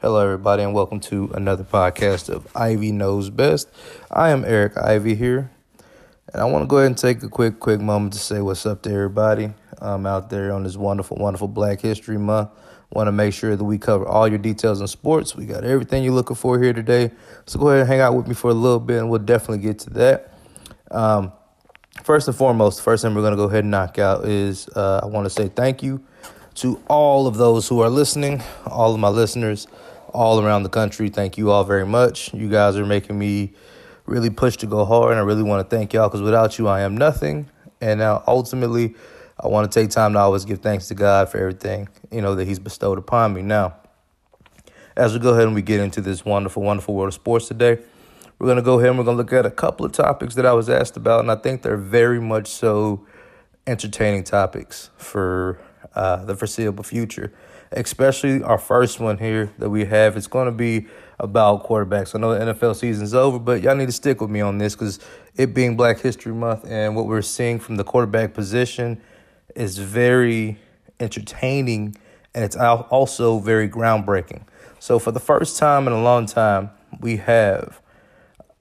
Hello, 0.00 0.20
everybody, 0.22 0.62
and 0.62 0.72
welcome 0.72 1.00
to 1.00 1.28
another 1.34 1.64
podcast 1.64 2.28
of 2.28 2.46
Ivy 2.54 2.92
Knows 2.92 3.30
Best. 3.30 3.68
I 4.12 4.30
am 4.30 4.44
Eric 4.44 4.78
Ivy 4.78 5.16
here, 5.16 5.50
and 6.32 6.40
I 6.40 6.44
want 6.44 6.62
to 6.62 6.66
go 6.68 6.76
ahead 6.76 6.86
and 6.86 6.96
take 6.96 7.20
a 7.24 7.28
quick, 7.28 7.58
quick 7.58 7.80
moment 7.80 8.12
to 8.12 8.20
say 8.20 8.40
what's 8.40 8.64
up 8.64 8.82
to 8.82 8.92
everybody 8.92 9.52
um, 9.80 10.06
out 10.06 10.30
there 10.30 10.52
on 10.52 10.62
this 10.62 10.76
wonderful, 10.76 11.16
wonderful 11.16 11.48
Black 11.48 11.80
History 11.80 12.16
Month. 12.16 12.50
Want 12.92 13.08
to 13.08 13.12
make 13.12 13.34
sure 13.34 13.56
that 13.56 13.64
we 13.64 13.76
cover 13.76 14.06
all 14.06 14.28
your 14.28 14.38
details 14.38 14.80
in 14.80 14.86
sports. 14.86 15.34
We 15.34 15.46
got 15.46 15.64
everything 15.64 16.04
you're 16.04 16.12
looking 16.12 16.36
for 16.36 16.62
here 16.62 16.72
today. 16.72 17.10
So 17.46 17.58
go 17.58 17.70
ahead 17.70 17.80
and 17.80 17.88
hang 17.88 17.98
out 17.98 18.14
with 18.14 18.28
me 18.28 18.34
for 18.34 18.52
a 18.52 18.54
little 18.54 18.78
bit, 18.78 18.98
and 18.98 19.10
we'll 19.10 19.18
definitely 19.18 19.64
get 19.64 19.80
to 19.80 19.90
that. 19.94 20.32
Um, 20.92 21.32
first 22.04 22.28
and 22.28 22.36
foremost, 22.36 22.76
the 22.76 22.84
first 22.84 23.02
thing 23.02 23.16
we're 23.16 23.22
going 23.22 23.32
to 23.32 23.36
go 23.36 23.46
ahead 23.46 23.64
and 23.64 23.72
knock 23.72 23.98
out 23.98 24.26
is 24.26 24.68
uh, 24.76 25.00
I 25.02 25.06
want 25.06 25.24
to 25.24 25.30
say 25.30 25.48
thank 25.48 25.82
you 25.82 26.04
to 26.54 26.80
all 26.86 27.26
of 27.26 27.36
those 27.36 27.66
who 27.66 27.80
are 27.80 27.90
listening, 27.90 28.44
all 28.64 28.94
of 28.94 29.00
my 29.00 29.08
listeners 29.08 29.66
all 30.08 30.40
around 30.42 30.62
the 30.62 30.68
country. 30.68 31.08
Thank 31.08 31.38
you 31.38 31.50
all 31.50 31.64
very 31.64 31.86
much. 31.86 32.32
You 32.34 32.48
guys 32.48 32.76
are 32.76 32.86
making 32.86 33.18
me 33.18 33.54
really 34.06 34.30
push 34.30 34.56
to 34.58 34.66
go 34.66 34.84
hard, 34.84 35.12
and 35.12 35.20
I 35.20 35.22
really 35.22 35.42
want 35.42 35.68
to 35.68 35.76
thank 35.76 35.92
y'all 35.92 36.08
because 36.08 36.22
without 36.22 36.58
you, 36.58 36.68
I 36.68 36.80
am 36.80 36.96
nothing. 36.96 37.48
And 37.80 38.00
now, 38.00 38.24
ultimately, 38.26 38.94
I 39.38 39.48
want 39.48 39.70
to 39.70 39.80
take 39.80 39.90
time 39.90 40.14
to 40.14 40.18
always 40.18 40.44
give 40.44 40.60
thanks 40.60 40.88
to 40.88 40.94
God 40.94 41.28
for 41.28 41.38
everything 41.38 41.88
you 42.10 42.20
know 42.20 42.34
that 42.34 42.46
He's 42.46 42.58
bestowed 42.58 42.98
upon 42.98 43.34
me. 43.34 43.42
Now, 43.42 43.76
as 44.96 45.12
we 45.12 45.20
go 45.20 45.32
ahead 45.32 45.44
and 45.44 45.54
we 45.54 45.62
get 45.62 45.80
into 45.80 46.00
this 46.00 46.24
wonderful, 46.24 46.62
wonderful 46.62 46.94
world 46.94 47.08
of 47.08 47.14
sports 47.14 47.48
today, 47.48 47.78
we're 48.38 48.54
to 48.54 48.62
go 48.62 48.78
ahead 48.78 48.90
and 48.90 48.98
we're 48.98 49.04
to 49.04 49.12
look 49.12 49.32
at 49.32 49.46
a 49.46 49.50
couple 49.50 49.84
of 49.84 49.92
topics 49.92 50.34
that 50.36 50.46
I 50.46 50.52
was 50.52 50.68
asked 50.68 50.96
about, 50.96 51.20
and 51.20 51.30
I 51.30 51.36
think 51.36 51.62
they're 51.62 51.76
very 51.76 52.20
much 52.20 52.48
so 52.48 53.06
entertaining 53.66 54.24
topics 54.24 54.90
for 54.96 55.60
uh, 55.94 56.24
the 56.24 56.34
foreseeable 56.34 56.84
future. 56.84 57.32
Especially 57.72 58.42
our 58.42 58.58
first 58.58 59.00
one 59.00 59.18
here 59.18 59.52
that 59.58 59.70
we 59.70 59.84
have. 59.84 60.16
It's 60.16 60.26
going 60.26 60.46
to 60.46 60.52
be 60.52 60.86
about 61.18 61.66
quarterbacks. 61.66 62.14
I 62.14 62.18
know 62.18 62.32
the 62.32 62.52
NFL 62.52 62.76
season's 62.76 63.14
over, 63.14 63.38
but 63.38 63.60
y'all 63.62 63.74
need 63.74 63.86
to 63.86 63.92
stick 63.92 64.20
with 64.20 64.30
me 64.30 64.40
on 64.40 64.58
this 64.58 64.74
because 64.74 65.00
it 65.36 65.52
being 65.54 65.76
Black 65.76 66.00
History 66.00 66.32
Month 66.32 66.64
and 66.66 66.96
what 66.96 67.06
we're 67.06 67.22
seeing 67.22 67.58
from 67.58 67.76
the 67.76 67.84
quarterback 67.84 68.34
position 68.34 69.00
is 69.54 69.78
very 69.78 70.58
entertaining 71.00 71.96
and 72.34 72.44
it's 72.44 72.56
also 72.56 73.38
very 73.38 73.68
groundbreaking. 73.68 74.42
So, 74.78 74.98
for 74.98 75.10
the 75.10 75.20
first 75.20 75.58
time 75.58 75.86
in 75.86 75.92
a 75.92 76.02
long 76.02 76.26
time, 76.26 76.70
we 77.00 77.16
have 77.16 77.80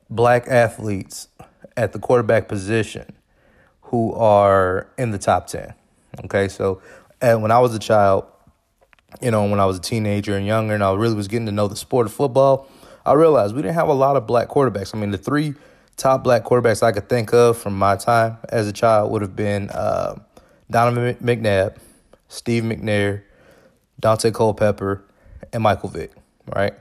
black 0.10 0.48
athletes 0.48 1.28
at 1.76 1.94
the 1.94 2.00
quarterback 2.00 2.48
position 2.48 3.14
who 3.82 4.14
are 4.14 4.90
in 4.98 5.12
the 5.12 5.18
top 5.18 5.48
10. 5.48 5.74
Okay, 6.26 6.48
so 6.48 6.82
and 7.22 7.42
when 7.42 7.52
I 7.52 7.60
was 7.60 7.76
a 7.76 7.80
child, 7.80 8.26
you 9.22 9.32
know, 9.32 9.46
when 9.46 9.60
I 9.60 9.66
was 9.66 9.78
a 9.78 9.82
teenager 9.82 10.36
and 10.36 10.46
younger, 10.46 10.74
and 10.74 10.84
I 10.84 10.94
really 10.94 11.16
was 11.16 11.28
getting 11.28 11.46
to 11.46 11.52
know 11.52 11.68
the 11.68 11.76
sport 11.76 12.08
of 12.08 12.14
football, 12.14 12.70
I 13.06 13.14
realized 13.14 13.56
we 13.56 13.62
didn't 13.62 13.76
have 13.76 13.88
a 13.88 13.94
lot 13.94 14.18
of 14.18 14.28
black 14.28 14.50
quarterbacks. 14.50 14.94
I 14.94 15.00
mean, 15.00 15.12
the 15.12 15.18
three 15.18 15.56
top 15.96 16.24
black 16.24 16.44
quarterbacks 16.44 16.84
I 16.84 16.92
could 16.92 17.10
think 17.10 17.34
of 17.34 17.58
from 17.58 17.78
my 17.78 17.96
time 17.96 18.38
as 18.50 18.68
a 18.68 18.74
child 18.74 19.12
would 19.12 19.22
have 19.22 19.36
been 19.36 19.70
uh, 19.70 20.16
Donovan 20.70 21.16
McNabb, 21.16 21.78
Steve 22.28 22.64
McNair, 22.64 23.24
Daunte 24.02 24.34
Culpepper, 24.34 25.04
and 25.54 25.64
Michael 25.64 25.90
Vick, 25.90 26.12
right? 26.54 26.74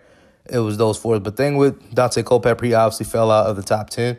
It 0.48 0.58
was 0.58 0.76
those 0.76 0.98
four. 0.98 1.18
But 1.20 1.36
thing 1.36 1.56
with 1.56 1.94
Daunte 1.94 2.24
Culpepper, 2.24 2.66
he 2.66 2.74
obviously 2.74 3.06
fell 3.06 3.30
out 3.30 3.46
of 3.46 3.56
the 3.56 3.62
top 3.62 3.90
10. 3.90 4.18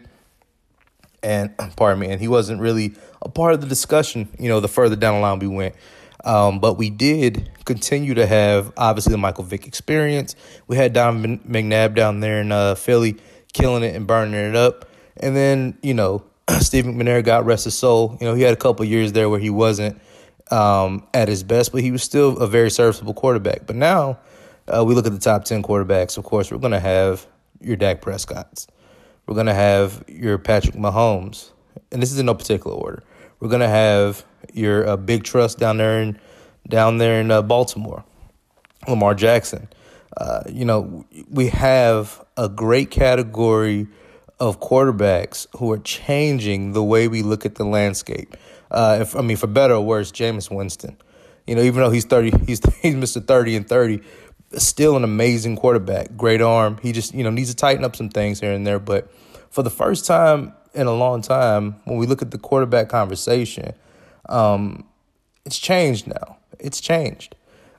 And, 1.23 1.55
pardon 1.75 2.00
me, 2.00 2.08
and 2.08 2.19
he 2.19 2.28
wasn't 2.28 2.61
really 2.61 2.95
a 3.22 3.30
part 3.30 3.53
of 3.53 3.61
the 3.61 3.67
discussion, 3.67 4.30
you 4.39 4.50
know, 4.50 4.59
the 4.59 4.67
further 4.67 4.95
down 4.95 5.16
the 5.16 5.19
line 5.19 5.39
we 5.39 5.47
went. 5.47 5.75
Um, 6.23 6.59
but 6.59 6.77
we 6.77 6.89
did 6.89 7.49
continue 7.65 8.13
to 8.15 8.25
have, 8.25 8.73
obviously, 8.75 9.11
the 9.11 9.17
Michael 9.17 9.43
Vick 9.43 9.67
experience. 9.67 10.35
We 10.67 10.75
had 10.75 10.93
Donovan 10.93 11.39
McNabb 11.39 11.95
down 11.95 12.19
there 12.19 12.41
in 12.41 12.51
uh, 12.51 12.75
Philly 12.75 13.17
killing 13.53 13.83
it 13.83 13.95
and 13.95 14.07
burning 14.07 14.33
it 14.33 14.55
up. 14.55 14.89
And 15.17 15.35
then, 15.35 15.77
you 15.81 15.93
know, 15.93 16.23
Steve 16.59 16.85
McNair 16.85 17.23
got 17.23 17.45
rest 17.45 17.66
his 17.66 17.77
soul. 17.77 18.17
You 18.19 18.27
know, 18.27 18.33
he 18.33 18.41
had 18.41 18.53
a 18.53 18.57
couple 18.57 18.85
years 18.85 19.13
there 19.13 19.29
where 19.29 19.39
he 19.39 19.50
wasn't 19.50 20.00
um, 20.51 21.07
at 21.13 21.27
his 21.27 21.44
best, 21.44 21.72
but 21.72 21.81
he 21.81 21.91
was 21.91 22.03
still 22.03 22.38
a 22.38 22.47
very 22.47 22.72
serviceable 22.72 23.13
quarterback. 23.13 23.66
But 23.67 23.75
now 23.75 24.19
uh, 24.67 24.83
we 24.85 24.95
look 24.95 25.06
at 25.06 25.11
the 25.11 25.19
top 25.19 25.45
10 25.45 25.63
quarterbacks. 25.63 26.17
Of 26.17 26.23
course, 26.23 26.51
we're 26.51 26.57
going 26.57 26.72
to 26.72 26.79
have 26.79 27.25
your 27.61 27.75
Dak 27.75 28.01
Prescott's. 28.01 28.67
We're 29.25 29.35
going 29.35 29.47
to 29.47 29.53
have 29.53 30.03
your 30.07 30.38
Patrick 30.38 30.75
Mahomes. 30.75 31.51
And 31.91 32.01
this 32.01 32.11
is 32.11 32.19
in 32.19 32.25
no 32.25 32.33
particular 32.33 32.75
order. 32.75 33.03
We're 33.39 33.50
going 33.50 33.61
to 33.61 33.67
have 33.67 34.25
your 34.57 34.88
uh, 34.88 34.97
big 34.97 35.23
trust 35.23 35.59
down 35.59 35.78
there 35.78 36.01
in, 36.01 36.19
down 36.68 36.97
there 36.97 37.22
in 37.22 37.31
uh, 37.31 37.41
Baltimore, 37.41 38.03
Lamar 38.88 39.13
Jackson. 39.13 39.69
Uh, 40.16 40.44
you 40.50 40.66
know, 40.66 41.06
we 41.29 41.47
have 41.47 42.23
a 42.35 42.50
great 42.50 42.90
category 42.91 43.88
of 44.40 44.59
quarterbacks 44.59 45.47
who 45.57 45.72
are 45.72 45.79
changing 45.79 46.73
the 46.73 46.84
way 46.84 47.07
we 47.07 47.22
look 47.22 47.45
at 47.45 47.56
the 47.56 47.63
landscape. 47.63 48.35
Uh, 48.69 49.00
if, 49.01 49.16
I 49.16 49.22
mean, 49.22 49.38
for 49.38 49.47
better 49.47 49.75
or 49.75 49.85
worse, 49.85 50.12
Jameis 50.12 50.51
Winston. 50.51 50.97
You 51.45 51.56
know, 51.56 51.62
even 51.62 51.81
though 51.81 51.89
he's 51.89 52.06
thirty, 52.06 52.31
he's 52.45 52.62
he's 52.81 52.95
Mister 52.95 53.19
Thirty 53.19 53.56
and 53.56 53.68
Thirty, 53.68 54.01
still 54.53 54.97
an 54.97 55.03
amazing 55.03 55.56
quarterback. 55.56 56.16
Great 56.18 56.41
arm. 56.41 56.78
He 56.81 56.91
just 56.91 57.13
you 57.13 57.24
know 57.24 57.29
needs 57.29 57.50
to 57.50 57.56
tighten 57.56 57.84
up 57.84 57.95
some 57.95 58.09
things 58.09 58.39
here 58.39 58.51
and 58.51 58.68
there. 58.68 58.79
But 58.79 59.12
for 59.50 59.63
the 59.63 59.69
first 59.69 60.06
time 60.06 60.53
in 60.74 60.88
a 60.88 60.94
long 60.94 61.22
time, 61.22 61.78
when 61.85 61.97
we 61.97 62.06
look 62.06 62.22
at 62.22 62.31
the 62.31 62.38
quarterback 62.38 62.89
conversation, 62.89 63.74
um, 64.29 64.85
it's 65.45 65.59
changed 65.59 66.07
now. 66.07 66.38
It's 66.59 66.81
changed. 66.81 67.35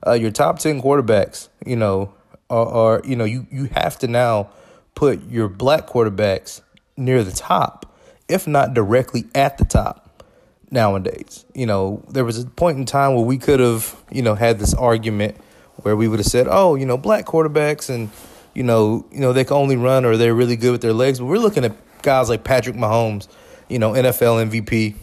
Uh, 0.07 0.13
your 0.13 0.31
top 0.31 0.59
ten 0.59 0.81
quarterbacks, 0.81 1.49
you 1.67 1.77
know, 1.77 2.15
are, 2.51 2.67
are 2.67 3.03
you 3.05 3.17
know 3.17 3.25
you 3.25 3.47
you 3.51 3.67
have 3.67 3.99
to 3.99 4.09
now 4.09 4.51
put 4.95 5.29
your 5.29 5.49
black 5.49 5.87
quarterbacks 5.87 6.61
near 6.97 7.23
the 7.23 7.33
top, 7.33 7.95
if 8.29 8.47
not 8.47 8.75
directly 8.75 9.27
at 9.35 9.59
the 9.59 9.65
top 9.65 10.25
nowadays. 10.71 11.45
You 11.55 11.67
know, 11.67 12.05
there 12.09 12.25
was 12.25 12.39
a 12.39 12.47
point 12.47 12.79
in 12.79 12.85
time 12.85 13.15
where 13.15 13.25
we 13.25 13.39
could 13.39 13.61
have, 13.61 13.97
you 14.11 14.23
know, 14.23 14.35
had 14.35 14.59
this 14.59 14.75
argument 14.75 15.37
where 15.83 15.97
we 15.97 16.09
would 16.09 16.19
have 16.19 16.27
said, 16.27 16.47
"Oh, 16.49 16.75
you 16.75 16.87
know, 16.87 16.97
black 16.97 17.27
quarterbacks 17.27 17.89
and 17.89 18.11
you 18.55 18.63
know, 18.63 19.07
you 19.13 19.21
know, 19.21 19.33
they 19.33 19.45
can 19.45 19.57
only 19.57 19.77
run 19.77 20.05
or 20.05 20.17
they're 20.17 20.35
really 20.35 20.57
good 20.57 20.73
with 20.73 20.81
their 20.81 20.93
legs." 20.93 21.19
But 21.21 21.27
we're 21.27 21.39
looking 21.39 21.65
at 21.65 21.77
guys 22.03 22.29
like 22.29 22.45
Patrick 22.45 22.77
Mahomes, 22.77 23.29
you 23.69 23.79
know, 23.79 23.93
NFL 23.93 24.51
MVP, 24.51 24.95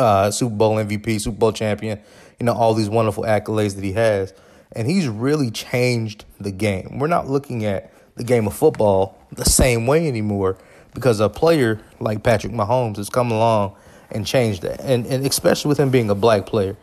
uh, 0.00 0.30
Super 0.30 0.54
Bowl 0.54 0.76
MVP, 0.76 1.20
Super 1.20 1.36
Bowl 1.36 1.52
champion, 1.52 2.00
you 2.38 2.46
know, 2.46 2.54
all 2.54 2.74
these 2.74 2.88
wonderful 2.88 3.24
accolades 3.24 3.74
that 3.74 3.84
he 3.84 3.92
has. 3.92 4.32
And 4.72 4.88
he's 4.88 5.08
really 5.08 5.50
changed 5.50 6.24
the 6.40 6.50
game. 6.50 6.98
We're 6.98 7.08
not 7.08 7.28
looking 7.28 7.64
at 7.64 7.92
the 8.16 8.24
game 8.24 8.46
of 8.46 8.54
football 8.54 9.18
the 9.32 9.44
same 9.44 9.86
way 9.86 10.08
anymore 10.08 10.56
because 10.94 11.20
a 11.20 11.28
player 11.28 11.80
like 12.00 12.22
Patrick 12.22 12.52
Mahomes 12.52 12.96
has 12.96 13.10
come 13.10 13.30
along 13.30 13.76
and 14.10 14.26
changed 14.26 14.62
that. 14.62 14.80
And 14.80 15.06
and 15.06 15.26
especially 15.26 15.68
with 15.68 15.78
him 15.78 15.90
being 15.90 16.08
a 16.08 16.14
black 16.14 16.46
player, 16.46 16.76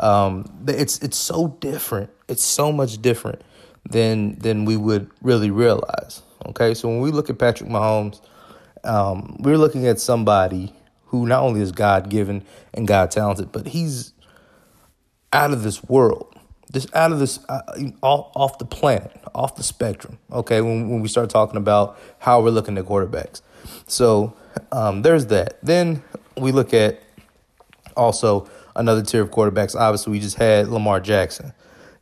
um, 0.00 0.50
it's 0.66 0.98
it's 1.00 1.16
so 1.16 1.48
different. 1.60 2.10
It's 2.28 2.44
so 2.44 2.72
much 2.72 3.00
different 3.00 3.42
than 3.90 4.38
than 4.38 4.64
we 4.64 4.76
would 4.76 5.10
really 5.22 5.50
realize. 5.50 6.22
Okay, 6.46 6.74
so 6.74 6.88
when 6.88 7.00
we 7.00 7.10
look 7.10 7.30
at 7.30 7.38
Patrick 7.38 7.70
Mahomes, 7.70 8.20
um, 8.84 9.36
we're 9.40 9.58
looking 9.58 9.86
at 9.86 10.00
somebody 10.00 10.72
who 11.14 11.26
not 11.26 11.42
only 11.42 11.60
is 11.60 11.70
God 11.70 12.08
given 12.08 12.44
and 12.72 12.88
God 12.88 13.10
talented, 13.10 13.52
but 13.52 13.68
he's 13.68 14.12
out 15.32 15.52
of 15.52 15.62
this 15.62 15.82
world, 15.84 16.34
just 16.72 16.94
out 16.94 17.12
of 17.12 17.20
this, 17.20 17.38
uh, 17.48 17.60
off, 18.02 18.32
off 18.34 18.58
the 18.58 18.64
planet, 18.64 19.12
off 19.32 19.54
the 19.54 19.62
spectrum. 19.62 20.18
Okay, 20.32 20.60
when 20.60 20.88
when 20.88 21.00
we 21.02 21.08
start 21.08 21.30
talking 21.30 21.56
about 21.56 21.96
how 22.18 22.42
we're 22.42 22.50
looking 22.50 22.76
at 22.78 22.84
quarterbacks, 22.84 23.42
so 23.86 24.34
um, 24.72 25.02
there's 25.02 25.26
that. 25.26 25.58
Then 25.62 26.02
we 26.36 26.50
look 26.50 26.74
at 26.74 27.00
also 27.96 28.48
another 28.74 29.02
tier 29.02 29.22
of 29.22 29.30
quarterbacks. 29.30 29.78
Obviously, 29.78 30.10
we 30.10 30.20
just 30.20 30.36
had 30.36 30.68
Lamar 30.68 30.98
Jackson. 30.98 31.52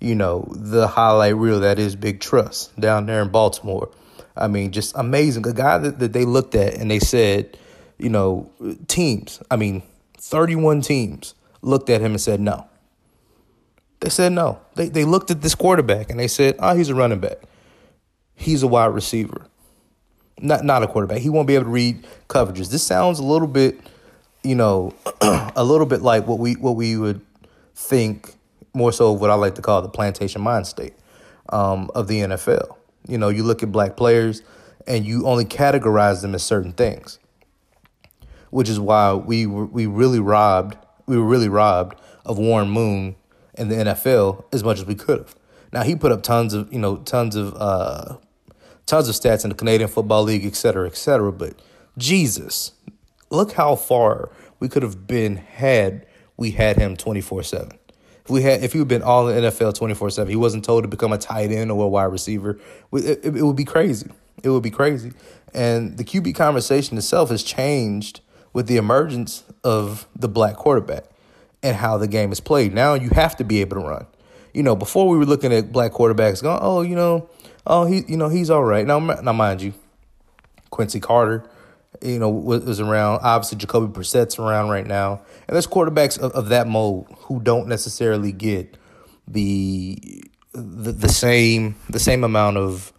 You 0.00 0.14
know, 0.14 0.48
the 0.50 0.88
highlight 0.88 1.36
reel 1.36 1.60
that 1.60 1.78
is 1.78 1.96
Big 1.96 2.20
Trust 2.20 2.78
down 2.81 3.06
there 3.06 3.20
in 3.20 3.28
Baltimore. 3.28 3.90
I 4.34 4.48
mean, 4.48 4.72
just 4.72 4.96
amazing. 4.96 5.46
A 5.46 5.52
guy 5.52 5.76
that, 5.78 5.98
that 5.98 6.12
they 6.14 6.25
looked 6.25 6.54
at 6.54 6.75
and 6.75 6.90
they 6.90 6.98
said, 6.98 7.58
you 8.02 8.08
know, 8.08 8.50
teams, 8.88 9.40
I 9.50 9.56
mean, 9.56 9.82
31 10.19 10.82
teams 10.82 11.34
looked 11.62 11.88
at 11.90 12.00
him 12.00 12.12
and 12.12 12.20
said 12.20 12.40
no. 12.40 12.66
They 14.00 14.08
said 14.08 14.32
no. 14.32 14.58
They, 14.75 14.88
they 14.88 15.04
looked 15.04 15.31
at 15.31 15.43
this 15.43 15.54
quarterback 15.54 16.10
and 16.10 16.19
they 16.19 16.28
said, 16.28 16.56
oh, 16.58 16.76
he's 16.76 16.88
a 16.88 16.94
running 16.94 17.20
back. 17.20 17.38
He's 18.34 18.62
a 18.62 18.66
wide 18.66 18.87
receiver. 18.87 19.46
Not 20.40 20.64
not 20.64 20.82
a 20.82 20.88
quarterback. 20.88 21.19
He 21.19 21.28
won't 21.28 21.46
be 21.46 21.54
able 21.54 21.66
to 21.66 21.70
read 21.70 22.04
coverages. 22.28 22.70
This 22.70 22.82
sounds 22.82 23.20
a 23.20 23.22
little 23.22 23.46
bit 23.46 23.78
you 24.43 24.54
know, 24.54 24.94
a 25.20 25.64
little 25.64 25.87
bit 25.87 26.02
like 26.02 26.26
what 26.26 26.38
we 26.38 26.54
what 26.54 26.76
we 26.76 26.96
would 26.96 27.20
think 27.75 28.34
more 28.75 28.93
so 28.93 29.12
what 29.12 29.31
I 29.31 29.34
like 29.34 29.54
to 29.56 29.62
call 29.62 29.82
the 29.82 29.88
plantation 29.88 30.43
mind 30.43 30.66
state 30.66 30.94
um, 31.50 31.90
of 31.94 32.08
the 32.08 32.20
NFL. 32.20 32.76
You 33.06 33.19
know, 33.19 33.28
you 33.28 33.43
look 33.43 33.62
at 33.62 33.72
black 33.72 33.96
players 33.96 34.43
and 34.87 35.04
you 35.04 35.26
only 35.26 35.44
categorize 35.44 36.22
them 36.22 36.34
as 36.34 36.43
certain 36.43 36.72
things, 36.72 37.19
which 38.52 38.69
is 38.69 38.78
why 38.78 39.14
we 39.14 39.46
were, 39.46 39.64
we 39.64 39.87
really 39.87 40.20
robbed 40.20 40.76
we 41.06 41.16
were 41.16 41.25
really 41.25 41.49
robbed 41.49 41.99
of 42.25 42.38
Warren 42.38 42.69
Moon 42.70 43.16
in 43.54 43.69
the 43.69 43.76
NFL 43.76 44.44
as 44.52 44.62
much 44.62 44.78
as 44.78 44.84
we 44.84 44.94
could 44.94 45.19
have. 45.19 45.34
Now 45.72 45.82
he 45.82 45.96
put 45.96 46.12
up 46.12 46.22
tons 46.22 46.54
of 46.54 46.72
you 46.72 46.78
know 46.78 46.99
tons 46.99 47.34
of 47.34 47.54
uh, 47.56 48.19
tons 48.87 49.08
of 49.08 49.14
stats 49.14 49.43
in 49.44 49.50
the 49.50 49.56
Canadian 49.56 49.88
Football 49.88 50.25
League, 50.25 50.44
et 50.44 50.54
cetera, 50.54 50.87
et 50.87 50.96
cetera. 50.96 51.32
But 51.32 51.60
Jesus, 51.96 52.72
look 53.31 53.52
how 53.52 53.75
far 53.75 54.31
we 54.60 54.69
could 54.69 54.82
have 54.82 55.06
been 55.06 55.37
had 55.37 56.06
we 56.37 56.50
had 56.50 56.76
him 56.76 56.96
twenty 56.96 57.22
four 57.22 57.43
seven. 57.43 57.78
If 58.25 58.31
we 58.31 58.43
had, 58.43 58.62
if 58.62 58.72
he 58.72 58.78
had 58.78 58.88
been 58.88 59.02
all 59.02 59.28
in 59.28 59.43
the 59.43 59.50
NFL 59.50 59.75
twenty 59.75 59.94
four 59.94 60.10
seven, 60.10 60.31
he 60.31 60.37
wasn't 60.37 60.64
told 60.64 60.84
to 60.84 60.88
become 60.88 61.12
a 61.12 61.19
tight 61.19 61.50
end 61.50 61.72
or 61.72 61.84
a 61.84 61.88
wide 61.88 62.04
receiver. 62.04 62.60
It, 62.93 63.25
it, 63.25 63.37
it 63.37 63.43
would 63.43 63.56
be 63.56 63.64
crazy. 63.64 64.10
It 64.43 64.50
would 64.50 64.62
be 64.62 64.70
crazy. 64.70 65.12
And 65.54 65.96
the 65.96 66.04
QB 66.04 66.34
conversation 66.34 66.99
itself 66.99 67.31
has 67.31 67.43
changed 67.43 68.20
with 68.52 68.66
the 68.66 68.76
emergence 68.76 69.44
of 69.64 70.06
the 70.16 70.28
black 70.28 70.56
quarterback 70.56 71.04
and 71.62 71.76
how 71.76 71.96
the 71.96 72.08
game 72.08 72.32
is 72.32 72.40
played. 72.40 72.75
Now 72.75 72.94
you 72.94 73.10
have 73.10 73.37
to 73.37 73.44
be 73.44 73.60
able 73.60 73.81
to 73.81 73.87
run. 73.87 74.06
You 74.52 74.62
know, 74.62 74.76
before 74.76 75.08
we 75.08 75.16
were 75.16 75.25
looking 75.25 75.52
at 75.52 75.72
black 75.72 75.93
quarterbacks 75.93 76.43
going, 76.43 76.58
oh, 76.60 76.82
you 76.82 76.94
know, 76.94 77.28
oh 77.66 77.87
he, 77.87 78.02
you 78.06 78.16
know, 78.16 78.28
he's 78.28 78.50
all 78.50 78.64
right. 78.64 78.87
Now, 78.87 78.99
now 78.99 79.32
mind 79.32 79.62
you, 79.62 79.72
Quincy 80.70 81.00
Carter, 81.00 81.49
you 82.02 82.19
know, 82.19 82.28
was 82.28 82.81
around. 82.81 83.20
Obviously, 83.22 83.58
Jacoby 83.58 83.87
Brissett's 83.87 84.38
around 84.38 84.70
right 84.70 84.87
now, 84.87 85.22
and 85.46 85.54
there's 85.54 85.66
quarterbacks 85.66 86.19
of, 86.19 86.32
of 86.32 86.49
that 86.49 86.66
mold 86.66 87.06
who 87.20 87.40
don't 87.40 87.69
necessarily 87.69 88.32
get 88.32 88.76
the 89.28 90.22
the, 90.52 90.93
the 90.93 91.08
same 91.08 91.76
the 91.88 92.00
same 92.00 92.25
amount 92.25 92.56
of 92.56 92.93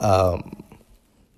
um, 0.00 0.64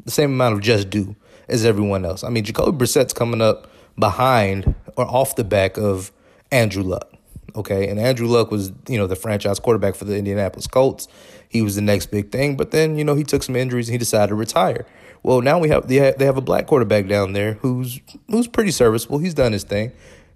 the 0.04 0.10
same 0.10 0.32
amount 0.32 0.54
of 0.54 0.60
just 0.60 0.90
due 0.90 1.16
as 1.50 1.64
everyone 1.64 2.04
else. 2.04 2.24
I 2.24 2.30
mean, 2.30 2.44
Jacoby 2.44 2.76
Brissett's 2.78 3.12
coming 3.12 3.40
up 3.40 3.70
behind 3.98 4.74
or 4.96 5.06
off 5.06 5.36
the 5.36 5.44
back 5.44 5.76
of 5.76 6.12
Andrew 6.50 6.82
Luck. 6.82 7.12
Okay, 7.56 7.88
and 7.88 7.98
Andrew 7.98 8.28
Luck 8.28 8.50
was 8.50 8.72
you 8.88 8.96
know 8.96 9.06
the 9.06 9.16
franchise 9.16 9.58
quarterback 9.58 9.96
for 9.96 10.04
the 10.04 10.16
Indianapolis 10.16 10.66
Colts. 10.66 11.08
He 11.48 11.62
was 11.62 11.74
the 11.74 11.82
next 11.82 12.06
big 12.06 12.30
thing, 12.30 12.56
but 12.56 12.70
then 12.70 12.96
you 12.96 13.04
know 13.04 13.14
he 13.14 13.24
took 13.24 13.42
some 13.42 13.56
injuries 13.56 13.88
and 13.88 13.94
he 13.94 13.98
decided 13.98 14.28
to 14.28 14.36
retire. 14.36 14.86
Well, 15.22 15.42
now 15.42 15.58
we 15.58 15.68
have 15.68 15.88
they 15.88 15.96
have, 15.96 16.36
a 16.36 16.40
black 16.40 16.66
quarterback 16.66 17.08
down 17.08 17.32
there 17.32 17.54
who's 17.54 18.00
who's 18.28 18.46
pretty 18.46 18.70
serviceable. 18.70 19.18
He's 19.18 19.34
done 19.34 19.52
his 19.52 19.64
thing, 19.64 19.92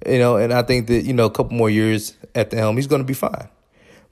you 0.06 0.18
know, 0.18 0.36
and 0.36 0.52
I 0.52 0.62
think 0.62 0.88
that 0.88 1.04
you 1.04 1.12
know 1.12 1.26
a 1.26 1.30
couple 1.30 1.56
more 1.56 1.70
years 1.70 2.16
at 2.34 2.50
the 2.50 2.56
helm, 2.56 2.76
he's 2.76 2.88
going 2.88 3.00
to 3.00 3.06
be 3.06 3.14
fine. 3.14 3.48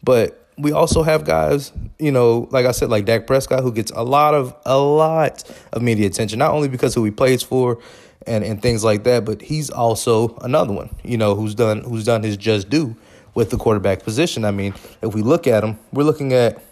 But 0.02 0.41
we 0.58 0.72
also 0.72 1.02
have 1.02 1.24
guys, 1.24 1.72
you 1.98 2.12
know, 2.12 2.48
like 2.50 2.66
I 2.66 2.72
said, 2.72 2.90
like 2.90 3.04
Dak 3.04 3.26
Prescott, 3.26 3.62
who 3.62 3.72
gets 3.72 3.90
a 3.92 4.02
lot 4.02 4.34
of 4.34 4.54
a 4.66 4.78
lot 4.78 5.44
of 5.72 5.82
media 5.82 6.06
attention, 6.06 6.38
not 6.38 6.52
only 6.52 6.68
because 6.68 6.94
who 6.94 7.04
he 7.04 7.10
plays 7.10 7.42
for 7.42 7.78
and 8.26 8.44
and 8.44 8.60
things 8.60 8.84
like 8.84 9.04
that, 9.04 9.24
but 9.24 9.40
he's 9.40 9.70
also 9.70 10.36
another 10.38 10.72
one, 10.72 10.94
you 11.02 11.16
know, 11.16 11.34
who's 11.34 11.54
done 11.54 11.82
who's 11.82 12.04
done 12.04 12.22
his 12.22 12.36
just 12.36 12.68
due 12.68 12.96
with 13.34 13.50
the 13.50 13.56
quarterback 13.56 14.02
position. 14.02 14.44
I 14.44 14.50
mean, 14.50 14.74
if 15.00 15.14
we 15.14 15.22
look 15.22 15.46
at 15.46 15.64
him, 15.64 15.78
we're 15.92 16.04
looking 16.04 16.32
at 16.32 16.62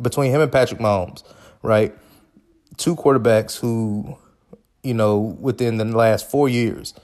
between 0.00 0.30
him 0.30 0.40
and 0.40 0.52
Patrick 0.52 0.80
Mahomes, 0.80 1.24
right? 1.62 1.94
Two 2.76 2.94
quarterbacks 2.94 3.58
who, 3.58 4.16
you 4.84 4.94
know, 4.94 5.18
within 5.18 5.78
the 5.78 5.84
last 5.84 6.30
four 6.30 6.48
years 6.48 6.94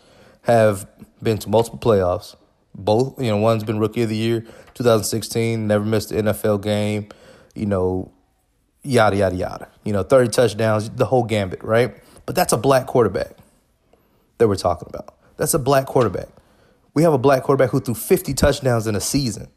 have 0.42 0.86
been 1.22 1.38
to 1.38 1.48
multiple 1.48 1.78
playoffs. 1.80 2.36
Both, 2.74 3.20
you 3.20 3.30
know, 3.30 3.36
one's 3.36 3.64
been 3.64 3.78
rookie 3.78 4.02
of 4.02 4.08
the 4.08 4.16
year, 4.16 4.40
2016, 4.74 5.66
never 5.66 5.84
missed 5.84 6.10
an 6.10 6.26
NFL 6.26 6.62
game, 6.62 7.08
you 7.54 7.66
know, 7.66 8.10
yada, 8.82 9.16
yada, 9.16 9.36
yada. 9.36 9.68
You 9.84 9.92
know, 9.92 10.02
30 10.02 10.30
touchdowns, 10.30 10.90
the 10.90 11.06
whole 11.06 11.24
gambit, 11.24 11.62
right? 11.62 11.94
But 12.26 12.34
that's 12.34 12.52
a 12.52 12.56
black 12.56 12.86
quarterback 12.86 13.36
that 14.38 14.48
we're 14.48 14.56
talking 14.56 14.88
about. 14.88 15.14
That's 15.36 15.54
a 15.54 15.58
black 15.58 15.86
quarterback. 15.86 16.28
We 16.94 17.02
have 17.02 17.12
a 17.12 17.18
black 17.18 17.42
quarterback 17.42 17.70
who 17.70 17.80
threw 17.80 17.94
50 17.94 18.34
touchdowns 18.34 18.86
in 18.86 18.94
a 18.94 19.00
season. 19.00 19.48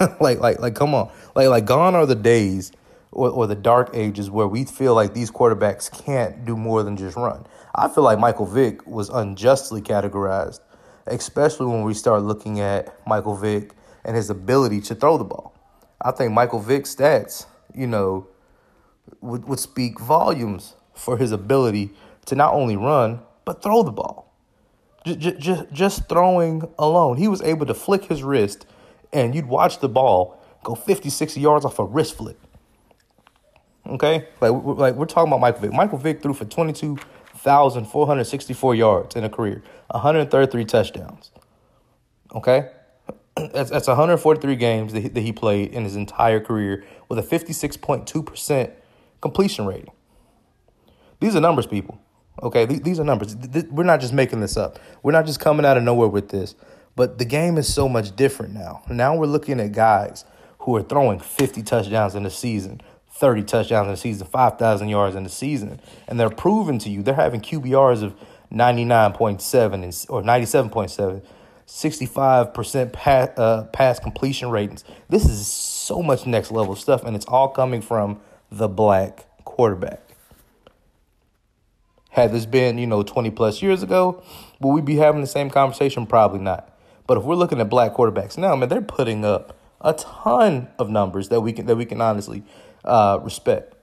like, 0.20 0.40
like, 0.40 0.60
like, 0.60 0.74
come 0.74 0.94
on. 0.94 1.10
Like, 1.34 1.48
like, 1.48 1.64
gone 1.64 1.94
are 1.94 2.06
the 2.06 2.14
days 2.14 2.72
or, 3.10 3.30
or 3.30 3.46
the 3.46 3.54
dark 3.54 3.90
ages 3.94 4.30
where 4.30 4.46
we 4.46 4.64
feel 4.64 4.94
like 4.94 5.14
these 5.14 5.30
quarterbacks 5.30 5.90
can't 6.04 6.44
do 6.44 6.56
more 6.56 6.82
than 6.82 6.96
just 6.96 7.16
run. 7.16 7.46
I 7.74 7.88
feel 7.88 8.04
like 8.04 8.18
Michael 8.18 8.46
Vick 8.46 8.86
was 8.86 9.08
unjustly 9.08 9.82
categorized 9.82 10.60
especially 11.06 11.66
when 11.66 11.82
we 11.82 11.94
start 11.94 12.22
looking 12.22 12.60
at 12.60 12.94
Michael 13.06 13.36
Vick 13.36 13.72
and 14.04 14.16
his 14.16 14.30
ability 14.30 14.80
to 14.82 14.94
throw 14.94 15.18
the 15.18 15.24
ball. 15.24 15.54
I 16.00 16.10
think 16.10 16.32
Michael 16.32 16.60
Vick's 16.60 16.94
stats, 16.94 17.46
you 17.74 17.86
know, 17.86 18.26
would, 19.20 19.46
would 19.46 19.60
speak 19.60 19.98
volumes 20.00 20.74
for 20.94 21.16
his 21.16 21.32
ability 21.32 21.92
to 22.26 22.34
not 22.34 22.54
only 22.54 22.76
run, 22.76 23.20
but 23.44 23.62
throw 23.62 23.82
the 23.82 23.92
ball. 23.92 24.32
Just, 25.04 25.38
just, 25.38 25.72
just 25.72 26.08
throwing 26.08 26.68
alone. 26.78 27.16
He 27.16 27.28
was 27.28 27.40
able 27.42 27.66
to 27.66 27.74
flick 27.74 28.04
his 28.04 28.22
wrist, 28.22 28.66
and 29.12 29.34
you'd 29.34 29.46
watch 29.46 29.78
the 29.78 29.88
ball 29.88 30.42
go 30.64 30.74
50, 30.74 31.10
60 31.10 31.40
yards 31.40 31.64
off 31.64 31.78
a 31.78 31.84
wrist 31.84 32.16
flick. 32.16 32.36
Okay? 33.86 34.26
Like, 34.40 34.52
like 34.64 34.94
we're 34.96 35.06
talking 35.06 35.28
about 35.28 35.40
Michael 35.40 35.60
Vick. 35.60 35.72
Michael 35.72 35.98
Vick 35.98 36.22
threw 36.22 36.34
for 36.34 36.44
22 36.44 36.98
1,464 37.46 38.74
yards 38.74 39.16
in 39.16 39.24
a 39.24 39.30
career, 39.30 39.62
133 39.88 40.64
touchdowns. 40.64 41.30
Okay? 42.34 42.70
That's, 43.52 43.68
that's 43.68 43.86
143 43.86 44.56
games 44.56 44.94
that 44.94 45.00
he, 45.00 45.08
that 45.08 45.20
he 45.20 45.30
played 45.30 45.72
in 45.74 45.84
his 45.84 45.94
entire 45.94 46.40
career 46.40 46.84
with 47.10 47.18
a 47.18 47.22
56.2% 47.22 48.72
completion 49.20 49.66
rating. 49.66 49.90
These 51.20 51.36
are 51.36 51.40
numbers, 51.40 51.66
people. 51.66 52.00
Okay, 52.42 52.64
these 52.64 52.98
are 52.98 53.04
numbers. 53.04 53.36
We're 53.70 53.84
not 53.84 54.00
just 54.00 54.14
making 54.14 54.40
this 54.40 54.56
up. 54.56 54.78
We're 55.02 55.12
not 55.12 55.26
just 55.26 55.38
coming 55.38 55.66
out 55.66 55.76
of 55.76 55.82
nowhere 55.82 56.08
with 56.08 56.30
this. 56.30 56.54
But 56.94 57.18
the 57.18 57.26
game 57.26 57.58
is 57.58 57.72
so 57.72 57.90
much 57.90 58.16
different 58.16 58.54
now. 58.54 58.82
Now 58.88 59.14
we're 59.14 59.26
looking 59.26 59.60
at 59.60 59.72
guys 59.72 60.24
who 60.60 60.74
are 60.76 60.82
throwing 60.82 61.20
50 61.20 61.62
touchdowns 61.62 62.14
in 62.14 62.24
a 62.24 62.30
season, 62.30 62.80
30 63.16 63.44
touchdowns 63.44 63.86
in 63.86 63.92
the 63.92 63.96
season, 63.96 64.26
5,000 64.26 64.88
yards 64.88 65.16
in 65.16 65.24
the 65.24 65.30
season. 65.30 65.80
And 66.06 66.20
they're 66.20 66.30
proving 66.30 66.78
to 66.80 66.90
you, 66.90 67.02
they're 67.02 67.14
having 67.14 67.40
QBRs 67.40 68.02
of 68.02 68.14
99.7 68.52 70.10
or 70.10 70.22
97.7, 70.22 71.22
65% 71.66 72.92
pass, 72.92 73.38
uh, 73.38 73.64
pass 73.72 73.98
completion 73.98 74.50
ratings. 74.50 74.84
This 75.08 75.24
is 75.24 75.46
so 75.46 76.02
much 76.02 76.26
next 76.26 76.50
level 76.50 76.76
stuff, 76.76 77.04
and 77.04 77.16
it's 77.16 77.26
all 77.26 77.48
coming 77.48 77.80
from 77.80 78.20
the 78.50 78.68
black 78.68 79.26
quarterback. 79.44 80.02
Had 82.10 82.32
this 82.32 82.46
been, 82.46 82.78
you 82.78 82.86
know, 82.86 83.02
20 83.02 83.30
plus 83.30 83.60
years 83.62 83.82
ago, 83.82 84.22
will 84.60 84.72
we 84.72 84.80
be 84.80 84.96
having 84.96 85.20
the 85.20 85.26
same 85.26 85.50
conversation? 85.50 86.06
Probably 86.06 86.40
not. 86.40 86.72
But 87.06 87.18
if 87.18 87.24
we're 87.24 87.34
looking 87.34 87.60
at 87.60 87.68
black 87.68 87.94
quarterbacks 87.94 88.38
now, 88.38 88.56
man, 88.56 88.68
they're 88.68 88.80
putting 88.80 89.24
up 89.24 89.56
a 89.80 89.92
ton 89.92 90.68
of 90.78 90.88
numbers 90.88 91.28
that 91.28 91.40
we 91.40 91.52
can 91.52 91.66
that 91.66 91.76
we 91.76 91.84
can 91.84 92.00
honestly 92.00 92.42
uh, 92.86 93.18
respect. 93.22 93.74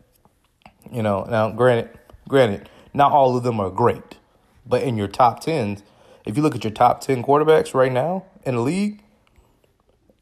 You 0.91 1.01
know, 1.01 1.23
now 1.23 1.51
granted, 1.51 1.89
granted, 2.27 2.69
not 2.93 3.11
all 3.11 3.35
of 3.37 3.43
them 3.43 3.59
are 3.59 3.69
great, 3.69 4.17
but 4.65 4.83
in 4.83 4.97
your 4.97 5.07
top 5.07 5.41
tens, 5.41 5.83
if 6.25 6.37
you 6.37 6.43
look 6.43 6.55
at 6.55 6.63
your 6.63 6.73
top 6.73 7.01
ten 7.01 7.23
quarterbacks 7.23 7.73
right 7.73 7.91
now 7.91 8.25
in 8.43 8.55
the 8.55 8.61
league, 8.61 9.01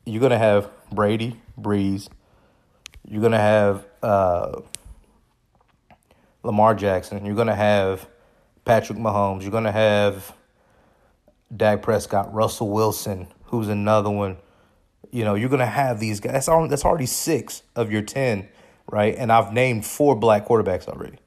you're 0.06 0.22
gonna 0.22 0.38
have 0.38 0.70
Brady, 0.92 1.40
Brees, 1.60 2.10
you're 3.08 3.22
gonna 3.22 3.38
have 3.38 3.86
uh, 4.02 4.62
Lamar 6.44 6.76
Jackson, 6.76 7.26
you're 7.26 7.36
gonna 7.36 7.56
have 7.56 8.08
Patrick 8.66 8.98
Mahomes, 8.98 9.42
you're 9.42 9.52
gonna 9.52 9.72
have 9.72 10.36
Dak 11.56 11.82
Prescott, 11.82 12.34
Russell 12.34 12.70
Wilson, 12.70 13.28
who's 13.46 13.68
another 13.68 14.10
one. 14.10 14.38
You 15.12 15.26
know, 15.26 15.36
you're 15.36 15.50
gonna 15.50 15.66
have 15.66 16.00
these 16.00 16.20
guys. 16.22 16.46
That's, 16.46 16.70
that's 16.70 16.86
already 16.86 17.06
six 17.06 17.64
of 17.76 17.92
your 17.92 18.02
ten 18.02 18.48
right? 18.92 19.16
And 19.18 19.32
I've 19.32 19.54
named 19.54 19.86
four 19.86 20.16
black 20.16 20.46
quarterbacks 20.46 20.88
already. 20.88 21.18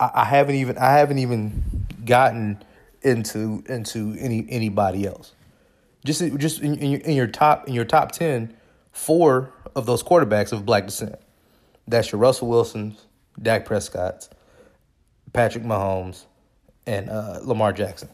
I, 0.00 0.10
I 0.14 0.24
haven't 0.24 0.54
even 0.54 0.78
I 0.78 0.92
haven't 0.94 1.18
even 1.18 1.86
gotten 2.04 2.62
into 3.02 3.62
into 3.68 4.16
any 4.18 4.46
anybody 4.48 5.06
else. 5.06 5.34
Just 6.04 6.22
just 6.38 6.62
in, 6.62 6.76
in, 6.78 6.90
your, 6.92 7.00
in 7.00 7.16
your 7.16 7.26
top 7.26 7.68
in 7.68 7.74
your 7.74 7.84
top 7.84 8.12
ten, 8.12 8.56
four 8.92 9.52
of 9.76 9.84
those 9.86 10.02
quarterbacks 10.02 10.52
of 10.52 10.64
black 10.64 10.86
descent. 10.86 11.16
That's 11.86 12.12
your 12.12 12.20
Russell 12.20 12.48
Wilsons, 12.48 13.06
Dak 13.42 13.66
Prescott's, 13.66 14.30
Patrick 15.32 15.64
Mahomes, 15.64 16.24
and 16.86 17.10
uh, 17.10 17.40
Lamar 17.42 17.72
Jackson, 17.72 18.08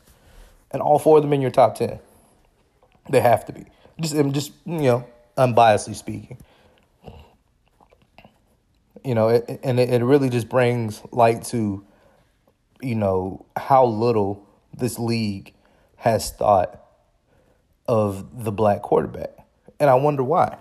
and 0.71 0.81
all 0.81 0.99
four 0.99 1.19
of 1.19 1.23
them 1.23 1.33
in 1.33 1.43
your 1.43 1.51
top 1.51 1.77
ten. 1.77 2.01
They 3.11 3.21
have 3.21 3.45
to 3.47 3.53
be. 3.53 3.67
Just 4.01 4.15
just 4.33 4.53
you 4.65 4.79
know, 4.79 5.07
unbiasedly 5.37 5.95
speaking 5.95 6.39
you 9.07 9.15
know, 9.15 9.29
it, 9.29 9.61
and 9.63 9.79
it, 9.79 10.03
really 10.03 10.29
just 10.29 10.49
brings 10.49 11.01
light 11.13 11.45
to, 11.45 11.85
you 12.83 12.95
know, 12.97 13.47
how 13.57 13.87
little 13.87 14.45
this 14.77 14.99
league 14.99 15.55
has 15.97 16.33
thought 16.33 16.83
of 17.87 18.45
the 18.45 18.51
black 18.51 18.83
quarterback. 18.83 19.31
And 19.79 19.89
I 19.89 19.95
wonder 19.95 20.25
why. 20.25 20.59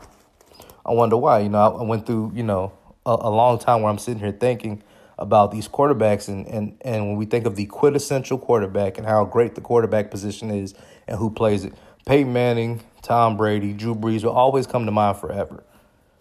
I 0.86 0.94
wonder 0.94 1.18
why. 1.18 1.40
You 1.40 1.50
know, 1.50 1.76
I 1.76 1.84
went 1.84 2.06
through, 2.06 2.34
you 2.36 2.44
know, 2.44 2.72
a, 3.04 3.18
a 3.20 3.32
long 3.32 3.58
time 3.58 3.82
where 3.82 3.92
I'm 3.92 3.98
sitting 3.98 4.20
here 4.20 4.32
thinking 4.32 4.84
about 5.18 5.52
these 5.52 5.68
quarterbacks 5.68 6.28
and, 6.28 6.46
and, 6.46 6.78
and 6.82 7.08
when 7.08 7.18
we 7.18 7.26
think 7.26 7.48
of 7.48 7.56
the 7.56 7.66
quintessential 7.66 8.38
quarterback 8.38 9.00
and 9.00 9.08
how 9.08 9.26
great 9.26 9.56
the 9.56 9.62
quarterback 9.62 10.12
position 10.12 10.52
is 10.52 10.76
and 11.08 11.18
who 11.18 11.32
plays 11.32 11.64
it. 11.66 11.74
Peyton 12.06 12.32
Manning 12.32 12.84
Tom 13.02 13.38
Brady, 13.38 13.74
Drew 13.74 13.96
Brees 13.96 14.24
will 14.24 14.32
always 14.32 14.68
come 14.68 14.86
to 14.86 14.92
mind 14.92 15.18
forever. 15.18 15.64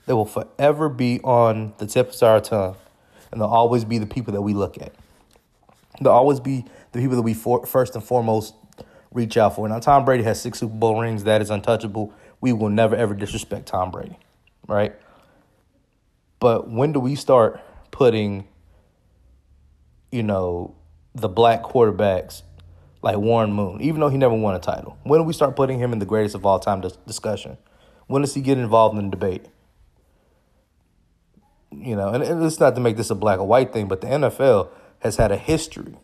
They 0.07 0.13
will 0.13 0.27
forever 0.27 0.89
be 0.89 1.21
on 1.21 1.75
the 1.79 1.87
tips 1.87 2.23
of 2.23 2.29
our 2.29 2.41
tongue, 2.41 2.77
and 3.33 3.41
they'll 3.41 3.49
always 3.49 3.85
be 3.85 3.99
the 3.99 4.07
people 4.07 4.33
that 4.33 4.43
we 4.43 4.53
look 4.53 4.81
at. 4.81 4.95
They'll 6.01 6.13
always 6.13 6.41
be 6.41 6.65
the 6.93 7.01
people 7.01 7.17
that 7.17 7.23
we 7.23 7.35
for, 7.35 7.65
first 7.67 7.95
and 7.95 8.05
foremost 8.05 8.55
reach 9.13 9.37
out 9.37 9.55
for. 9.55 9.69
Now, 9.69 9.79
Tom 9.79 10.05
Brady 10.05 10.25
has 10.25 10.41
six 10.41 10.59
Super 10.59 10.75
Bowl 10.75 11.01
rings. 11.01 11.25
That 11.25 11.41
is 11.41 11.51
untouchable. 11.51 12.13
We 12.41 12.53
will 12.53 12.69
never, 12.69 12.95
ever 12.97 13.15
disrespect 13.15 13.67
Tom 13.67 13.91
Brady, 13.91 14.19
right? 14.67 14.95
But 16.41 16.69
when 16.69 16.93
do 16.93 17.01
we 17.01 17.15
start 17.15 17.61
putting, 17.91 18.47
you 20.13 20.23
know, 20.23 20.75
the 21.15 21.29
black 21.29 21.63
quarterbacks 21.63 22.43
like 23.01 23.17
Warren 23.17 23.53
Moon, 23.53 23.81
even 23.81 24.01
though 24.01 24.09
he 24.09 24.19
never 24.19 24.35
won 24.35 24.55
a 24.55 24.59
title? 24.59 24.99
When 25.05 25.21
do 25.21 25.25
we 25.25 25.33
start 25.33 25.57
putting 25.57 25.79
him 25.79 25.93
in 25.93 26.01
the 26.01 26.07
greatest 26.07 26.35
of 26.35 26.45
all 26.45 26.59
time 26.59 26.83
discussion? 27.07 27.57
When 28.09 28.21
does 28.21 28.35
he 28.35 28.43
get 28.43 28.59
involved 28.59 28.99
in 28.99 29.05
the 29.07 29.11
debate? 29.11 29.47
You 31.77 31.97
know, 31.97 32.09
and 32.09 32.45
it's 32.45 32.61
not 32.61 32.75
to 32.75 32.81
make 32.81 32.97
this 32.97 33.11
a 33.11 33.15
black 33.15 33.39
or 33.39 33.47
white 33.47 33.73
thing, 33.73 33.89
but 33.89 34.01
the 34.01 34.07
NFL 34.07 34.69
has 35.01 35.17
had 35.17 35.33
a 35.33 35.37
history, 35.37 35.97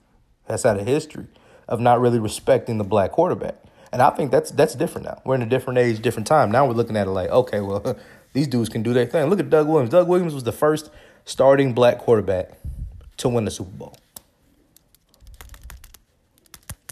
has 0.49 0.63
had 0.63 0.79
a 0.79 0.85
history 0.85 1.27
of 1.69 1.81
not 1.81 2.01
really 2.01 2.19
respecting 2.19 2.79
the 2.79 2.85
black 2.85 3.13
quarterback. 3.13 3.57
And 3.93 4.03
I 4.03 4.11
think 4.11 4.31
that's 4.31 4.51
that's 4.51 4.75
different 4.75 5.07
now. 5.07 5.21
We're 5.25 5.35
in 5.35 5.43
a 5.43 5.47
different 5.47 5.79
age, 5.79 6.01
different 6.01 6.27
time. 6.27 6.51
Now 6.51 6.67
we're 6.67 6.75
looking 6.75 6.97
at 6.97 7.07
it 7.07 7.11
like, 7.11 7.31
okay, 7.31 7.61
well, 7.61 7.97
these 8.33 8.47
dudes 8.47 8.69
can 8.69 8.83
do 8.83 8.93
their 8.93 9.07
thing. 9.07 9.29
Look 9.29 9.41
at 9.41 9.51
Doug 9.51 9.69
Williams. 9.69 9.91
Doug 9.91 10.09
Williams 10.09 10.35
was 10.35 10.45
the 10.45 10.53
first 10.53 10.91
starting 11.25 11.73
black 11.73 11.99
quarterback 11.99 12.51
to 13.19 13.29
win 13.29 13.45
the 13.45 13.51
Super 13.51 13.71
Bowl. 13.71 13.97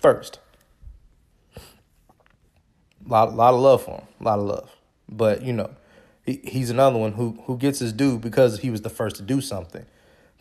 First. 0.00 0.38
A 1.56 1.60
lot, 3.08 3.34
lot 3.34 3.54
of 3.54 3.60
love 3.60 3.82
for 3.82 3.96
him. 3.96 4.06
A 4.20 4.24
lot 4.24 4.38
of 4.38 4.44
love. 4.44 4.70
But, 5.08 5.42
you 5.42 5.52
know, 5.52 5.70
he, 6.28 6.40
he's 6.44 6.68
another 6.68 6.98
one 6.98 7.12
who, 7.12 7.38
who 7.46 7.56
gets 7.56 7.78
his 7.78 7.92
due 7.92 8.18
because 8.18 8.58
he 8.58 8.68
was 8.70 8.82
the 8.82 8.90
first 8.90 9.16
to 9.16 9.22
do 9.22 9.40
something. 9.40 9.86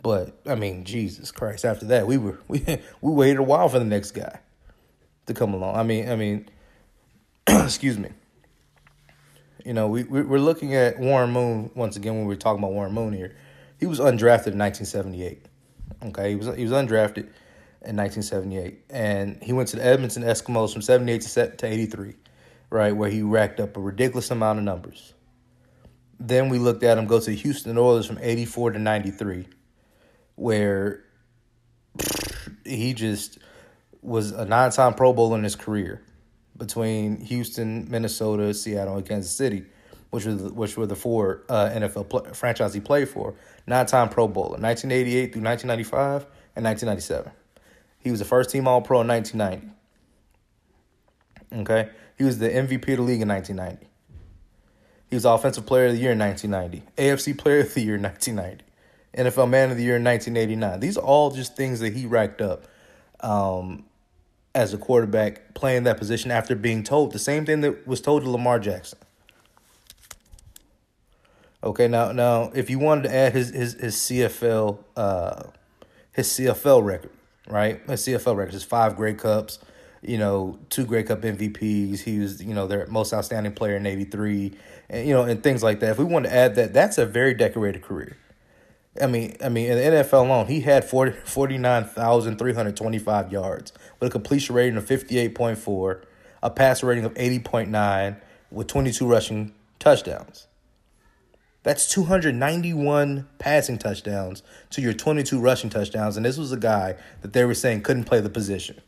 But 0.04 0.38
I 0.46 0.56
mean, 0.56 0.84
Jesus 0.84 1.32
Christ! 1.32 1.64
After 1.64 1.86
that, 1.86 2.06
we 2.08 2.18
were 2.18 2.40
we 2.48 2.60
we 3.02 3.12
waited 3.12 3.38
a 3.38 3.44
while 3.44 3.70
for 3.70 3.80
the 3.80 3.86
next 3.86 4.12
guy 4.12 4.40
to 5.26 5.34
come 5.34 5.54
along. 5.54 5.76
I 5.78 5.84
mean, 5.84 6.10
I 6.10 6.16
mean, 6.16 6.50
excuse 7.48 7.98
me. 7.98 8.10
You 9.66 9.74
know, 9.74 9.88
we 9.88 10.04
we're 10.04 10.40
looking 10.40 10.76
at 10.76 11.00
Warren 11.00 11.32
Moon 11.32 11.72
once 11.74 11.96
again 11.96 12.16
when 12.16 12.26
we 12.26 12.34
are 12.36 12.38
talking 12.38 12.60
about 12.60 12.74
Warren 12.74 12.94
Moon 12.94 13.14
here. 13.14 13.36
He 13.80 13.86
was 13.86 14.00
undrafted 14.00 14.54
in 14.54 14.60
1978. 14.60 15.46
Okay, 16.06 16.30
he 16.30 16.36
was 16.36 16.56
he 16.56 16.64
was 16.64 16.72
undrafted 16.74 17.30
in 17.86 17.96
1978, 17.96 18.84
and 18.90 19.42
he 19.42 19.54
went 19.54 19.70
to 19.70 19.78
the 19.78 19.86
Edmonton 19.86 20.24
Eskimos 20.24 20.74
from 20.74 20.82
78 20.82 21.22
to, 21.22 21.56
to 21.56 21.66
83, 21.66 22.16
right, 22.70 22.96
where 22.96 23.10
he 23.10 23.22
racked 23.22 23.60
up 23.60 23.78
a 23.78 23.80
ridiculous 23.80 24.30
amount 24.30 24.60
of 24.60 24.66
numbers. 24.66 25.14
Then 26.20 26.50
we 26.50 26.58
looked 26.58 26.84
at 26.84 26.98
him 26.98 27.06
go 27.06 27.20
to 27.20 27.26
the 27.26 27.36
Houston 27.36 27.78
Oilers 27.78 28.06
from 28.06 28.18
84 28.20 28.72
to 28.72 28.80
93 28.80 29.46
where 30.38 31.04
he 32.64 32.94
just 32.94 33.40
was 34.02 34.32
a 34.32 34.46
nine 34.46 34.72
time 34.72 34.94
Pro 34.94 35.12
Bowl 35.12 35.36
in 35.36 35.44
his 35.44 35.56
career 35.56 36.02
between 36.56 37.20
Houston, 37.22 37.90
Minnesota, 37.90 38.54
Seattle, 38.54 38.98
and 38.98 39.06
Kansas 39.06 39.32
City, 39.32 39.66
which 40.12 40.26
was 40.26 40.42
which 40.54 40.78
were 40.78 40.86
the 40.86 40.96
four 40.96 41.44
uh, 41.50 41.70
NFL 41.70 42.10
play, 42.10 42.22
franchise 42.34 42.74
he 42.74 42.80
played 42.80 43.10
for. 43.10 43.34
Nine 43.66 43.86
time 43.86 44.10
Pro 44.10 44.28
Bowler, 44.28 44.60
1988 44.60 45.34
through 45.34 45.42
1995 45.44 46.26
and 46.56 46.66
1997. 46.66 47.32
He 48.00 48.12
was 48.12 48.20
the 48.20 48.26
first 48.26 48.50
team 48.50 48.68
All 48.68 48.82
Pro 48.82 49.02
in 49.02 49.08
1990. 49.08 49.74
Okay, 51.62 51.90
he 52.18 52.24
was 52.24 52.38
the 52.40 52.50
MVP 52.50 52.90
of 52.92 52.98
the 52.98 53.02
league 53.02 53.22
in 53.22 53.28
1990. 53.28 53.88
He 55.10 55.16
was 55.16 55.26
Offensive 55.26 55.66
Player 55.66 55.88
of 55.88 55.94
the 55.94 56.00
Year 56.00 56.12
in 56.12 56.20
1990, 56.20 56.86
AFC 56.98 57.38
Player 57.38 57.62
of 57.62 57.74
the 57.74 57.82
Year 57.82 57.96
in 57.96 58.02
1990. 58.02 58.64
NFL 59.18 59.50
Man 59.50 59.72
of 59.72 59.78
the 59.78 59.84
Year 59.84 59.96
in 59.96 60.04
1989. 60.04 60.80
These 60.80 60.98
are 60.98 61.04
all 61.04 61.32
just 61.32 61.56
things 61.56 61.80
that 61.80 61.94
he 61.94 62.06
racked 62.06 62.42
up 62.42 62.66
um, 63.22 63.86
as 64.54 64.74
a 64.74 64.78
quarterback 64.78 65.54
playing 65.56 65.84
that 65.84 65.98
position 65.98 66.30
after 66.30 66.56
being 66.56 66.84
told 66.84 67.14
the 67.14 67.20
same 67.20 67.46
thing 67.46 67.62
that 67.62 67.88
was 67.88 68.00
told 68.00 68.24
to 68.24 68.30
Lamar 68.30 68.60
Jackson. 68.60 69.00
Okay, 71.64 71.88
now 71.88 72.12
now 72.12 72.52
if 72.54 72.70
you 72.70 72.78
wanted 72.78 73.04
to 73.04 73.16
add 73.16 73.34
his 73.34 73.50
his 73.50 73.74
his 73.74 73.96
CFL 73.96 74.78
uh, 74.96 75.44
his 76.12 76.28
CFL 76.28 76.86
record, 76.86 77.12
right? 77.50 77.82
His 77.90 78.06
CFL 78.06 78.36
record, 78.36 78.54
his 78.54 78.64
five 78.64 78.96
Grey 78.96 79.16
Cups, 79.16 79.58
you 80.02 80.18
know, 80.18 80.60
two 80.70 80.86
Grey 80.86 81.04
Cup 81.04 81.22
MVPs. 81.22 82.00
He 82.00 82.20
was 82.20 82.44
you 82.44 82.54
know 82.54 82.68
their 82.68 82.88
most 82.88 83.14
outstanding 83.14 83.54
player 83.54 83.76
in 83.76 83.86
'83, 83.86 84.54
and 84.90 85.08
you 85.08 85.14
know 85.14 85.24
and 85.24 85.44
things 85.44 85.64
like 85.64 85.80
that. 85.82 85.92
If 85.92 86.00
we 86.00 86.06
want 86.06 86.26
to 86.26 86.34
add 86.34 86.56
that, 86.56 86.74
that's 86.74 86.98
a 86.98 87.06
very 87.06 87.34
decorated 87.34 87.82
career. 87.82 88.18
I 89.02 89.08
mean, 89.08 89.36
I 89.44 89.50
mean, 89.50 89.70
in 89.70 89.78
the 89.78 89.84
NFL 89.84 90.26
alone, 90.26 90.48
he 90.48 90.62
had 90.62 90.84
40, 90.84 91.12
49,325 91.24 93.32
yards 93.32 93.72
with 94.00 94.10
a 94.10 94.12
completion 94.12 94.56
rating 94.56 94.78
of 94.78 94.86
58.4, 94.86 96.04
a 96.42 96.50
pass 96.50 96.82
rating 96.82 97.06
of 97.06 97.14
80.9, 97.14 98.20
with 98.50 98.68
22 98.68 99.06
rushing 99.06 99.54
touchdowns. 99.80 100.48
That's 101.64 101.90
291 101.90 103.28
passing 103.40 103.78
touchdowns 103.78 104.42
to 104.70 104.82
your 104.82 104.94
22 104.94 105.40
rushing 105.40 105.70
touchdowns. 105.70 106.16
And 106.16 106.26
this 106.26 106.38
was 106.38 106.52
a 106.52 106.58
guy 106.58 106.96
that 107.22 107.34
they 107.34 107.44
were 107.44 107.54
saying 107.54 107.82
couldn't 107.82 108.06
play 108.06 108.22
the 108.22 108.30
position. 108.30 108.82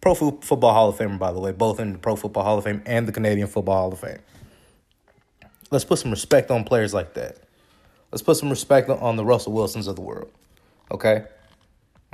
Pro 0.00 0.14
Football 0.14 0.72
Hall 0.72 0.88
of 0.88 0.96
Famer, 0.96 1.18
by 1.18 1.32
the 1.32 1.40
way, 1.40 1.52
both 1.52 1.78
in 1.78 1.92
the 1.92 1.98
Pro 1.98 2.16
Football 2.16 2.44
Hall 2.44 2.58
of 2.58 2.64
Fame 2.64 2.82
and 2.86 3.06
the 3.06 3.12
Canadian 3.12 3.46
Football 3.46 3.76
Hall 3.76 3.92
of 3.92 4.00
Fame. 4.00 4.18
Let's 5.70 5.84
put 5.84 5.98
some 5.98 6.10
respect 6.10 6.50
on 6.50 6.64
players 6.64 6.94
like 6.94 7.14
that. 7.14 7.36
Let's 8.10 8.22
put 8.22 8.36
some 8.36 8.50
respect 8.50 8.88
on 8.88 9.16
the 9.16 9.24
Russell 9.24 9.52
Wilsons 9.52 9.86
of 9.86 9.96
the 9.96 10.02
world. 10.02 10.30
Okay? 10.90 11.24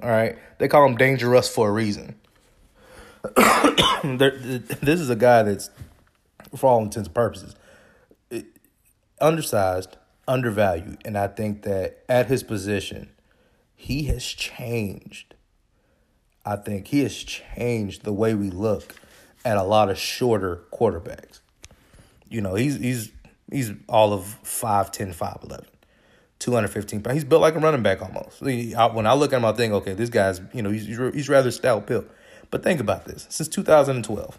All 0.03 0.11
right? 0.11 0.37
They 0.59 0.69
call 0.69 0.85
him 0.85 0.97
dangerous 0.97 1.49
for 1.49 1.69
a 1.69 1.73
reason. 1.73 2.17
this 4.05 5.01
is 5.01 5.09
a 5.09 5.17
guy 5.17 5.43
that's, 5.45 5.71
for 6.55 6.69
all 6.69 6.83
intents 6.83 7.07
and 7.07 7.15
purposes, 7.15 7.55
undersized, 9.21 9.97
undervalued. 10.29 11.01
And 11.05 11.17
I 11.17 11.29
think 11.29 11.63
that 11.63 12.05
at 12.09 12.27
his 12.27 12.43
position, 12.43 13.11
he 13.75 14.05
has 14.05 14.25
changed. 14.25 15.36
I 16.47 16.57
think 16.57 16.87
he 16.87 17.01
has 17.01 17.15
changed 17.15 18.05
the 18.05 18.13
way 18.13 18.35
we 18.35 18.51
look 18.51 18.95
at 19.45 19.57
a 19.57 19.65
lot 19.65 19.91
of 19.91 19.99
shorter 19.99 20.63
quarterbacks. 20.73 21.41
You 22.29 22.41
know, 22.41 22.55
he's 22.55 22.77
he's 22.77 23.13
he's 23.51 23.73
all 23.89 24.13
of 24.13 24.39
5'10, 24.45 25.15
5'11. 25.15 25.67
215 26.39 27.03
pounds. 27.03 27.15
He's 27.15 27.25
built 27.25 27.41
like 27.41 27.55
a 27.55 27.59
running 27.59 27.83
back 27.83 28.03
almost. 28.03 28.43
When 28.43 29.07
I 29.07 29.15
look 29.15 29.33
at 29.33 29.39
him, 29.39 29.45
I 29.45 29.53
think, 29.53 29.73
okay, 29.73 29.95
this 29.95 30.11
guy's, 30.11 30.41
you 30.53 30.63
know, 30.63 30.71
he's, 30.71 30.87
he's 30.87 31.29
rather 31.29 31.51
stout 31.51 31.87
built. 31.87 32.07
But 32.51 32.63
think 32.63 32.79
about 32.79 33.07
this. 33.07 33.27
Since 33.31 33.49
2012, 33.49 34.39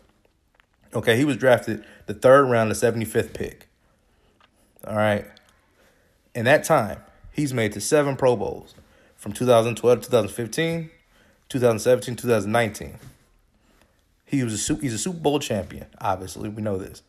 okay, 0.93 1.17
he 1.17 1.25
was 1.25 1.37
drafted 1.37 1.83
the 2.05 2.13
third 2.13 2.45
round, 2.45 2.69
the 2.69 2.75
75th 2.75 3.33
pick. 3.33 3.67
All 4.85 4.95
right. 4.95 5.25
In 6.35 6.45
that 6.45 6.63
time, 6.63 6.99
he's 7.31 7.53
made 7.53 7.73
to 7.73 7.81
seven 7.81 8.15
Pro 8.15 8.35
Bowls 8.35 8.75
from 9.15 9.33
2012 9.33 10.01
to 10.01 10.05
2015, 10.05 10.91
2017, 11.49 12.15
2019. 12.15 12.95
He 14.25 14.43
was 14.43 14.69
a 14.69 14.75
he's 14.75 14.93
a 14.93 14.97
Super 14.97 15.19
Bowl 15.19 15.39
champion, 15.39 15.85
obviously. 15.99 16.49
We 16.49 16.61
know 16.61 16.77
this. 16.77 17.01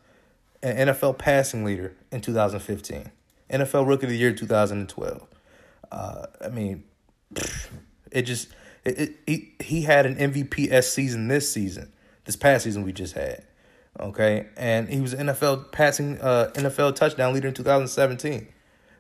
An 0.63 0.89
NFL 0.89 1.19
passing 1.19 1.65
leader 1.65 1.95
in 2.13 2.21
2015. 2.21 3.11
NFL 3.51 3.87
Rookie 3.87 4.07
of 4.07 4.11
the 4.11 4.17
Year 4.17 4.33
2012. 4.33 5.27
Uh, 5.91 6.27
I 6.45 6.49
mean, 6.49 6.85
it 8.13 8.23
just 8.23 8.49
it, 8.85 8.99
it, 8.99 9.17
he 9.27 9.55
he 9.61 9.83
had 9.83 10.07
an 10.07 10.17
MVP 10.17 10.83
season 10.85 11.29
this 11.29 11.53
season, 11.53 11.93
this 12.25 12.37
past 12.37 12.65
season 12.65 12.83
we 12.85 12.93
just 12.93 13.15
had. 13.15 13.45
Okay, 13.99 14.47
and 14.57 14.89
he 14.89 15.01
was 15.01 15.15
NFL 15.15 15.73
passing 15.73 16.21
uh, 16.21 16.51
NFL 16.55 16.95
touchdown 16.95 17.35
leader 17.35 17.49
in 17.49 17.55
2017. 17.55 18.49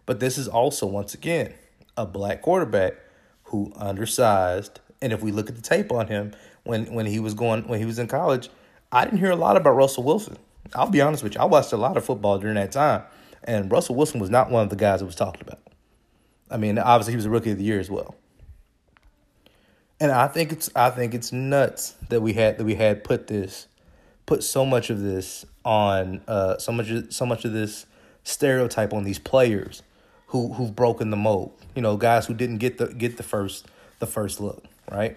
But 0.07 0.21
this 0.21 0.38
is 0.38 0.49
also 0.49 0.87
once 0.87 1.14
again 1.14 1.54
a 1.97 2.07
black 2.07 2.42
quarterback 2.42 2.95
who 3.45 3.73
undersized. 3.76 4.80
And 5.00 5.12
if 5.12 5.23
we 5.23 5.33
look 5.33 5.49
at 5.49 5.57
the 5.57 5.62
tape 5.62 5.93
on 5.93 6.09
him 6.09 6.33
when 6.64 6.93
when 6.93 7.07
he 7.07 7.21
was 7.21 7.35
going 7.35 7.69
when 7.69 7.78
he 7.78 7.85
was 7.85 7.99
in 7.99 8.09
college, 8.09 8.49
I 8.90 9.05
didn't 9.05 9.19
hear 9.19 9.31
a 9.31 9.37
lot 9.37 9.57
about 9.57 9.76
Russell 9.76 10.02
Wilson. 10.02 10.37
I'll 10.75 10.90
be 10.90 11.00
honest 11.00 11.23
with 11.23 11.35
you. 11.35 11.40
I 11.40 11.45
watched 11.45 11.73
a 11.73 11.76
lot 11.76 11.97
of 11.97 12.05
football 12.05 12.38
during 12.38 12.57
that 12.57 12.73
time. 12.73 13.02
And 13.45 13.71
Russell 13.71 13.95
Wilson 13.95 14.21
was 14.21 14.31
not 14.31 14.50
one 14.50 14.64
of 14.64 14.71
the 14.71 14.76
guys 14.76 15.00
that 15.00 15.07
was 15.07 15.14
talked 15.14 15.40
about. 15.40 15.61
I 16.50 16.57
mean, 16.57 16.78
obviously 16.78 17.12
he 17.12 17.17
was 17.17 17.26
a 17.26 17.31
rookie 17.31 17.50
of 17.52 17.59
the 17.59 17.64
year 17.64 17.81
as 17.81 17.90
well. 17.90 18.14
And 20.00 20.12
I 20.12 20.28
think 20.28 20.52
it's 20.52 20.71
I 20.76 20.90
think 20.90 21.14
it's 21.14 21.33
nuts 21.33 21.95
that 22.09 22.21
we 22.21 22.33
had 22.33 22.59
that 22.59 22.64
we 22.64 22.75
had 22.75 23.05
put 23.05 23.26
this 23.26 23.67
put 24.26 24.43
so 24.43 24.64
much 24.64 24.90
of 24.90 25.00
this 25.00 25.45
on 25.64 26.23
uh 26.28 26.59
so 26.59 26.73
much 26.73 26.90
so 27.11 27.26
much 27.26 27.45
of 27.45 27.52
this 27.52 27.87
stereotype 28.23 28.93
on 28.93 29.05
these 29.05 29.19
players 29.19 29.83
who 30.28 30.52
who've 30.52 30.75
broken 30.75 31.11
the 31.11 31.17
mold. 31.17 31.52
You 31.75 31.83
know, 31.83 31.97
guys 31.97 32.26
who 32.26 32.35
didn't 32.35 32.59
get 32.59 32.78
the 32.78 32.87
get 32.87 33.17
the 33.17 33.23
first 33.23 33.67
the 33.99 34.07
first 34.07 34.40
look, 34.40 34.64
right? 34.90 35.16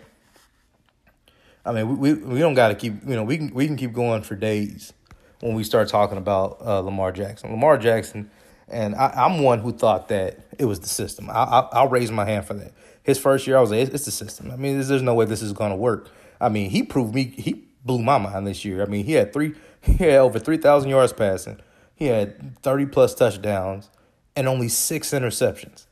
I 1.65 1.71
mean, 1.71 1.97
we 1.97 2.13
we, 2.13 2.23
we 2.23 2.39
don't 2.39 2.53
got 2.53 2.69
to 2.69 2.75
keep, 2.75 3.07
you 3.07 3.15
know, 3.15 3.23
we 3.23 3.37
can 3.37 3.53
we 3.53 3.67
can 3.67 3.77
keep 3.77 3.93
going 3.93 4.23
for 4.23 4.35
days 4.35 4.93
when 5.41 5.55
we 5.55 5.63
start 5.63 5.89
talking 5.89 6.17
about 6.17 6.57
uh, 6.61 6.79
Lamar 6.79 7.11
Jackson. 7.11 7.51
Lamar 7.51 7.77
Jackson, 7.77 8.31
and 8.67 8.95
I, 8.95 9.25
am 9.25 9.43
one 9.43 9.59
who 9.59 9.71
thought 9.71 10.07
that 10.09 10.39
it 10.57 10.65
was 10.65 10.79
the 10.79 10.87
system. 10.87 11.29
I, 11.29 11.67
I, 11.71 11.83
will 11.83 11.89
raise 11.89 12.11
my 12.11 12.25
hand 12.25 12.45
for 12.45 12.53
that. 12.55 12.73
His 13.03 13.17
first 13.17 13.47
year, 13.47 13.57
I 13.57 13.61
was 13.61 13.71
like, 13.71 13.81
it's, 13.81 13.91
it's 13.91 14.05
the 14.05 14.11
system. 14.11 14.51
I 14.51 14.55
mean, 14.55 14.75
there's, 14.75 14.87
there's 14.87 15.01
no 15.01 15.13
way 15.13 15.25
this 15.25 15.41
is 15.41 15.53
going 15.53 15.71
to 15.71 15.75
work. 15.75 16.09
I 16.39 16.49
mean, 16.49 16.69
he 16.69 16.83
proved 16.83 17.13
me, 17.13 17.25
he 17.25 17.65
blew 17.83 17.99
my 17.99 18.17
mind 18.17 18.47
this 18.47 18.63
year. 18.63 18.81
I 18.81 18.85
mean, 18.85 19.05
he 19.05 19.13
had 19.13 19.33
three, 19.33 19.53
he 19.81 19.95
had 19.95 20.19
over 20.19 20.39
3,000 20.39 20.89
yards 20.89 21.13
passing. 21.13 21.59
He 21.95 22.05
had 22.07 22.59
30 22.59 22.87
plus 22.87 23.13
touchdowns 23.13 23.89
and 24.35 24.47
only 24.47 24.69
six 24.69 25.11
interceptions 25.11 25.85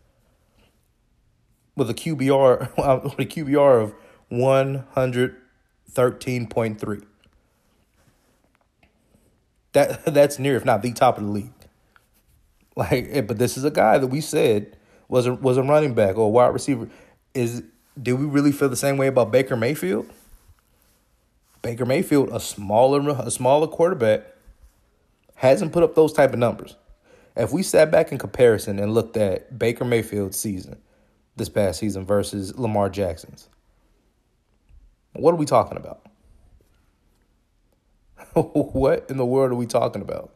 with 1.79 1.89
a 1.89 1.95
QBR, 1.95 2.77
with 3.03 3.19
a 3.19 3.25
QBR 3.25 3.81
of 3.81 3.95
113.3. 4.31 7.05
That 9.71 10.05
that's 10.13 10.37
near, 10.37 10.55
if 10.55 10.65
not 10.65 10.83
the 10.83 10.93
top 10.93 11.17
of 11.17 11.23
the 11.23 11.29
league. 11.29 11.53
Like, 12.75 13.07
eh, 13.09 13.21
but 13.21 13.39
this 13.39 13.57
is 13.57 13.63
a 13.63 13.71
guy 13.71 13.97
that 13.97 14.05
we 14.07 14.21
said 14.21 14.77
was 15.07 15.25
a 15.25 15.33
was 15.33 15.57
a 15.57 15.63
running 15.63 15.95
back 15.95 16.15
or 16.17 16.27
a 16.27 16.29
wide 16.29 16.53
receiver. 16.53 16.87
Is 17.33 17.63
do 18.01 18.15
we 18.15 18.25
really 18.25 18.51
feel 18.51 18.69
the 18.69 18.75
same 18.75 18.97
way 18.97 19.07
about 19.07 19.31
Baker 19.31 19.55
Mayfield? 19.55 20.07
Baker 21.61 21.85
Mayfield, 21.85 22.29
a 22.29 22.39
smaller 22.39 23.09
a 23.09 23.29
smaller 23.31 23.67
quarterback, 23.67 24.23
hasn't 25.35 25.73
put 25.73 25.83
up 25.83 25.95
those 25.95 26.13
type 26.13 26.33
of 26.33 26.39
numbers. 26.39 26.75
If 27.35 27.51
we 27.51 27.63
sat 27.63 27.91
back 27.91 28.11
in 28.11 28.17
comparison 28.17 28.79
and 28.79 28.93
looked 28.93 29.17
at 29.17 29.57
Baker 29.57 29.85
Mayfield's 29.85 30.37
season 30.37 30.77
this 31.39 31.49
past 31.49 31.79
season 31.79 32.05
versus 32.05 32.57
Lamar 32.57 32.89
Jackson's, 32.89 33.49
what 35.13 35.33
are 35.33 35.37
we 35.37 35.45
talking 35.45 35.77
about? 35.77 36.05
what 38.35 39.09
in 39.09 39.17
the 39.17 39.25
world 39.25 39.51
are 39.51 39.55
we 39.55 39.65
talking 39.65 40.03
about? 40.03 40.31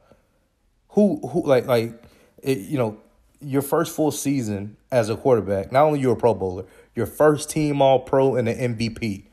Who 0.89 1.19
who 1.27 1.45
like 1.45 1.67
like 1.67 2.01
it, 2.41 2.57
you 2.57 2.77
know 2.77 2.98
your 3.39 3.62
first 3.62 3.95
full 3.95 4.12
season 4.12 4.77
as 4.91 5.10
a 5.10 5.15
quarterback. 5.15 5.72
Not 5.72 5.83
only 5.83 6.00
you're 6.00 6.13
a 6.13 6.17
Pro 6.17 6.33
Bowler, 6.33 6.65
your 6.95 7.05
first 7.05 7.50
team 7.50 7.81
All 7.81 8.00
Pro 8.00 8.36
and 8.36 8.48
an 8.48 8.75
MVP. 8.75 9.25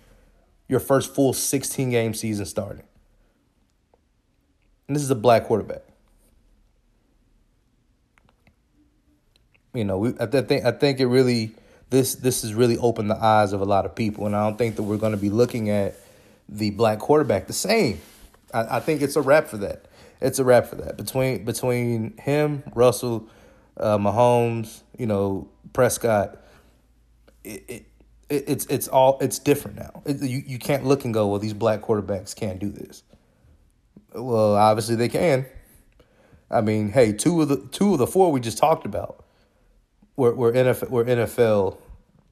Your 0.69 0.81
first 0.81 1.15
full 1.15 1.33
16 1.33 1.91
game 1.91 2.15
season 2.15 2.47
starting. 2.47 2.85
And 4.87 4.97
this 4.97 5.03
is 5.03 5.11
a 5.11 5.17
black 5.17 5.45
quarterback. 5.45 5.83
You 9.75 9.85
know, 9.85 9.99
we, 9.99 10.15
I 10.19 10.27
think 10.27 10.65
I 10.65 10.73
think 10.73 10.99
it 10.99 11.07
really 11.07 11.55
this 11.91 12.15
this 12.15 12.43
has 12.43 12.55
really 12.55 12.79
opened 12.79 13.11
the 13.11 13.23
eyes 13.23 13.53
of 13.53 13.61
a 13.61 13.65
lot 13.65 13.85
of 13.85 13.95
people, 13.95 14.27
and 14.27 14.35
I 14.35 14.45
don't 14.45 14.57
think 14.57 14.77
that 14.77 14.85
we're 14.85 14.97
going 14.97 15.13
to 15.13 15.19
be 15.19 15.31
looking 15.31 15.71
at 15.71 15.97
the 16.49 16.71
black 16.71 16.99
quarterback 16.99 17.47
the 17.47 17.53
same 17.53 18.01
I, 18.53 18.77
I 18.77 18.81
think 18.81 19.03
it's 19.03 19.17
a 19.17 19.23
wrap 19.23 19.49
for 19.49 19.59
that. 19.59 19.87
It's 20.21 20.39
a 20.39 20.45
wrap 20.45 20.67
for 20.67 20.77
that 20.77 20.97
between 20.97 21.45
between 21.45 22.17
him, 22.19 22.63
Russell, 22.75 23.29
uh, 23.77 23.99
Mahomes, 23.99 24.83
you 24.99 25.07
know, 25.07 25.49
Prescott. 25.73 26.37
It, 27.43 27.65
it, 27.69 27.87
it's 28.29 28.67
it's 28.67 28.87
all 28.87 29.19
it's 29.21 29.39
different 29.39 29.79
now. 29.79 30.03
It, 30.05 30.21
you 30.21 30.43
you 30.47 30.59
can't 30.59 30.85
look 30.85 31.05
and 31.05 31.15
go, 31.15 31.29
well, 31.29 31.39
these 31.39 31.55
black 31.55 31.81
quarterbacks 31.81 32.37
can't 32.37 32.59
do 32.59 32.69
this. 32.69 33.03
Well, 34.15 34.55
obviously 34.55 34.97
they 34.97 35.09
can. 35.09 35.47
I 36.51 36.61
mean, 36.61 36.91
hey, 36.91 37.13
two 37.13 37.41
of 37.41 37.49
the 37.49 37.57
two 37.57 37.93
of 37.93 37.99
the 37.99 38.07
four 38.07 38.31
we 38.31 38.41
just 38.41 38.59
talked 38.59 38.85
about 38.85 39.25
were 40.21 40.35
were 40.35 40.53
NFL 40.53 40.91
were 40.91 41.05
NFL 41.05 41.79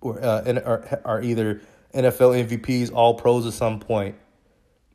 were 0.03 0.23
uh, 0.23 0.61
are, 0.65 1.01
are 1.05 1.23
either 1.23 1.63
NFL 1.95 2.47
MVPs, 2.47 2.93
all 2.93 3.15
pros 3.15 3.47
at 3.47 3.55
some 3.55 3.81
point, 3.81 4.15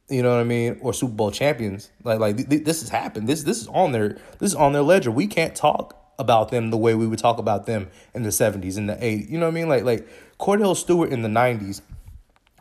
you 0.09 0.21
know 0.21 0.29
what 0.29 0.39
I 0.39 0.43
mean, 0.43 0.77
or 0.81 0.93
Super 0.93 1.13
Bowl 1.13 1.31
champions. 1.31 1.89
Like 2.03 2.19
like 2.19 2.37
th- 2.37 2.49
th- 2.49 2.63
this 2.63 2.81
has 2.81 2.89
happened. 2.89 3.27
This 3.27 3.43
this 3.43 3.61
is 3.61 3.67
on 3.67 3.93
their 3.93 4.09
this 4.37 4.51
is 4.51 4.55
on 4.55 4.73
their 4.73 4.83
ledger. 4.83 5.09
We 5.09 5.25
can't 5.25 5.55
talk 5.55 5.99
about 6.19 6.51
them 6.51 6.69
the 6.69 6.77
way 6.77 6.93
we 6.93 7.07
would 7.07 7.17
talk 7.17 7.39
about 7.39 7.65
them 7.65 7.89
in 8.13 8.21
the 8.21 8.29
70s 8.29 8.77
and 8.77 8.87
the 8.87 8.93
80s. 8.93 9.27
You 9.27 9.39
know 9.39 9.47
what 9.47 9.51
I 9.51 9.55
mean? 9.55 9.69
Like 9.69 9.83
like 9.83 10.07
Kordell 10.39 10.77
Stewart 10.77 11.09
in 11.09 11.23
the 11.23 11.29
90s 11.29 11.81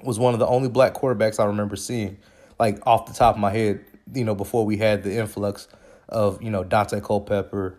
was 0.02 0.18
one 0.18 0.32
of 0.32 0.40
the 0.40 0.46
only 0.46 0.70
black 0.70 0.94
quarterbacks 0.94 1.38
I 1.38 1.44
remember 1.44 1.76
seeing 1.76 2.16
like 2.58 2.84
off 2.86 3.04
the 3.04 3.12
top 3.12 3.34
of 3.34 3.40
my 3.40 3.50
head, 3.50 3.84
you 4.14 4.24
know, 4.24 4.34
before 4.34 4.64
we 4.64 4.78
had 4.78 5.02
the 5.02 5.14
influx 5.14 5.68
of, 6.08 6.42
you 6.42 6.50
know, 6.50 6.64
Daunte 6.64 7.02
Culpepper 7.02 7.78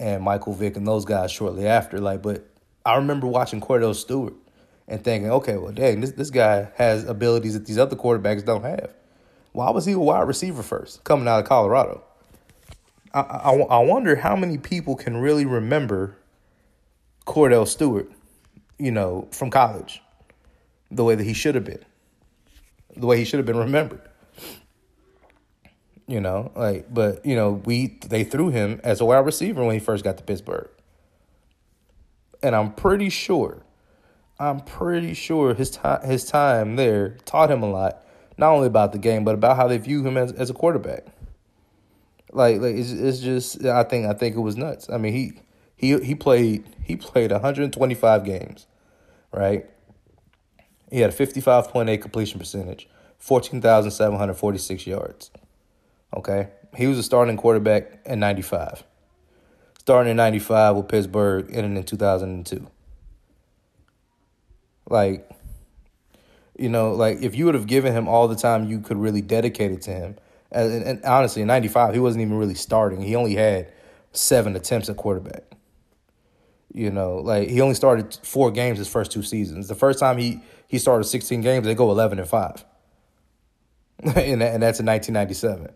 and 0.00 0.24
Michael 0.24 0.54
Vick 0.54 0.76
and 0.76 0.86
those 0.86 1.04
guys 1.04 1.30
shortly 1.30 1.66
after 1.66 2.00
like 2.00 2.22
but 2.22 2.46
I 2.84 2.96
remember 2.96 3.26
watching 3.26 3.60
Kordell 3.60 3.94
Stewart 3.94 4.34
and 4.88 5.04
thinking, 5.04 5.30
okay, 5.30 5.58
well, 5.58 5.72
dang, 5.72 6.00
this, 6.00 6.12
this 6.12 6.30
guy 6.30 6.70
has 6.76 7.04
abilities 7.04 7.52
that 7.52 7.66
these 7.66 7.78
other 7.78 7.94
quarterbacks 7.94 8.44
don't 8.44 8.62
have. 8.62 8.92
Why 9.52 9.70
was 9.70 9.84
he 9.84 9.92
a 9.92 9.98
wide 9.98 10.26
receiver 10.26 10.62
first 10.62 11.04
coming 11.04 11.28
out 11.28 11.40
of 11.40 11.44
Colorado? 11.44 12.02
I, 13.12 13.20
I, 13.20 13.52
I 13.54 13.78
wonder 13.80 14.16
how 14.16 14.34
many 14.34 14.56
people 14.56 14.96
can 14.96 15.18
really 15.18 15.44
remember 15.44 16.16
Kordell 17.26 17.68
Stewart, 17.68 18.10
you 18.78 18.90
know, 18.90 19.28
from 19.30 19.50
college, 19.50 20.02
the 20.90 21.04
way 21.04 21.14
that 21.14 21.24
he 21.24 21.34
should 21.34 21.54
have 21.54 21.64
been, 21.64 21.84
the 22.96 23.06
way 23.06 23.18
he 23.18 23.24
should 23.24 23.38
have 23.38 23.46
been 23.46 23.58
remembered. 23.58 24.00
You 26.10 26.20
know, 26.20 26.50
like, 26.56 26.92
but 26.92 27.24
you 27.24 27.36
know, 27.36 27.52
we 27.52 27.98
they 28.08 28.24
threw 28.24 28.48
him 28.48 28.80
as 28.82 29.00
a 29.00 29.04
wide 29.04 29.24
receiver 29.24 29.64
when 29.64 29.74
he 29.74 29.78
first 29.78 30.02
got 30.02 30.16
to 30.16 30.24
Pittsburgh, 30.24 30.68
and 32.42 32.56
I'm 32.56 32.72
pretty 32.72 33.10
sure 33.10 33.62
I'm 34.40 34.60
pretty 34.60 35.12
sure 35.12 35.52
his 35.52 35.70
time 35.70 36.02
his 36.02 36.24
time 36.24 36.76
there 36.76 37.10
taught 37.26 37.50
him 37.50 37.62
a 37.62 37.70
lot, 37.70 38.02
not 38.38 38.52
only 38.52 38.66
about 38.66 38.92
the 38.92 38.98
game 38.98 39.22
but 39.22 39.34
about 39.34 39.56
how 39.56 39.68
they 39.68 39.76
view 39.76 40.04
him 40.04 40.16
as, 40.16 40.32
as 40.32 40.48
a 40.48 40.54
quarterback. 40.54 41.04
Like 42.32 42.58
like 42.60 42.74
it's, 42.74 42.90
it's 42.90 43.20
just 43.20 43.64
I 43.66 43.84
think 43.84 44.06
I 44.06 44.14
think 44.14 44.34
it 44.34 44.40
was 44.40 44.56
nuts. 44.56 44.88
I 44.88 44.96
mean 44.96 45.12
he 45.12 45.32
he 45.76 45.98
he 46.00 46.14
played 46.14 46.64
he 46.82 46.96
played 46.96 47.30
125 47.30 48.24
games, 48.24 48.66
right? 49.30 49.68
He 50.90 51.00
had 51.00 51.10
a 51.10 51.12
55.8 51.12 52.02
completion 52.02 52.40
percentage, 52.40 52.88
14,746 53.18 54.86
yards. 54.88 55.30
Okay? 56.16 56.48
He 56.76 56.86
was 56.86 56.98
a 56.98 57.02
starting 57.02 57.36
quarterback 57.36 58.00
in 58.06 58.20
95. 58.20 58.84
Starting 59.78 60.10
in 60.10 60.16
95 60.16 60.76
with 60.76 60.88
Pittsburgh, 60.88 61.46
ending 61.52 61.76
in 61.76 61.84
2002. 61.84 62.66
Like, 64.88 65.28
you 66.58 66.68
know, 66.68 66.92
like 66.92 67.22
if 67.22 67.34
you 67.34 67.46
would 67.46 67.54
have 67.54 67.66
given 67.66 67.92
him 67.94 68.06
all 68.06 68.28
the 68.28 68.36
time 68.36 68.68
you 68.68 68.80
could 68.80 68.98
really 68.98 69.22
dedicate 69.22 69.70
it 69.70 69.82
to 69.82 69.92
him, 69.92 70.16
and, 70.52 70.82
and 70.82 71.04
honestly, 71.04 71.42
in 71.42 71.48
'95 71.48 71.94
he 71.94 72.00
wasn't 72.00 72.22
even 72.22 72.36
really 72.36 72.54
starting. 72.54 73.00
He 73.00 73.14
only 73.14 73.34
had 73.34 73.72
seven 74.12 74.54
attempts 74.56 74.88
at 74.88 74.96
quarterback. 74.96 75.44
You 76.72 76.90
know, 76.90 77.16
like 77.16 77.48
he 77.48 77.60
only 77.60 77.74
started 77.74 78.18
four 78.22 78.50
games 78.50 78.78
his 78.78 78.88
first 78.88 79.10
two 79.10 79.22
seasons. 79.22 79.68
The 79.68 79.74
first 79.74 79.98
time 79.98 80.18
he 80.18 80.40
he 80.68 80.78
started 80.78 81.04
16 81.04 81.40
games, 81.40 81.66
they 81.66 81.74
go 81.74 81.90
11 81.90 82.18
and 82.18 82.28
five, 82.28 82.64
and 84.02 84.42
and 84.42 84.62
that's 84.62 84.80
in 84.80 84.86
1997. 84.86 85.68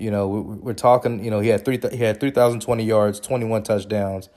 You 0.00 0.10
know, 0.10 0.28
we're 0.28 0.72
talking. 0.72 1.22
You 1.22 1.30
know, 1.30 1.40
he 1.40 1.48
had 1.48 1.64
three 1.64 1.78
he 1.92 1.98
had 1.98 2.20
3,020 2.20 2.84
yards, 2.84 3.20
21 3.20 3.62
touchdowns, 3.62 4.28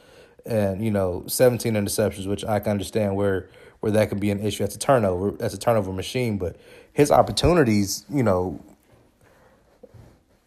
and 0.45 0.83
you 0.83 0.91
know 0.91 1.23
17 1.27 1.73
interceptions, 1.73 2.27
which 2.27 2.43
I 2.43 2.59
can 2.59 2.71
understand 2.71 3.15
where 3.15 3.49
where 3.79 3.91
that 3.91 4.09
could 4.09 4.19
be 4.19 4.29
an 4.29 4.39
issue. 4.39 4.63
That's 4.63 4.75
a 4.75 4.79
turnover. 4.79 5.31
That's 5.31 5.53
a 5.53 5.59
turnover 5.59 5.91
machine. 5.91 6.37
But 6.37 6.57
his 6.91 7.11
opportunities, 7.11 8.05
you 8.09 8.23
know, 8.23 8.63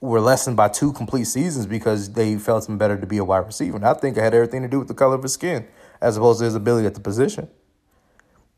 were 0.00 0.20
lessened 0.20 0.57
by 0.57 0.68
two 0.68 0.92
complete 0.92 1.24
seasons 1.24 1.66
because 1.66 2.12
they 2.12 2.37
felt 2.37 2.68
him 2.68 2.79
better 2.79 2.98
to 2.98 3.07
be 3.07 3.18
a 3.18 3.24
wide 3.24 3.46
receiver. 3.46 3.76
And 3.76 3.85
I 3.85 3.94
think 3.94 4.16
it 4.16 4.20
had 4.20 4.35
everything 4.35 4.62
to 4.62 4.68
do 4.68 4.79
with 4.79 4.88
the 4.88 4.94
color 4.94 5.14
of 5.14 5.22
his 5.22 5.33
skin 5.33 5.66
as 6.00 6.16
opposed 6.16 6.38
to 6.40 6.44
his 6.44 6.55
ability 6.55 6.87
at 6.87 6.94
the 6.94 7.00
position. 7.00 7.48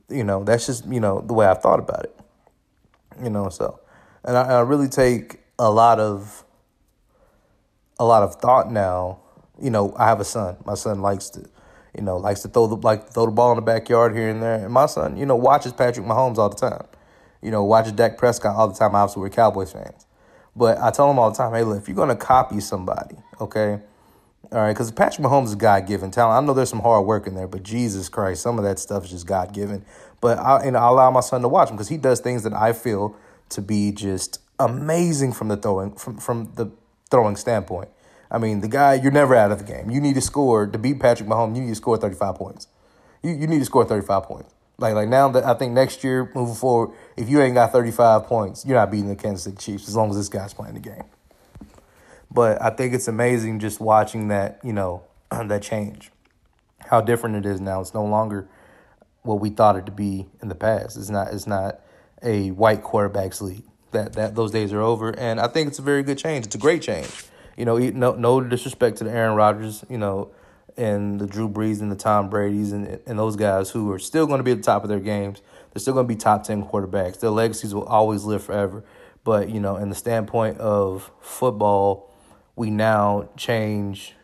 You 0.09 0.25
know, 0.25 0.44
that's 0.44 0.66
just, 0.66 0.87
you 0.87 1.01
know, 1.01 1.21
the 1.21 1.35
way 1.35 1.47
I 1.47 1.55
thought 1.55 1.79
about 1.79 2.05
it. 2.05 2.21
You 3.23 3.31
know, 3.31 3.49
so 3.49 3.81
and 4.25 4.37
I, 4.37 4.42
I 4.42 4.61
really 4.61 4.88
take 4.88 5.40
a 5.59 5.71
lot 5.71 5.99
of 5.99 6.44
a 7.99 8.05
lot 8.05 8.23
of 8.23 8.37
thought 8.37 8.71
now. 8.71 9.21
You 9.61 9.71
know, 9.71 9.95
I 9.97 10.07
have 10.07 10.21
a 10.21 10.25
son. 10.25 10.57
My 10.65 10.75
son 10.75 11.01
likes 11.01 11.31
to 11.31 11.49
you 11.99 12.05
know, 12.05 12.17
likes 12.17 12.43
to 12.43 12.49
throw 12.49 12.67
the 12.67 12.77
like 12.77 13.11
throw 13.11 13.27
the 13.27 13.33
ball 13.33 13.51
in 13.53 13.57
the 13.57 13.63
backyard 13.63 14.15
here 14.15 14.29
and 14.29 14.43
there. 14.43 14.65
And 14.65 14.73
my 14.73 14.87
son, 14.87 15.17
you 15.17 15.27
know, 15.27 15.37
watches 15.37 15.73
Patrick 15.73 16.07
Mahomes 16.07 16.39
all 16.39 16.49
the 16.49 16.57
time. 16.57 16.87
You 17.43 17.51
know, 17.51 17.65
watches 17.65 17.93
Dak 17.93 18.19
Prescott 18.19 18.55
all 18.57 18.69
the 18.69 18.75
time. 18.75 18.95
Obviously, 18.95 19.23
we're 19.23 19.31
Cowboys 19.31 19.73
fans, 19.73 20.07
but 20.55 20.79
I 20.79 20.91
tell 20.91 21.11
him 21.11 21.19
all 21.19 21.31
the 21.31 21.37
time, 21.37 21.53
hey, 21.55 21.65
look, 21.65 21.83
if 21.83 21.89
you're 21.89 21.97
gonna 21.97 22.17
copy 22.17 22.61
somebody, 22.61 23.17
okay, 23.41 23.81
all 24.53 24.61
right, 24.61 24.73
because 24.73 24.91
Patrick 24.91 25.27
Mahomes 25.27 25.47
is 25.47 25.55
God 25.55 25.87
given 25.87 26.11
talent. 26.11 26.43
I 26.43 26.47
know 26.47 26.55
there's 26.55 26.71
some 26.71 26.81
hard 26.81 27.05
work 27.05 27.27
in 27.27 27.35
there, 27.35 27.49
but 27.49 27.63
Jesus 27.63 28.09
Christ, 28.09 28.43
some 28.43 28.59
of 28.59 28.65
that 28.65 28.79
stuff 28.79 29.05
is 29.05 29.11
just 29.11 29.27
God 29.27 29.53
given. 29.53 29.85
But 30.21 30.39
I, 30.39 30.65
and 30.65 30.77
I 30.77 30.87
allow 30.89 31.11
my 31.11 31.21
son 31.21 31.43
to 31.43 31.49
watch 31.49 31.71
him 31.71 31.77
because 31.77 31.89
he 31.89 31.97
does 31.97 32.21
things 32.21 32.43
that 32.45 32.53
I 32.53 32.73
feel 32.73 33.17
to 33.51 33.63
be 33.63 33.93
just 33.93 34.41
amazing 34.59 35.33
from 35.33 35.49
the 35.49 35.57
throwing 35.57 35.93
from 35.93 36.19
from 36.19 36.53
the 36.55 36.71
throwing 37.11 37.37
standpoint. 37.37 37.88
I 38.31 38.38
mean, 38.38 38.61
the 38.61 38.68
guy, 38.68 38.94
you're 38.94 39.12
never 39.12 39.35
out 39.35 39.53
of 39.53 39.59
the 39.59 39.64
game. 39.64 39.90
You 39.90 40.01
need 40.01 40.14
to 40.14 40.21
score 40.21 40.66
to 40.66 40.79
beat 40.79 41.01
Patrick 41.01 41.29
Mahomes. 41.29 41.57
You 41.57 41.62
need 41.62 41.71
to 41.71 41.75
score 41.75 41.97
35 41.97 42.35
points. 42.35 42.68
You 43.23 43.33
you 43.33 43.47
need 43.47 43.59
to 43.59 43.64
score 43.64 43.85
35 43.85 44.23
points. 44.25 44.55
Like 44.79 44.94
like 44.94 45.09
now 45.09 45.29
that 45.31 45.44
I 45.44 45.55
think 45.55 45.73
next 45.73 46.05
year 46.05 46.31
moving 46.35 46.55
forward, 46.55 46.97
if 47.16 47.29
you 47.29 47.40
ain't 47.40 47.55
got 47.55 47.73
35 47.73 48.25
points, 48.25 48.64
you're 48.64 48.77
not 48.77 48.90
beating 48.90 49.09
the 49.09 49.16
Kansas 49.16 49.44
City 49.44 49.57
Chiefs 49.57 49.88
as 49.88 49.97
long 49.97 50.11
as 50.11 50.16
this 50.16 50.29
guy's 50.29 50.55
playing 50.55 50.75
the 50.75 50.81
game. 50.81 51.05
But 52.31 52.61
I 52.62 52.71
think 52.71 52.94
it's 52.94 53.09
amazing 53.09 53.59
just 53.59 53.81
watching 53.81 54.29
that, 54.29 54.61
you 54.62 54.73
know, 54.73 55.03
that 55.31 55.62
change. 55.62 56.11
How 56.81 57.01
different 57.01 57.37
it 57.37 57.47
is 57.47 57.61
now. 57.61 57.81
It's 57.81 57.92
no 57.92 58.05
longer 58.05 58.49
what 59.23 59.40
we 59.40 59.51
thought 59.51 59.77
it 59.77 59.87
to 59.87 59.92
be 59.92 60.27
in 60.40 60.49
the 60.49 60.55
past. 60.55 60.97
It's 60.97 61.11
not 61.11 61.29
it's 61.29 61.47
not 61.47 61.81
a 62.23 62.51
white 62.51 62.83
quarterbacks 62.83 63.40
league. 63.40 63.64
That 63.92 64.12
that 64.14 64.35
those 64.35 64.51
days 64.51 64.72
are 64.72 64.83
over 64.83 65.11
and 65.18 65.40
I 65.40 65.48
think 65.48 65.68
it's 65.68 65.79
a 65.79 65.83
very 65.83 66.03
good 66.03 66.18
change. 66.18 66.46
It's 66.46 66.55
a 66.55 66.59
great 66.59 66.83
change. 66.83 67.24
You 67.57 67.64
know, 67.64 67.79
no 67.79 68.14
no 68.14 68.40
disrespect 68.40 68.98
to 68.98 69.05
the 69.05 69.11
Aaron 69.11 69.35
Rodgers, 69.35 69.85
you 69.88 69.98
know, 69.98 70.31
and 70.77 71.18
the 71.18 71.27
Drew 71.27 71.48
Brees 71.48 71.81
and 71.81 71.90
the 71.90 71.96
Tom 71.96 72.29
Brady's 72.29 72.72
and 72.72 73.01
and 73.07 73.18
those 73.18 73.37
guys 73.37 73.70
who 73.70 73.90
are 73.90 73.98
still 73.98 74.27
going 74.27 74.38
to 74.38 74.44
be 74.44 74.53
at 74.53 74.59
the 74.59 74.62
top 74.62 74.83
of 74.83 74.88
their 74.88 75.01
games. 75.01 75.40
They're 75.72 75.81
still 75.81 75.94
going 75.94 76.07
to 76.07 76.14
be 76.14 76.16
top 76.16 76.44
10 76.44 76.64
quarterbacks. 76.66 77.20
Their 77.20 77.31
legacies 77.31 77.74
will 77.74 77.85
always 77.85 78.24
live 78.24 78.42
forever. 78.42 78.85
But, 79.24 79.51
you 79.51 79.61
know, 79.61 79.77
in 79.77 79.90
the 79.90 79.94
standpoint 79.94 80.59
of 80.59 81.11
football, 81.20 82.11
we 82.57 82.70
now 82.70 83.29
change 83.37 84.14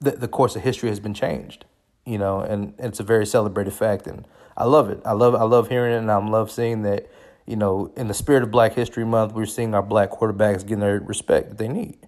the 0.00 0.12
the 0.12 0.28
course 0.28 0.56
of 0.56 0.62
history 0.62 0.88
has 0.88 1.00
been 1.00 1.14
changed, 1.14 1.64
you 2.04 2.18
know, 2.18 2.40
and, 2.40 2.74
and 2.78 2.88
it's 2.88 3.00
a 3.00 3.04
very 3.04 3.24
celebrated 3.24 3.72
fact 3.72 4.06
and 4.06 4.26
I 4.56 4.64
love 4.64 4.90
it. 4.90 5.00
I 5.04 5.12
love 5.12 5.34
I 5.34 5.44
love 5.44 5.68
hearing 5.68 5.94
it 5.94 5.98
and 5.98 6.10
I 6.10 6.16
love 6.16 6.50
seeing 6.50 6.82
that, 6.82 7.10
you 7.46 7.56
know, 7.56 7.92
in 7.96 8.08
the 8.08 8.14
spirit 8.14 8.42
of 8.42 8.50
Black 8.50 8.74
History 8.74 9.04
Month, 9.04 9.32
we're 9.32 9.46
seeing 9.46 9.74
our 9.74 9.82
black 9.82 10.10
quarterbacks 10.10 10.60
getting 10.60 10.80
their 10.80 11.00
respect 11.00 11.50
that 11.50 11.58
they 11.58 11.68
need. 11.68 11.98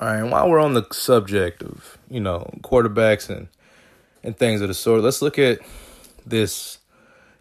All 0.00 0.08
right, 0.08 0.18
and 0.18 0.30
while 0.30 0.50
we're 0.50 0.60
on 0.60 0.74
the 0.74 0.86
subject 0.92 1.62
of, 1.62 1.98
you 2.10 2.20
know, 2.20 2.50
quarterbacks 2.62 3.30
and 3.30 3.48
and 4.24 4.36
things 4.36 4.60
of 4.60 4.68
the 4.68 4.74
sort, 4.74 5.02
let's 5.02 5.22
look 5.22 5.38
at 5.38 5.60
this 6.24 6.78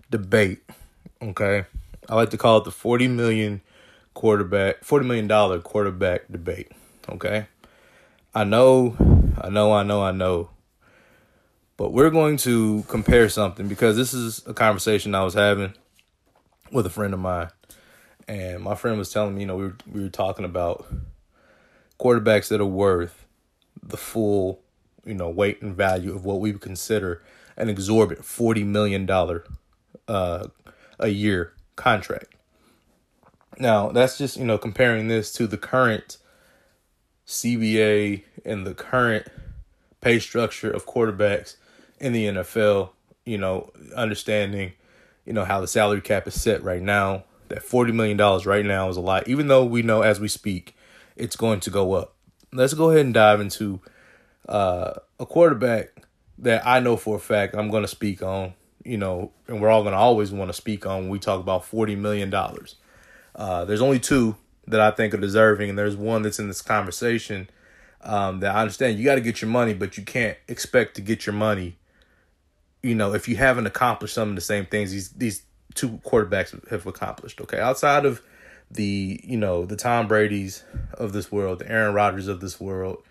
debate, 0.10 0.62
okay? 1.22 1.65
I 2.10 2.15
like 2.15 2.32
to 2.32 2.38
call 2.38 2.58
it 2.58 2.63
the 2.63 2.72
40 2.72 3.08
million 3.08 3.62
quarterback, 4.13 4.84
40 4.84 5.06
million 5.06 5.28
dollar 5.28 5.60
quarterback 5.60 6.32
debate, 6.32 6.72
okay? 7.10 7.48
I 8.34 8.44
know, 8.44 8.96
I 9.41 9.50
know, 9.50 9.74
I 9.74 9.84
know, 9.84 10.04
I 10.04 10.12
know. 10.12 10.50
But 11.78 11.94
we're 11.94 12.10
going 12.10 12.38
to 12.38 12.84
compare 12.88 13.28
something 13.30 13.67
because 13.67 13.96
this 13.98 14.13
is 14.13 14.44
a 14.46 14.54
conversation 14.54 15.15
I 15.15 15.24
was 15.24 15.34
having 15.34 15.74
with 16.72 16.86
a 16.86 16.90
friend 16.90 17.14
of 17.14 17.20
mine. 17.20 17.50
And 18.28 18.64
my 18.64 18.76
friend 18.76 18.98
was 18.98 19.12
telling 19.12 19.36
me, 19.36 19.42
you 19.42 19.48
know, 19.48 19.58
we 19.58 19.64
were, 19.66 19.76
we 19.92 20.02
were 20.02 20.10
talking 20.10 20.46
about 20.46 20.86
quarterbacks 22.00 22.48
that 22.50 22.62
are 22.62 22.66
worth 22.66 23.26
the 23.82 23.98
full, 23.98 24.62
you 25.06 25.14
know, 25.14 25.30
weight 25.30 25.62
and 25.62 25.76
value 25.76 26.16
of 26.16 26.24
what 26.24 26.40
we 26.40 26.52
would 26.52 26.62
consider 26.62 27.22
an 27.58 27.70
exorbitant 27.70 28.26
$40 28.26 28.66
million 28.66 29.10
uh, 30.08 30.48
a 31.00 31.08
year 31.10 31.54
contract. 31.76 32.36
Now, 33.60 33.90
that's 33.90 34.18
just, 34.18 34.38
you 34.38 34.46
know, 34.46 34.58
comparing 34.58 35.08
this 35.08 35.32
to 35.34 35.46
the 35.46 35.58
current 35.58 36.18
CBA 37.28 38.24
and 38.46 38.66
the 38.66 38.74
current 38.74 39.28
pay 40.00 40.20
structure 40.20 40.72
of 40.72 40.86
quarterbacks 40.86 41.56
in 42.00 42.14
the 42.14 42.26
NFL, 42.26 42.90
you 43.26 43.38
know, 43.38 43.72
understanding, 43.96 44.74
you 45.26 45.34
know, 45.34 45.46
how 45.46 45.62
the 45.62 45.68
salary 45.68 46.02
cap 46.02 46.28
is 46.28 46.40
set 46.40 46.64
right 46.64 46.82
now. 46.82 47.24
That 47.50 47.64
$40 47.64 47.94
million 47.94 48.18
right 48.46 48.66
now 48.66 48.88
is 48.90 48.96
a 48.96 49.02
lot, 49.02 49.28
even 49.28 49.48
though 49.48 49.66
we 49.66 49.82
know 49.82 50.04
as 50.04 50.20
we 50.20 50.30
speak, 50.30 50.76
it's 51.18 51.36
going 51.36 51.60
to 51.62 51.70
go 51.70 51.94
up. 51.94 52.16
Let's 52.54 52.74
go 52.74 52.92
ahead 52.92 53.06
and 53.06 53.14
dive 53.14 53.42
into 53.42 53.82
uh, 54.48 54.94
a 55.20 55.26
quarterback 55.26 55.90
that 56.40 56.66
I 56.66 56.80
know 56.80 56.96
for 56.96 57.18
a 57.18 57.20
fact 57.20 57.56
I'm 57.56 57.70
going 57.70 57.84
to 57.84 57.90
speak 57.90 58.24
on, 58.24 58.54
you 58.84 58.98
know, 58.98 59.32
and 59.48 59.62
we're 59.62 59.70
all 59.70 59.84
going 59.84 59.94
to 59.94 60.00
always 60.00 60.32
want 60.32 60.50
to 60.50 60.54
speak 60.54 60.86
on 60.86 61.02
when 61.02 61.10
we 61.10 61.20
talk 61.20 61.40
about 61.40 61.64
$40 61.64 61.98
million. 61.98 62.34
Uh, 63.36 63.66
there's 63.66 63.82
only 63.82 64.00
two 64.00 64.36
that 64.68 64.80
I 64.80 64.92
think 64.92 65.14
are 65.14 65.18
deserving, 65.18 65.70
and 65.70 65.78
there's 65.78 65.96
one 65.96 66.22
that's 66.22 66.40
in 66.40 66.48
this 66.48 66.62
conversation 66.62 67.50
um, 68.02 68.40
that 68.40 68.56
I 68.56 68.62
understand 68.62 68.98
you 68.98 69.06
got 69.06 69.16
to 69.16 69.22
get 69.22 69.42
your 69.42 69.50
money, 69.50 69.74
but 69.74 69.98
you 69.98 70.04
can't 70.04 70.38
expect 70.48 70.96
to 70.96 71.02
get 71.02 71.26
your 71.26 71.34
money, 71.34 71.78
you 72.84 72.96
know, 72.96 73.13
if 73.13 73.28
you 73.28 73.36
haven't 73.36 73.67
accomplished 73.67 74.13
some 74.13 74.30
of 74.30 74.36
the 74.36 74.41
same 74.41 74.65
things 74.65 74.91
these 74.91 75.10
these 75.10 75.44
two 75.76 75.89
quarterbacks 76.06 76.67
have 76.70 76.86
accomplished. 76.86 77.41
Okay, 77.41 77.60
outside 77.60 78.06
of 78.06 78.22
the 78.70 79.20
you 79.24 79.38
know 79.38 79.65
the 79.65 79.76
Tom 79.76 80.08
Brady's 80.08 80.63
of 80.94 81.13
this 81.13 81.32
world, 81.32 81.60
the 81.60 81.72
Aaron 81.72 81.94
Rodgers 81.94 82.28
of 82.28 82.39
this 82.39 82.60
world, 82.60 83.04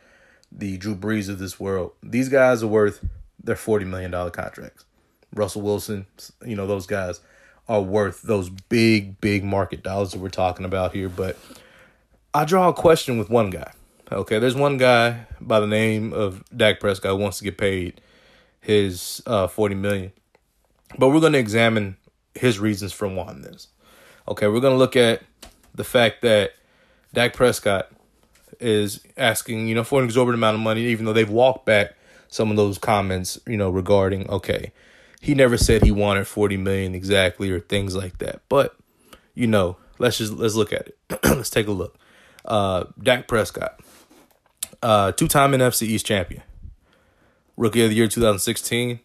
the 0.51 0.77
Drew 0.77 0.95
Brees 0.95 1.29
of 1.29 1.39
this 1.39 1.61
world, 1.61 1.93
these 2.03 2.29
guys 2.29 2.63
are 2.63 2.69
worth 2.69 3.05
their 3.43 3.57
forty 3.57 3.85
million 3.85 4.11
dollar 4.11 4.31
contracts. 4.31 4.85
Russell 5.35 5.63
Wilson, 5.63 6.07
you 6.45 6.57
know 6.57 6.67
those 6.67 6.87
guys 6.87 7.21
are 7.69 7.81
worth 7.81 8.23
those 8.23 8.51
big, 8.51 9.21
big 9.21 9.45
market 9.45 9.83
dollars 9.83 10.11
that 10.11 10.21
we're 10.21 10.29
talking 10.29 10.65
about 10.65 10.93
here. 10.93 11.09
But 11.09 11.39
I 12.35 12.45
draw 12.45 12.69
a 12.69 12.75
question 12.75 13.17
with 13.17 13.31
one 13.31 13.51
guy. 13.51 13.73
Okay, 14.11 14.41
there's 14.41 14.57
one 14.57 14.77
guy 14.77 15.27
by 15.41 15.61
the 15.61 15.69
name 15.69 16.13
of 16.13 16.43
Dak 16.55 16.81
Prescott 16.81 17.17
wants 17.17 17.39
to 17.39 17.45
get 17.45 17.57
paid 17.57 18.01
his 18.61 19.23
uh, 19.27 19.47
forty 19.47 19.75
million, 19.75 20.13
but 20.99 21.09
we're 21.09 21.21
going 21.21 21.33
to 21.33 21.39
examine 21.39 21.97
his 22.35 22.59
reasons 22.59 22.93
for 22.93 23.09
wanting 23.09 23.43
this. 23.43 23.69
Okay, 24.29 24.47
we're 24.47 24.61
going 24.61 24.75
to 24.75 24.79
look 24.79 24.97
at 24.97 25.23
the 25.75 25.85
fact 25.85 26.23
that 26.23 26.53
Dak 27.13 27.35
Prescott 27.35 27.91
is 28.61 29.01
asking, 29.17 29.67
you 29.67 29.75
know, 29.75 29.85
for 29.85 30.01
an 30.01 30.05
exorbitant 30.05 30.39
amount 30.39 30.55
of 30.55 30.61
money, 30.61 30.83
even 30.87 31.05
though 31.05 31.13
they've 31.13 31.31
walked 31.31 31.67
back 31.67 31.95
some 32.29 32.51
of 32.51 32.57
those 32.57 32.79
comments, 32.79 33.39
you 33.47 33.57
know, 33.57 33.71
regarding 33.71 34.29
okay, 34.31 34.73
he 35.21 35.35
never 35.35 35.57
said 35.57 35.83
he 35.83 35.91
wanted 35.91 36.27
40 36.27 36.57
million 36.57 36.95
exactly 36.95 37.51
or 37.51 37.61
things 37.61 37.97
like 37.97 38.19
that. 38.19 38.43
But, 38.49 38.77
you 39.35 39.47
know, 39.47 39.77
let's 39.99 40.19
just 40.19 40.33
let's 40.35 40.55
look 40.55 40.73
at 40.73 40.89
it. 40.89 40.99
let's 41.25 41.51
take 41.51 41.67
a 41.67 41.73
look. 41.73 41.99
Uh 42.45 42.85
Dak 43.03 43.27
Prescott. 43.29 43.81
Uh 44.83 45.13
two-time 45.13 45.53
NFC 45.53 45.83
East 45.83 46.07
champion. 46.07 46.43
Rookie 47.61 47.83
of 47.83 47.91
the 47.91 47.97
year 47.97 48.09
2016. 48.09 49.01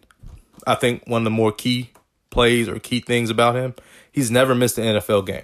I 0.66 0.76
think 0.76 1.04
one 1.08 1.22
of 1.22 1.26
the 1.26 1.30
more 1.30 1.52
key 1.52 1.92
plays 2.30 2.70
or 2.70 2.80
key 2.80 3.02
things 3.02 3.30
about 3.30 3.56
him, 3.56 3.76
he's 4.12 4.32
never 4.32 4.56
missed 4.56 4.78
an 4.78 4.96
NFL 4.96 5.26
game. 5.26 5.44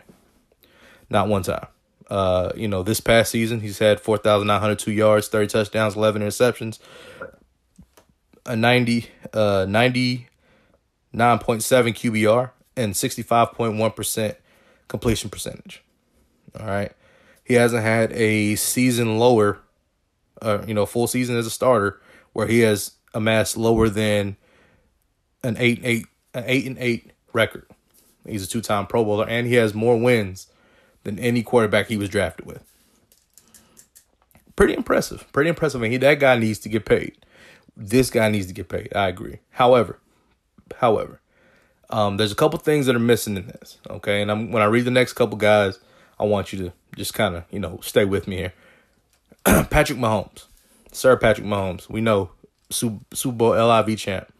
Not 1.09 1.27
one 1.27 1.43
time. 1.43 1.67
Uh, 2.09 2.53
you 2.55 2.69
know, 2.69 2.83
this 2.83 3.01
past 3.01 3.31
season, 3.31 3.59
he's 3.59 3.79
had 3.79 3.99
4,902 3.99 4.91
yards, 4.91 5.27
30 5.27 5.47
touchdowns, 5.47 5.95
11 5.95 6.21
interceptions, 6.21 6.79
a 8.45 8.55
90, 8.55 9.07
uh, 9.33 9.65
90 9.67 10.29
9.7 11.13 11.93
QBR, 11.93 12.51
and 12.77 12.93
65.1% 12.93 14.35
completion 14.87 15.29
percentage. 15.29 15.83
All 16.57 16.65
right. 16.65 16.93
He 17.43 17.55
hasn't 17.55 17.83
had 17.83 18.13
a 18.13 18.55
season 18.55 19.19
lower, 19.19 19.59
uh, 20.41 20.63
you 20.65 20.73
know, 20.73 20.85
full 20.85 21.07
season 21.07 21.35
as 21.35 21.45
a 21.45 21.49
starter 21.49 21.99
where 22.31 22.47
he 22.47 22.59
has 22.59 22.91
amassed 23.13 23.57
lower 23.57 23.89
than 23.89 24.37
an 25.43 25.57
8 25.57 25.77
and 25.77 25.85
8 25.85 26.05
an 26.33 26.43
8 26.47 26.65
and 26.67 26.77
8 26.77 27.11
record. 27.33 27.67
He's 28.27 28.43
a 28.43 28.47
two-time 28.47 28.87
Pro 28.87 29.03
Bowler 29.03 29.27
and 29.27 29.47
he 29.47 29.55
has 29.55 29.73
more 29.73 29.99
wins 29.99 30.47
than 31.03 31.17
any 31.19 31.43
quarterback 31.43 31.87
he 31.87 31.97
was 31.97 32.09
drafted 32.09 32.45
with. 32.45 32.63
Pretty 34.55 34.73
impressive. 34.73 35.27
Pretty 35.33 35.49
impressive. 35.49 35.81
And 35.81 35.91
he, 35.91 35.97
that 35.97 36.19
guy 36.19 36.37
needs 36.37 36.59
to 36.59 36.69
get 36.69 36.85
paid. 36.85 37.17
This 37.75 38.09
guy 38.09 38.29
needs 38.29 38.45
to 38.47 38.53
get 38.53 38.69
paid. 38.69 38.93
I 38.95 39.07
agree. 39.07 39.39
However, 39.51 39.99
However, 40.79 41.21
um, 41.89 42.17
there's 42.17 42.31
a 42.31 42.35
couple 42.35 42.59
things 42.59 42.85
that 42.85 42.95
are 42.95 42.99
missing 42.99 43.37
in 43.37 43.47
this. 43.47 43.77
Okay, 43.89 44.21
and 44.21 44.31
I'm, 44.31 44.51
when 44.51 44.61
I 44.61 44.65
read 44.65 44.85
the 44.85 44.91
next 44.91 45.13
couple 45.13 45.37
guys, 45.37 45.79
I 46.19 46.25
want 46.25 46.53
you 46.53 46.59
to 46.59 46.73
just 46.95 47.13
kind 47.13 47.35
of 47.35 47.43
you 47.51 47.59
know 47.59 47.79
stay 47.81 48.05
with 48.05 48.27
me 48.27 48.37
here. 48.37 48.53
Patrick 49.45 49.99
Mahomes, 49.99 50.45
Sir 50.91 51.17
Patrick 51.17 51.47
Mahomes. 51.47 51.89
We 51.89 52.01
know 52.01 52.31
Super, 52.71 53.31
Bowl 53.31 53.51
LIV 53.51 53.97
champ, 53.97 54.33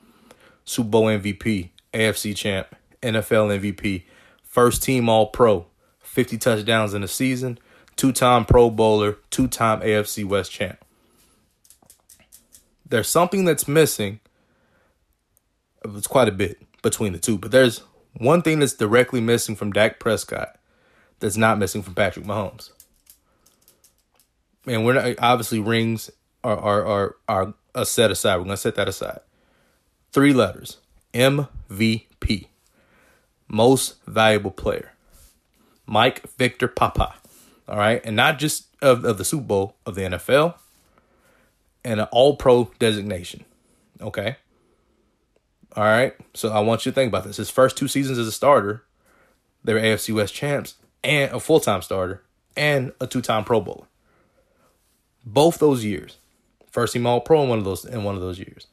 Super 0.65 0.89
Bowl 0.89 1.05
MVP, 1.05 1.69
AFC 1.93 2.35
champ, 2.35 2.67
NFL 3.01 3.59
MVP, 3.59 4.03
first 4.43 4.83
team 4.83 5.09
All 5.09 5.27
Pro, 5.27 5.65
50 5.99 6.37
touchdowns 6.37 6.93
in 6.93 7.03
a 7.03 7.07
season, 7.07 7.59
two 7.95 8.11
time 8.11 8.45
Pro 8.45 8.69
Bowler, 8.69 9.17
two 9.29 9.47
time 9.47 9.81
AFC 9.81 10.25
West 10.25 10.51
champ. 10.51 10.83
There's 12.87 13.07
something 13.07 13.45
that's 13.45 13.67
missing 13.67 14.19
it's 15.83 16.07
quite 16.07 16.27
a 16.27 16.31
bit 16.31 16.57
between 16.81 17.13
the 17.13 17.19
two, 17.19 17.37
but 17.37 17.51
there's 17.51 17.79
one 18.17 18.41
thing 18.41 18.59
that's 18.59 18.73
directly 18.73 19.21
missing 19.21 19.55
from 19.55 19.71
Dak 19.71 19.99
Prescott 19.99 20.57
that's 21.19 21.37
not 21.37 21.57
missing 21.57 21.81
from 21.81 21.95
Patrick 21.95 22.25
Mahomes. 22.25 22.71
And 24.67 24.85
we're 24.85 24.93
not 24.93 25.15
obviously 25.19 25.59
rings 25.59 26.11
are 26.43 26.57
are 26.57 26.85
are, 26.85 27.15
are 27.27 27.53
a 27.73 27.85
set 27.85 28.11
aside. 28.11 28.37
We're 28.37 28.45
gonna 28.45 28.57
set 28.57 28.75
that 28.75 28.87
aside. 28.87 29.19
Three 30.11 30.33
letters. 30.33 30.77
MVP. 31.13 32.47
Most 33.47 33.95
valuable 34.05 34.51
player. 34.51 34.93
Mike 35.85 36.27
Victor 36.37 36.67
Papa. 36.67 37.15
All 37.67 37.77
right. 37.77 38.01
And 38.03 38.15
not 38.15 38.39
just 38.39 38.67
of, 38.81 39.03
of 39.05 39.17
the 39.17 39.25
Super 39.25 39.43
Bowl, 39.43 39.75
of 39.85 39.95
the 39.95 40.01
NFL. 40.01 40.55
And 41.83 41.99
an 41.99 42.07
all 42.11 42.35
pro 42.35 42.71
designation. 42.79 43.45
Okay. 43.99 44.35
All 45.75 45.83
right. 45.83 46.13
So 46.33 46.49
I 46.49 46.59
want 46.59 46.85
you 46.85 46.91
to 46.91 46.95
think 46.95 47.09
about 47.09 47.23
this. 47.23 47.37
His 47.37 47.49
first 47.49 47.77
two 47.77 47.87
seasons 47.87 48.17
as 48.17 48.27
a 48.27 48.31
starter, 48.31 48.83
they 49.63 49.73
were 49.73 49.79
AFC 49.79 50.13
West 50.13 50.33
champs 50.33 50.75
and 51.03 51.31
a 51.31 51.39
full 51.39 51.59
time 51.59 51.81
starter 51.81 52.21
and 52.55 52.91
a 52.99 53.07
two-time 53.07 53.43
Pro 53.43 53.61
Bowler. 53.61 53.87
Both 55.25 55.59
those 55.59 55.83
years. 55.83 56.17
First 56.71 56.93
team 56.93 57.05
all 57.05 57.19
pro 57.19 57.43
in 57.43 57.49
one 57.49 57.59
of 57.59 57.65
those 57.65 57.85
in 57.85 58.03
one 58.03 58.15
of 58.15 58.21
those 58.21 58.39
years. 58.39 58.67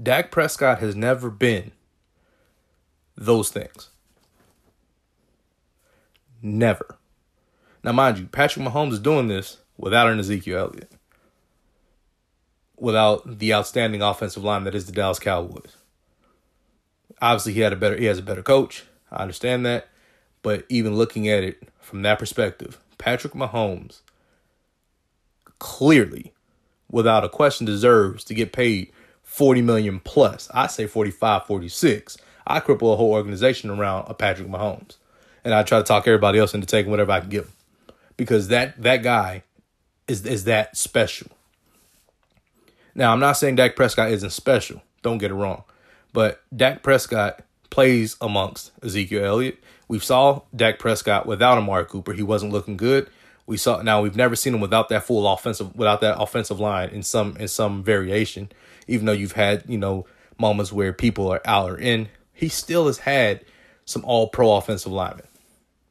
Dak 0.00 0.30
Prescott 0.30 0.78
has 0.78 0.96
never 0.96 1.28
been 1.30 1.72
those 3.16 3.50
things. 3.50 3.90
Never. 6.40 6.96
Now, 7.82 7.92
mind 7.92 8.18
you, 8.18 8.26
Patrick 8.26 8.64
Mahomes 8.64 8.92
is 8.92 8.98
doing 9.00 9.28
this 9.28 9.58
without 9.76 10.08
an 10.08 10.18
Ezekiel 10.18 10.58
Elliott, 10.58 10.92
without 12.76 13.38
the 13.38 13.52
outstanding 13.52 14.00
offensive 14.00 14.44
line 14.44 14.64
that 14.64 14.74
is 14.74 14.86
the 14.86 14.92
Dallas 14.92 15.18
Cowboys. 15.18 15.76
Obviously, 17.20 17.52
he 17.52 17.60
had 17.60 17.72
a 17.72 17.76
better 17.76 17.96
he 17.96 18.06
has 18.06 18.18
a 18.18 18.22
better 18.22 18.42
coach. 18.42 18.84
I 19.10 19.22
understand 19.22 19.66
that, 19.66 19.88
but 20.42 20.64
even 20.68 20.94
looking 20.94 21.28
at 21.28 21.42
it 21.42 21.68
from 21.80 22.02
that 22.02 22.18
perspective, 22.18 22.78
Patrick 22.96 23.34
Mahomes 23.34 24.00
clearly, 25.60 26.32
without 26.90 27.22
a 27.22 27.28
question, 27.28 27.64
deserves 27.64 28.24
to 28.24 28.34
get 28.34 28.52
paid 28.52 28.90
40 29.22 29.62
million 29.62 30.00
plus. 30.00 30.50
I 30.52 30.66
say 30.66 30.88
45, 30.88 31.46
46. 31.46 32.18
I 32.44 32.58
cripple 32.58 32.92
a 32.92 32.96
whole 32.96 33.12
organization 33.12 33.70
around 33.70 34.06
a 34.08 34.14
Patrick 34.14 34.48
Mahomes. 34.48 34.96
And 35.44 35.54
I 35.54 35.62
try 35.62 35.78
to 35.78 35.84
talk 35.84 36.08
everybody 36.08 36.40
else 36.40 36.52
into 36.52 36.66
taking 36.66 36.90
whatever 36.90 37.12
I 37.12 37.20
can 37.20 37.28
give 37.28 37.44
him. 37.44 37.52
Because 38.16 38.48
that 38.48 38.82
that 38.82 39.02
guy 39.02 39.44
is 40.08 40.26
is 40.26 40.44
that 40.44 40.76
special. 40.76 41.28
Now, 42.94 43.12
I'm 43.12 43.20
not 43.20 43.34
saying 43.34 43.54
Dak 43.54 43.76
Prescott 43.76 44.10
isn't 44.10 44.30
special. 44.30 44.82
Don't 45.02 45.18
get 45.18 45.30
it 45.30 45.34
wrong. 45.34 45.62
But 46.12 46.42
Dak 46.54 46.82
Prescott 46.82 47.40
plays 47.70 48.16
amongst 48.20 48.72
Ezekiel 48.82 49.24
Elliott. 49.24 49.62
We 49.88 50.00
saw 50.00 50.42
Dak 50.54 50.78
Prescott 50.78 51.24
without 51.24 51.56
Amari 51.56 51.84
Cooper. 51.86 52.12
He 52.12 52.22
wasn't 52.22 52.52
looking 52.52 52.76
good. 52.76 53.08
We 53.50 53.56
saw 53.56 53.82
now 53.82 54.00
we've 54.00 54.14
never 54.14 54.36
seen 54.36 54.54
him 54.54 54.60
without 54.60 54.90
that 54.90 55.02
full 55.02 55.26
offensive 55.26 55.74
without 55.74 56.00
that 56.02 56.20
offensive 56.20 56.60
line 56.60 56.90
in 56.90 57.02
some 57.02 57.36
in 57.36 57.48
some 57.48 57.82
variation. 57.82 58.52
Even 58.86 59.06
though 59.06 59.12
you've 59.12 59.32
had, 59.32 59.64
you 59.66 59.76
know, 59.76 60.06
moments 60.38 60.72
where 60.72 60.92
people 60.92 61.26
are 61.26 61.40
out 61.44 61.68
or 61.68 61.76
in, 61.76 62.08
he 62.32 62.48
still 62.48 62.86
has 62.86 62.98
had 62.98 63.44
some 63.84 64.04
all 64.04 64.28
pro 64.28 64.54
offensive 64.54 64.92
linemen. 64.92 65.26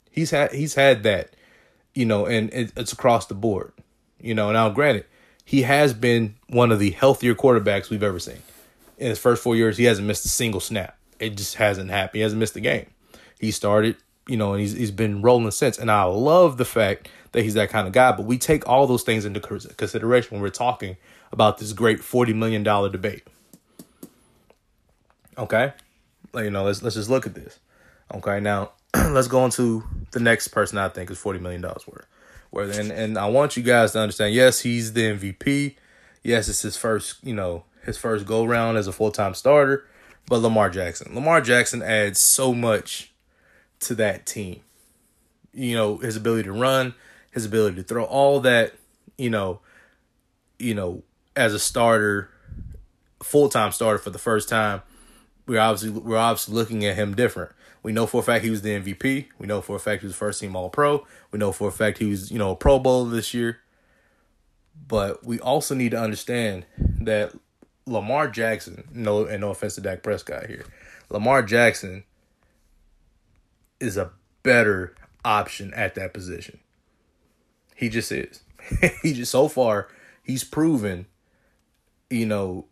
He's 0.10 0.32
had 0.32 0.54
he's 0.54 0.76
had 0.76 1.04
that, 1.04 1.36
you 1.94 2.06
know, 2.06 2.26
and 2.26 2.50
it's 2.54 2.94
across 2.94 3.26
the 3.26 3.34
board. 3.36 3.74
You 4.22 4.36
know, 4.36 4.50
now 4.54 4.70
granted, 4.70 5.04
he 5.44 5.64
has 5.64 5.94
been 5.94 6.36
one 6.48 6.72
of 6.72 6.80
the 6.80 6.92
healthier 6.92 7.36
quarterbacks 7.36 7.90
we've 7.90 8.04
ever 8.04 8.20
seen. 8.20 8.42
In 8.98 9.10
his 9.10 9.20
first 9.20 9.44
four 9.44 9.58
years, 9.58 9.76
he 9.76 9.84
hasn't 9.84 10.08
missed 10.08 10.24
a 10.24 10.30
single 10.30 10.62
snap. 10.62 10.98
It 11.20 11.36
just 11.36 11.56
hasn't 11.56 11.90
happened. 11.90 12.20
He 12.20 12.22
hasn't 12.22 12.40
missed 12.40 12.56
a 12.56 12.62
game. 12.62 12.86
He 13.38 13.52
started, 13.52 13.98
you 14.30 14.38
know, 14.38 14.54
and 14.54 14.62
he's 14.62 14.72
he's 14.72 14.92
been 14.92 15.22
rolling 15.22 15.52
since. 15.52 15.78
And 15.78 15.92
I 15.92 16.04
love 16.04 16.56
the 16.56 16.64
fact 16.64 17.10
that 17.32 17.44
he's 17.44 17.54
that 17.54 17.70
kind 17.70 17.88
of 17.88 17.94
guy. 17.94 18.12
But 18.12 18.26
we 18.26 18.38
take 18.38 18.68
all 18.68 18.88
those 18.88 19.04
things 19.04 19.26
into 19.26 19.40
consideration 19.40 20.32
when 20.32 20.42
we're 20.42 20.50
talking 20.50 20.98
about 21.32 21.58
this 21.58 21.74
great 21.74 22.00
forty 22.02 22.34
million 22.34 22.64
dollar 22.64 22.90
debate. 22.90 23.24
Okay, 25.38 25.74
you 26.36 26.50
know, 26.50 26.64
let's 26.64 26.82
let's 26.84 26.96
just 26.96 27.10
look 27.10 27.26
at 27.26 27.36
this. 27.36 27.60
Okay, 28.14 28.40
now 28.40 28.72
let's 28.96 29.28
go 29.28 29.46
into 29.46 29.84
the 30.12 30.20
next 30.20 30.50
person 30.50 30.78
I 30.78 30.90
think 30.90 31.12
is 31.12 31.18
forty 31.18 31.40
million 31.40 31.62
dollars 31.62 31.88
worth. 31.88 32.06
Where 32.50 32.70
and 32.70 32.92
and 32.92 33.18
I 33.18 33.28
want 33.28 33.58
you 33.58 33.64
guys 33.64 33.92
to 33.94 34.00
understand. 34.00 34.34
Yes, 34.34 34.62
he's 34.62 34.94
the 34.94 35.02
MVP. 35.02 35.76
Yes, 36.24 36.50
it's 36.50 36.64
his 36.64 36.76
first, 36.76 37.24
you 37.24 37.34
know, 37.34 37.64
his 37.86 37.98
first 37.98 38.26
go 38.26 38.44
round 38.44 38.78
as 38.78 38.88
a 38.88 38.92
full 38.92 39.12
time 39.12 39.34
starter. 39.34 39.86
But 40.28 40.40
Lamar 40.40 40.70
Jackson, 40.70 41.16
Lamar 41.16 41.42
Jackson 41.42 41.82
adds 41.82 42.20
so 42.20 42.54
much 42.54 43.12
to 43.82 43.96
that 43.96 44.26
team. 44.26 44.62
You 45.54 45.76
know, 45.76 45.98
his 45.98 46.16
ability 46.16 46.44
to 46.44 46.52
run, 46.52 46.94
his 47.32 47.46
ability 47.46 47.78
to 47.78 47.84
throw, 47.84 48.04
all 48.04 48.40
that, 48.42 48.74
you 49.18 49.30
know, 49.30 49.60
you 50.58 50.74
know, 50.74 51.04
as 51.36 51.54
a 51.54 51.60
starter, 51.60 52.30
full 53.24 53.50
time 53.50 53.72
starter 53.72 53.98
for 53.98 54.10
the 54.10 54.20
first 54.20 54.50
time, 54.50 54.82
we're 55.48 55.60
obviously 55.60 55.90
we're 55.90 56.18
obviously 56.18 56.54
looking 56.54 56.86
at 56.86 56.96
him 56.96 57.16
different. 57.16 57.52
We 57.82 57.92
know 57.92 58.06
for 58.06 58.20
a 58.20 58.24
fact 58.24 58.44
he 58.44 58.52
was 58.52 58.62
the 58.62 58.80
MVP. 58.80 59.28
We 59.40 59.48
know 59.48 59.62
for 59.62 59.76
a 59.76 59.80
fact 59.80 60.02
he 60.02 60.08
was 60.08 60.16
first 60.16 60.42
team 60.42 60.56
All 60.56 60.70
Pro. 60.70 61.06
We 61.32 61.40
know 61.40 61.52
for 61.52 61.70
a 61.70 61.72
fact 61.72 61.98
he 61.98 62.10
was 62.10 62.32
you 62.32 62.38
know 62.38 62.52
a 62.52 62.56
Pro 62.56 62.78
Bowler 62.80 63.10
this 63.10 63.34
year. 63.34 63.60
But 64.88 65.26
we 65.26 65.40
also 65.40 65.76
need 65.76 65.92
to 65.92 66.02
understand 66.02 66.66
that 66.78 67.34
Lamar 67.86 68.28
Jackson, 68.28 68.88
no 68.94 69.26
and 69.26 69.42
no 69.42 69.50
offense 69.50 69.76
to 69.76 69.82
Dak 69.82 70.04
Prescott 70.04 70.48
here, 70.48 70.66
Lamar 71.10 71.44
Jackson 71.44 72.04
is 73.80 73.98
a 73.98 74.12
better 74.44 74.96
option 75.26 75.74
at 75.74 75.96
that 75.96 76.14
position. 76.14 76.60
He 77.80 77.88
just 77.88 78.12
is. 78.12 78.44
he 79.02 79.14
just 79.14 79.32
so 79.32 79.48
far 79.48 79.88
he's 80.22 80.44
proven, 80.44 81.06
you 82.10 82.26
know, 82.26 82.66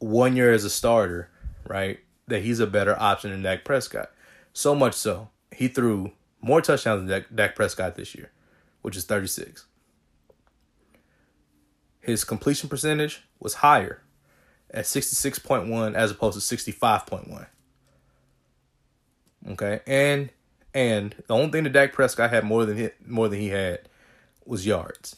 one 0.00 0.34
year 0.34 0.52
as 0.52 0.64
a 0.64 0.70
starter, 0.70 1.30
right, 1.64 2.00
that 2.26 2.42
he's 2.42 2.58
a 2.58 2.66
better 2.66 3.00
option 3.00 3.30
than 3.30 3.42
Dak 3.42 3.64
Prescott. 3.64 4.10
So 4.52 4.74
much 4.74 4.94
so 4.94 5.28
he 5.52 5.68
threw 5.68 6.10
more 6.40 6.60
touchdowns 6.60 7.08
than 7.08 7.24
Dak, 7.32 7.54
Prescott 7.54 7.94
this 7.94 8.16
year, 8.16 8.32
which 8.80 8.96
is 8.96 9.04
36. 9.04 9.64
His 12.00 12.24
completion 12.24 12.68
percentage 12.68 13.22
was 13.38 13.54
higher 13.54 14.02
at 14.72 14.86
66.1 14.86 15.94
as 15.94 16.10
opposed 16.10 16.48
to 16.48 16.56
65.1. 16.56 17.46
Okay, 19.50 19.80
and 19.86 20.30
and 20.74 21.14
the 21.28 21.34
only 21.34 21.52
thing 21.52 21.62
that 21.62 21.72
Dak 21.72 21.92
Prescott 21.92 22.30
had 22.30 22.42
more 22.42 22.66
than 22.66 22.76
he, 22.76 22.88
more 23.06 23.28
than 23.28 23.38
he 23.38 23.50
had 23.50 23.88
was 24.46 24.66
yards. 24.66 25.16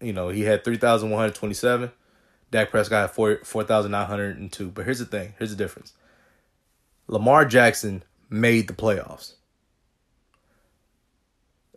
You 0.00 0.12
know, 0.12 0.28
he 0.28 0.42
had 0.42 0.64
3,127. 0.64 1.90
Dak 2.50 2.70
Prescott 2.70 3.02
had 3.02 3.10
4, 3.10 3.40
4,902. 3.44 4.70
But 4.70 4.84
here's 4.84 4.98
the 4.98 5.04
thing. 5.04 5.34
Here's 5.38 5.50
the 5.50 5.56
difference. 5.56 5.92
Lamar 7.06 7.44
Jackson 7.44 8.02
made 8.28 8.68
the 8.68 8.74
playoffs. 8.74 9.34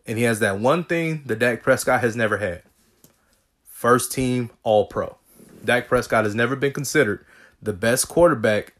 And 0.06 0.18
he 0.18 0.24
has 0.26 0.40
that 0.40 0.60
one 0.60 0.84
thing 0.84 1.24
that 1.26 1.40
Dak 1.40 1.64
Prescott 1.64 2.02
has 2.02 2.16
never 2.16 2.38
had. 2.38 2.64
First 3.66 4.12
team 4.12 4.50
all 4.64 4.86
pro. 4.86 5.18
Dak 5.64 5.88
Prescott 5.88 6.26
has 6.26 6.36
never 6.36 6.56
been 6.56 6.74
considered 6.74 7.26
the 7.62 7.74
best 7.74 8.10
quarterback 8.10 8.74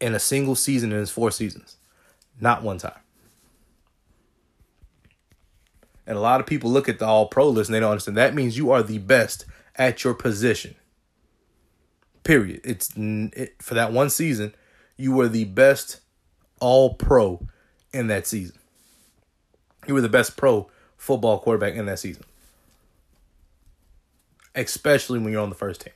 in 0.00 0.14
a 0.14 0.18
single 0.18 0.54
season 0.54 0.92
in 0.92 0.98
his 0.98 1.10
four 1.10 1.30
seasons. 1.30 1.76
Not 2.40 2.62
one 2.62 2.78
time. 2.78 2.98
And 6.10 6.18
a 6.18 6.20
lot 6.20 6.40
of 6.40 6.46
people 6.46 6.72
look 6.72 6.88
at 6.88 6.98
the 6.98 7.06
all 7.06 7.28
pro 7.28 7.48
list 7.48 7.68
and 7.68 7.74
they 7.76 7.78
don't 7.78 7.92
understand. 7.92 8.16
That 8.16 8.34
means 8.34 8.58
you 8.58 8.72
are 8.72 8.82
the 8.82 8.98
best 8.98 9.44
at 9.76 10.02
your 10.02 10.12
position. 10.12 10.74
Period. 12.24 12.62
It's 12.64 12.90
it, 12.96 13.62
for 13.62 13.74
that 13.74 13.92
one 13.92 14.10
season, 14.10 14.52
you 14.96 15.12
were 15.12 15.28
the 15.28 15.44
best 15.44 16.00
all 16.58 16.94
pro 16.94 17.46
in 17.92 18.08
that 18.08 18.26
season. 18.26 18.58
You 19.86 19.94
were 19.94 20.00
the 20.00 20.08
best 20.08 20.36
pro 20.36 20.68
football 20.96 21.38
quarterback 21.38 21.74
in 21.74 21.86
that 21.86 22.00
season. 22.00 22.24
Especially 24.56 25.20
when 25.20 25.32
you're 25.32 25.42
on 25.42 25.48
the 25.48 25.54
first 25.54 25.82
team. 25.82 25.94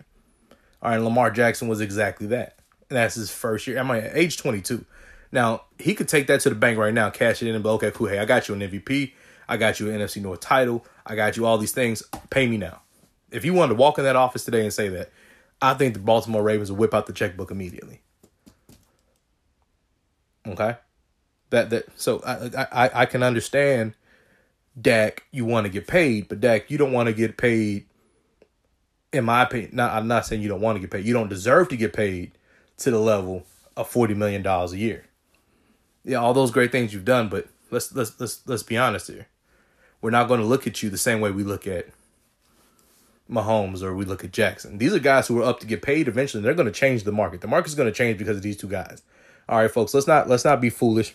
All 0.81 0.93
right, 0.93 1.01
Lamar 1.01 1.33
Jackson 1.33 1.67
was 1.67 1.81
exactly 1.81 2.29
that. 2.29 2.61
And 2.89 2.99
that's 2.99 3.17
his 3.17 3.33
first 3.33 3.67
year. 3.67 3.81
I 3.81 3.83
mean, 3.83 4.09
age 4.15 4.37
22. 4.37 4.85
Now, 5.33 5.63
he 5.81 5.97
could 5.97 6.07
take 6.07 6.29
that 6.29 6.39
to 6.43 6.51
the 6.51 6.55
bank 6.55 6.79
right 6.79 6.95
now, 6.95 7.11
cash 7.11 7.43
it 7.43 7.49
in, 7.49 7.57
and 7.57 7.65
be 7.65 7.71
okay, 7.71 7.91
cool. 7.91 8.07
Hey, 8.07 8.21
I 8.21 8.25
got 8.27 8.47
you 8.47 8.55
an 8.55 8.61
MVP. 8.61 9.15
I 9.49 9.57
got 9.57 9.81
you 9.81 9.91
an 9.91 10.01
NFC 10.01 10.23
North 10.23 10.41
title. 10.41 10.85
I 11.07 11.17
got 11.17 11.37
you 11.37 11.47
all 11.47 11.59
these 11.59 11.73
things. 11.73 12.03
Pay 12.31 12.47
me 12.47 12.57
now. 12.57 12.81
If 13.31 13.45
you 13.45 13.53
wanted 13.53 13.71
to 13.71 13.75
walk 13.77 13.99
in 13.99 14.05
that 14.05 14.17
office 14.17 14.45
today 14.45 14.63
and 14.63 14.73
say 14.73 14.89
that, 14.91 15.11
I 15.61 15.75
think 15.75 15.95
the 15.95 16.01
Baltimore 16.01 16.43
Ravens 16.43 16.71
will 16.71 16.79
whip 16.79 16.95
out 16.95 17.07
the 17.07 17.13
checkbook 17.13 17.51
immediately. 17.51 18.01
Okay, 20.47 20.77
that 21.51 21.71
that 21.71 21.85
so 21.97 22.23
I 22.25 22.67
I, 22.71 22.91
I 23.03 23.07
can 23.07 23.23
understand. 23.23 23.95
Dak, 24.81 25.23
you 25.31 25.45
want 25.45 25.67
to 25.67 25.71
get 25.71 25.87
paid, 25.87 26.29
but 26.29 26.41
Dak, 26.41 26.69
you 26.69 26.77
don't 26.77 26.93
want 26.93 27.07
to 27.07 27.13
get 27.13 27.37
paid. 27.37 27.87
In 29.13 29.25
my 29.25 29.43
opinion, 29.43 29.71
not, 29.75 29.93
I'm 29.93 30.09
not 30.09 30.27
saying 30.27 30.43
you 30.43 30.49
don't 30.49 30.61
want 30.61 30.75
to 30.75 30.81
get 30.81 30.91
paid. 30.91 31.05
You 31.05 31.15
don't 31.15 31.29
deserve 31.29 31.69
to 31.69 31.77
get 31.77 31.93
paid 31.93 32.33
to 32.79 32.91
the 32.91 32.99
level 32.99 33.45
of 33.77 33.89
forty 33.89 34.15
million 34.15 34.43
dollars 34.43 34.73
a 34.73 34.79
year. 34.79 35.07
Yeah, 36.05 36.17
all 36.17 36.35
those 36.35 36.51
great 36.51 36.73
things 36.73 36.93
you've 36.93 37.05
done, 37.05 37.29
but 37.29 37.47
let's 37.71 37.95
let's 37.95 38.19
let's 38.21 38.47
let's 38.47 38.65
be 38.65 38.77
honest 38.77 39.07
here 39.07 39.29
we're 40.05 40.11
not 40.11 40.29
going 40.29 40.39
to 40.39 40.45
look 40.45 40.67
at 40.67 40.83
you 40.83 40.91
the 40.91 40.99
same 40.99 41.23
way 41.23 41.31
we 41.31 41.43
look 41.43 41.67
at 41.67 41.87
Mahomes 43.31 43.83
or 43.83 43.97
we 43.97 44.05
look 44.05 44.23
at 44.23 44.33
Jackson. 44.33 44.77
These 44.77 44.93
are 44.93 44.99
guys 44.99 45.27
who 45.27 45.41
are 45.41 45.45
up 45.45 45.61
to 45.61 45.67
get 45.67 45.81
paid 45.81 46.09
eventually. 46.09 46.43
They're 46.43 46.53
going 46.53 46.67
to 46.67 46.73
change 46.73 47.05
the 47.05 47.11
market. 47.11 47.41
The 47.41 47.47
market's 47.47 47.75
going 47.75 47.91
to 47.91 47.97
change 47.97 48.19
because 48.19 48.37
of 48.37 48.43
these 48.43 48.59
two 48.59 48.69
guys. 48.69 49.01
All 49.49 49.57
right, 49.57 49.71
folks, 49.71 49.95
let's 49.95 50.07
not 50.07 50.29
let's 50.29 50.45
not 50.45 50.61
be 50.61 50.69
foolish. 50.69 51.15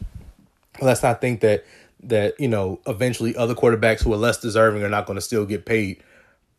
Let's 0.81 1.03
not 1.03 1.21
think 1.21 1.41
that 1.41 1.65
that, 1.99 2.39
you 2.39 2.47
know, 2.47 2.79
eventually 2.87 3.35
other 3.35 3.53
quarterbacks 3.53 4.01
who 4.01 4.11
are 4.11 4.17
less 4.17 4.39
deserving 4.39 4.81
are 4.81 4.89
not 4.89 5.05
going 5.05 5.17
to 5.17 5.21
still 5.21 5.45
get 5.45 5.65
paid 5.65 6.01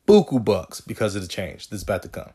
buku 0.06 0.44
bucks 0.44 0.80
because 0.80 1.16
of 1.16 1.22
the 1.22 1.28
change 1.28 1.68
that's 1.68 1.82
about 1.82 2.02
to 2.02 2.08
come. 2.08 2.30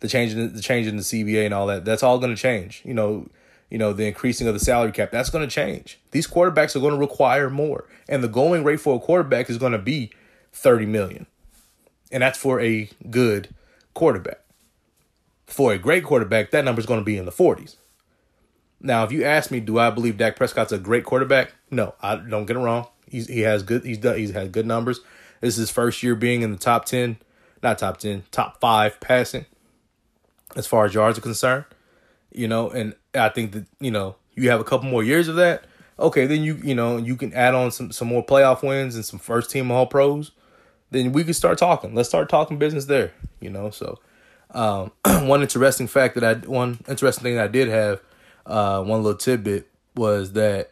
The 0.00 0.08
change 0.08 0.34
in 0.34 0.54
the 0.54 0.60
change 0.60 0.86
in 0.86 0.98
the 0.98 1.02
CBA 1.02 1.46
and 1.46 1.54
all 1.54 1.68
that. 1.68 1.86
That's 1.86 2.02
all 2.02 2.18
going 2.18 2.36
to 2.36 2.40
change. 2.40 2.82
You 2.84 2.92
know, 2.92 3.28
you 3.72 3.78
know, 3.78 3.94
the 3.94 4.06
increasing 4.06 4.46
of 4.46 4.52
the 4.52 4.60
salary 4.60 4.92
cap, 4.92 5.10
that's 5.10 5.30
going 5.30 5.48
to 5.48 5.52
change. 5.52 5.98
These 6.10 6.26
quarterbacks 6.26 6.76
are 6.76 6.80
going 6.80 6.92
to 6.92 7.00
require 7.00 7.48
more. 7.48 7.88
And 8.06 8.22
the 8.22 8.28
going 8.28 8.64
rate 8.64 8.80
for 8.80 8.96
a 8.96 8.98
quarterback 8.98 9.48
is 9.48 9.56
going 9.56 9.72
to 9.72 9.78
be 9.78 10.12
30 10.52 10.84
million. 10.84 11.26
And 12.10 12.22
that's 12.22 12.36
for 12.36 12.60
a 12.60 12.90
good 13.08 13.48
quarterback. 13.94 14.40
For 15.46 15.72
a 15.72 15.78
great 15.78 16.04
quarterback, 16.04 16.50
that 16.50 16.66
number 16.66 16.80
is 16.80 16.86
going 16.86 17.00
to 17.00 17.04
be 17.04 17.16
in 17.16 17.24
the 17.24 17.32
40s. 17.32 17.76
Now, 18.78 19.04
if 19.04 19.12
you 19.12 19.24
ask 19.24 19.50
me, 19.50 19.58
do 19.58 19.78
I 19.78 19.88
believe 19.88 20.18
Dak 20.18 20.36
Prescott's 20.36 20.72
a 20.72 20.78
great 20.78 21.04
quarterback? 21.04 21.52
No, 21.70 21.94
I 22.02 22.16
don't 22.16 22.44
get 22.44 22.56
it 22.56 22.60
wrong. 22.60 22.88
He's, 23.08 23.26
he 23.26 23.40
has 23.40 23.62
good. 23.62 23.86
He's 23.86 23.96
done. 23.96 24.18
He's 24.18 24.32
had 24.32 24.52
good 24.52 24.66
numbers. 24.66 25.00
This 25.40 25.54
is 25.54 25.60
his 25.60 25.70
first 25.70 26.02
year 26.02 26.14
being 26.14 26.42
in 26.42 26.52
the 26.52 26.58
top 26.58 26.84
ten, 26.84 27.16
not 27.62 27.78
top 27.78 27.96
ten, 27.96 28.24
top 28.30 28.60
five 28.60 29.00
passing, 29.00 29.46
as 30.56 30.66
far 30.66 30.84
as 30.84 30.92
yards 30.92 31.16
are 31.16 31.22
concerned. 31.22 31.64
You 32.34 32.48
know, 32.48 32.68
and 32.68 32.94
I 33.14 33.28
think 33.28 33.52
that 33.52 33.66
you 33.80 33.90
know 33.90 34.16
you 34.34 34.50
have 34.50 34.60
a 34.60 34.64
couple 34.64 34.88
more 34.88 35.04
years 35.04 35.28
of 35.28 35.36
that. 35.36 35.64
Okay, 35.98 36.26
then 36.26 36.42
you 36.42 36.58
you 36.62 36.74
know 36.74 36.96
you 36.96 37.16
can 37.16 37.32
add 37.34 37.54
on 37.54 37.70
some 37.70 37.92
some 37.92 38.08
more 38.08 38.24
playoff 38.24 38.66
wins 38.66 38.94
and 38.94 39.04
some 39.04 39.18
first 39.18 39.50
team 39.50 39.70
All 39.70 39.86
Pros. 39.86 40.32
Then 40.90 41.12
we 41.12 41.24
can 41.24 41.34
start 41.34 41.58
talking. 41.58 41.94
Let's 41.94 42.08
start 42.08 42.28
talking 42.28 42.58
business 42.58 42.86
there. 42.86 43.12
You 43.40 43.50
know, 43.50 43.70
so 43.70 43.98
um, 44.52 44.92
one 45.26 45.42
interesting 45.42 45.86
fact 45.86 46.14
that 46.14 46.24
I 46.24 46.34
one 46.46 46.78
interesting 46.88 47.22
thing 47.22 47.36
that 47.36 47.44
I 47.44 47.48
did 47.48 47.68
have 47.68 48.00
uh, 48.46 48.82
one 48.82 49.02
little 49.02 49.18
tidbit 49.18 49.68
was 49.94 50.32
that 50.32 50.70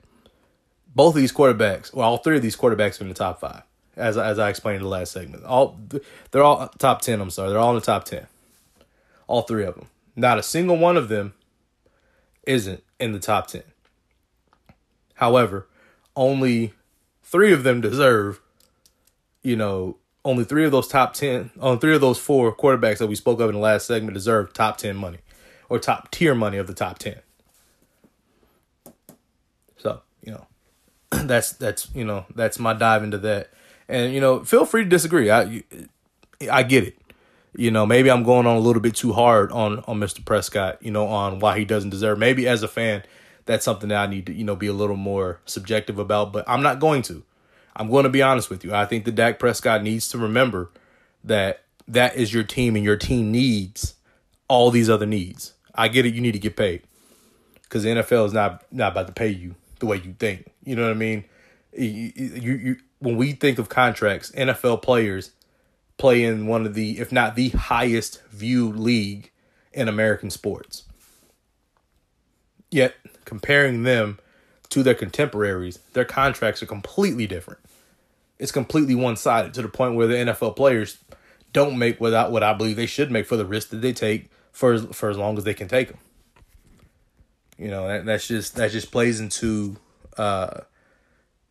both 0.94 1.14
of 1.14 1.20
these 1.20 1.32
quarterbacks, 1.32 1.94
well, 1.94 2.08
all 2.08 2.16
three 2.18 2.36
of 2.36 2.42
these 2.42 2.56
quarterbacks 2.56 3.00
are 3.00 3.04
in 3.04 3.08
the 3.08 3.14
top 3.14 3.40
five, 3.40 3.62
as 3.96 4.18
as 4.18 4.38
I 4.38 4.48
explained 4.48 4.78
in 4.78 4.82
the 4.82 4.88
last 4.88 5.12
segment. 5.12 5.44
All 5.44 5.78
they're 6.30 6.42
all 6.42 6.68
top 6.78 7.02
ten. 7.02 7.20
I'm 7.20 7.30
sorry, 7.30 7.50
they're 7.50 7.58
all 7.58 7.70
in 7.70 7.76
the 7.76 7.80
top 7.82 8.04
ten. 8.04 8.26
All 9.26 9.42
three 9.42 9.64
of 9.64 9.76
them. 9.76 9.86
Not 10.16 10.38
a 10.38 10.42
single 10.42 10.76
one 10.76 10.96
of 10.96 11.08
them 11.08 11.34
isn't 12.50 12.82
in 12.98 13.12
the 13.12 13.18
top 13.18 13.46
ten. 13.46 13.62
However, 15.14 15.68
only 16.16 16.72
three 17.22 17.52
of 17.52 17.62
them 17.62 17.80
deserve, 17.80 18.40
you 19.42 19.54
know, 19.54 19.96
only 20.24 20.44
three 20.44 20.64
of 20.64 20.72
those 20.72 20.88
top 20.88 21.14
10, 21.14 21.50
on 21.60 21.78
three 21.78 21.94
of 21.94 22.00
those 22.00 22.18
four 22.18 22.54
quarterbacks 22.54 22.98
that 22.98 23.06
we 23.06 23.14
spoke 23.14 23.40
of 23.40 23.48
in 23.48 23.54
the 23.54 23.60
last 23.60 23.86
segment 23.86 24.14
deserve 24.14 24.52
top 24.52 24.76
10 24.76 24.96
money 24.96 25.18
or 25.68 25.78
top 25.78 26.10
tier 26.10 26.34
money 26.34 26.58
of 26.58 26.66
the 26.66 26.74
top 26.74 26.98
10. 26.98 27.16
So, 29.78 30.02
you 30.22 30.32
know, 30.32 30.46
that's 31.10 31.52
that's 31.52 31.88
you 31.94 32.04
know 32.04 32.26
that's 32.34 32.58
my 32.58 32.74
dive 32.74 33.02
into 33.02 33.18
that. 33.18 33.50
And 33.88 34.12
you 34.12 34.20
know, 34.20 34.44
feel 34.44 34.64
free 34.66 34.84
to 34.84 34.88
disagree. 34.88 35.30
I 35.30 35.62
I 36.50 36.62
get 36.62 36.84
it. 36.84 36.96
You 37.56 37.70
know, 37.70 37.84
maybe 37.84 38.10
I'm 38.10 38.22
going 38.22 38.46
on 38.46 38.56
a 38.56 38.60
little 38.60 38.82
bit 38.82 38.94
too 38.94 39.12
hard 39.12 39.50
on 39.52 39.80
on 39.86 39.98
Mr. 39.98 40.24
Prescott. 40.24 40.78
You 40.82 40.90
know, 40.90 41.06
on 41.06 41.40
why 41.40 41.58
he 41.58 41.64
doesn't 41.64 41.90
deserve. 41.90 42.18
Maybe 42.18 42.46
as 42.46 42.62
a 42.62 42.68
fan, 42.68 43.02
that's 43.46 43.64
something 43.64 43.88
that 43.88 43.98
I 43.98 44.06
need 44.06 44.26
to 44.26 44.32
you 44.32 44.44
know 44.44 44.56
be 44.56 44.68
a 44.68 44.72
little 44.72 44.96
more 44.96 45.40
subjective 45.46 45.98
about. 45.98 46.32
But 46.32 46.44
I'm 46.48 46.62
not 46.62 46.78
going 46.78 47.02
to. 47.02 47.24
I'm 47.76 47.88
going 47.90 48.04
to 48.04 48.10
be 48.10 48.22
honest 48.22 48.50
with 48.50 48.64
you. 48.64 48.74
I 48.74 48.84
think 48.84 49.04
that 49.04 49.14
Dak 49.14 49.38
Prescott 49.38 49.82
needs 49.82 50.08
to 50.08 50.18
remember 50.18 50.70
that 51.24 51.64
that 51.88 52.16
is 52.16 52.32
your 52.32 52.44
team, 52.44 52.76
and 52.76 52.84
your 52.84 52.96
team 52.96 53.32
needs 53.32 53.94
all 54.48 54.70
these 54.70 54.90
other 54.90 55.06
needs. 55.06 55.54
I 55.74 55.88
get 55.88 56.06
it. 56.06 56.14
You 56.14 56.20
need 56.20 56.32
to 56.32 56.38
get 56.38 56.56
paid 56.56 56.82
because 57.62 57.82
the 57.82 57.90
NFL 57.90 58.26
is 58.26 58.32
not 58.32 58.64
not 58.70 58.92
about 58.92 59.06
to 59.06 59.12
pay 59.12 59.28
you 59.28 59.54
the 59.78 59.86
way 59.86 59.96
you 59.96 60.14
think. 60.18 60.46
You 60.64 60.76
know 60.76 60.82
what 60.82 60.90
I 60.90 60.94
mean? 60.94 61.24
You, 61.72 62.12
you, 62.14 62.52
you, 62.54 62.76
when 62.98 63.16
we 63.16 63.32
think 63.32 63.58
of 63.58 63.68
contracts, 63.68 64.30
NFL 64.32 64.82
players 64.82 65.30
play 66.00 66.24
in 66.24 66.46
one 66.46 66.64
of 66.66 66.74
the, 66.74 66.98
if 66.98 67.12
not 67.12 67.36
the 67.36 67.50
highest 67.50 68.22
viewed 68.30 68.76
league 68.76 69.30
in 69.72 69.86
American 69.86 70.30
sports. 70.30 70.84
Yet, 72.70 72.94
comparing 73.24 73.82
them 73.82 74.18
to 74.70 74.82
their 74.82 74.94
contemporaries, 74.94 75.78
their 75.92 76.04
contracts 76.04 76.62
are 76.62 76.66
completely 76.66 77.26
different. 77.26 77.60
It's 78.38 78.52
completely 78.52 78.94
one 78.94 79.16
sided 79.16 79.52
to 79.54 79.62
the 79.62 79.68
point 79.68 79.94
where 79.94 80.06
the 80.06 80.14
NFL 80.14 80.56
players 80.56 80.98
don't 81.52 81.78
make 81.78 82.00
without 82.00 82.32
what 82.32 82.42
I 82.42 82.54
believe 82.54 82.76
they 82.76 82.86
should 82.86 83.10
make 83.10 83.26
for 83.26 83.36
the 83.36 83.44
risk 83.44 83.68
that 83.68 83.82
they 83.82 83.92
take 83.92 84.30
for 84.52 84.78
for 84.78 85.10
as 85.10 85.18
long 85.18 85.36
as 85.36 85.44
they 85.44 85.54
can 85.54 85.68
take 85.68 85.88
them. 85.88 85.98
You 87.58 87.68
know, 87.68 87.86
that, 87.88 88.06
that's 88.06 88.26
just 88.26 88.56
that 88.56 88.70
just 88.70 88.90
plays 88.90 89.20
into 89.20 89.76
uh 90.16 90.60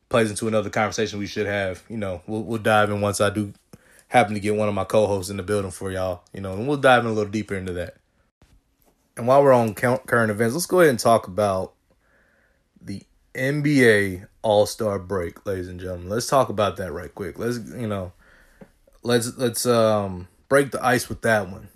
plays 0.08 0.32
into 0.32 0.48
another 0.48 0.70
conversation 0.70 1.20
we 1.20 1.28
should 1.28 1.46
have. 1.46 1.84
You 1.90 1.98
know, 1.98 2.22
we'll 2.26 2.44
we'll 2.44 2.60
dive 2.60 2.90
in 2.90 3.02
once 3.02 3.22
I 3.22 3.30
do 3.30 3.54
happen 4.10 4.34
to 4.34 4.40
get 4.40 4.56
one 4.56 4.68
of 4.68 4.76
my 4.76 4.84
co-hosts 4.84 5.32
in 5.32 5.38
the 5.38 5.44
building 5.44 5.72
for 5.72 5.92
y'all. 5.92 6.24
You 6.34 6.42
know, 6.42 6.54
and 6.54 6.68
we'll 6.68 6.78
dive 6.78 7.06
in 7.06 7.12
a 7.12 7.14
little 7.14 7.32
deeper 7.32 7.56
into 7.56 7.74
that. 7.74 7.96
And 9.16 9.28
while 9.28 9.44
we're 9.44 9.54
on 9.54 9.74
current 9.74 10.32
events, 10.32 10.54
let's 10.54 10.66
go 10.66 10.82
ahead 10.82 10.92
and 10.92 11.00
talk 11.00 11.28
about 11.28 11.74
the 12.82 13.04
NBA 13.34 14.28
All 14.42 14.66
Star 14.66 15.00
break, 15.00 15.46
ladies 15.46 15.68
and 15.68 15.80
gentlemen. 15.80 16.10
Let's 16.10 16.28
talk 16.28 16.50
about 16.50 16.78
that 16.78 16.92
right 16.92 17.14
quick. 17.14 17.38
Let's 17.38 17.58
you 17.58 17.88
know, 17.88 18.14
let's 19.04 19.36
let's 19.38 19.66
um 19.66 20.28
break 20.48 20.72
the 20.72 20.84
ice 20.84 21.10
with 21.10 21.22
that 21.24 21.50
one 21.50 21.70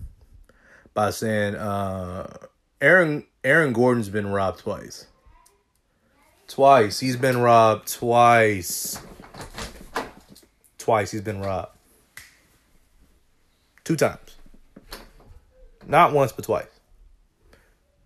by 0.94 1.12
saying 1.12 1.56
uh 1.56 2.48
Aaron 2.82 3.26
Aaron 3.44 3.74
Gordon's 3.74 4.10
been 4.10 4.28
robbed 4.28 4.60
twice. 4.60 5.08
Twice. 6.48 7.00
He's 7.00 7.18
been 7.18 7.40
robbed 7.40 7.92
twice. 7.92 9.02
Twice 10.78 11.12
he's 11.12 11.22
been 11.22 11.42
robbed. 11.42 11.73
Two 13.84 13.96
times. 13.96 14.38
Not 15.86 16.14
once, 16.14 16.32
but 16.32 16.46
twice. 16.46 16.68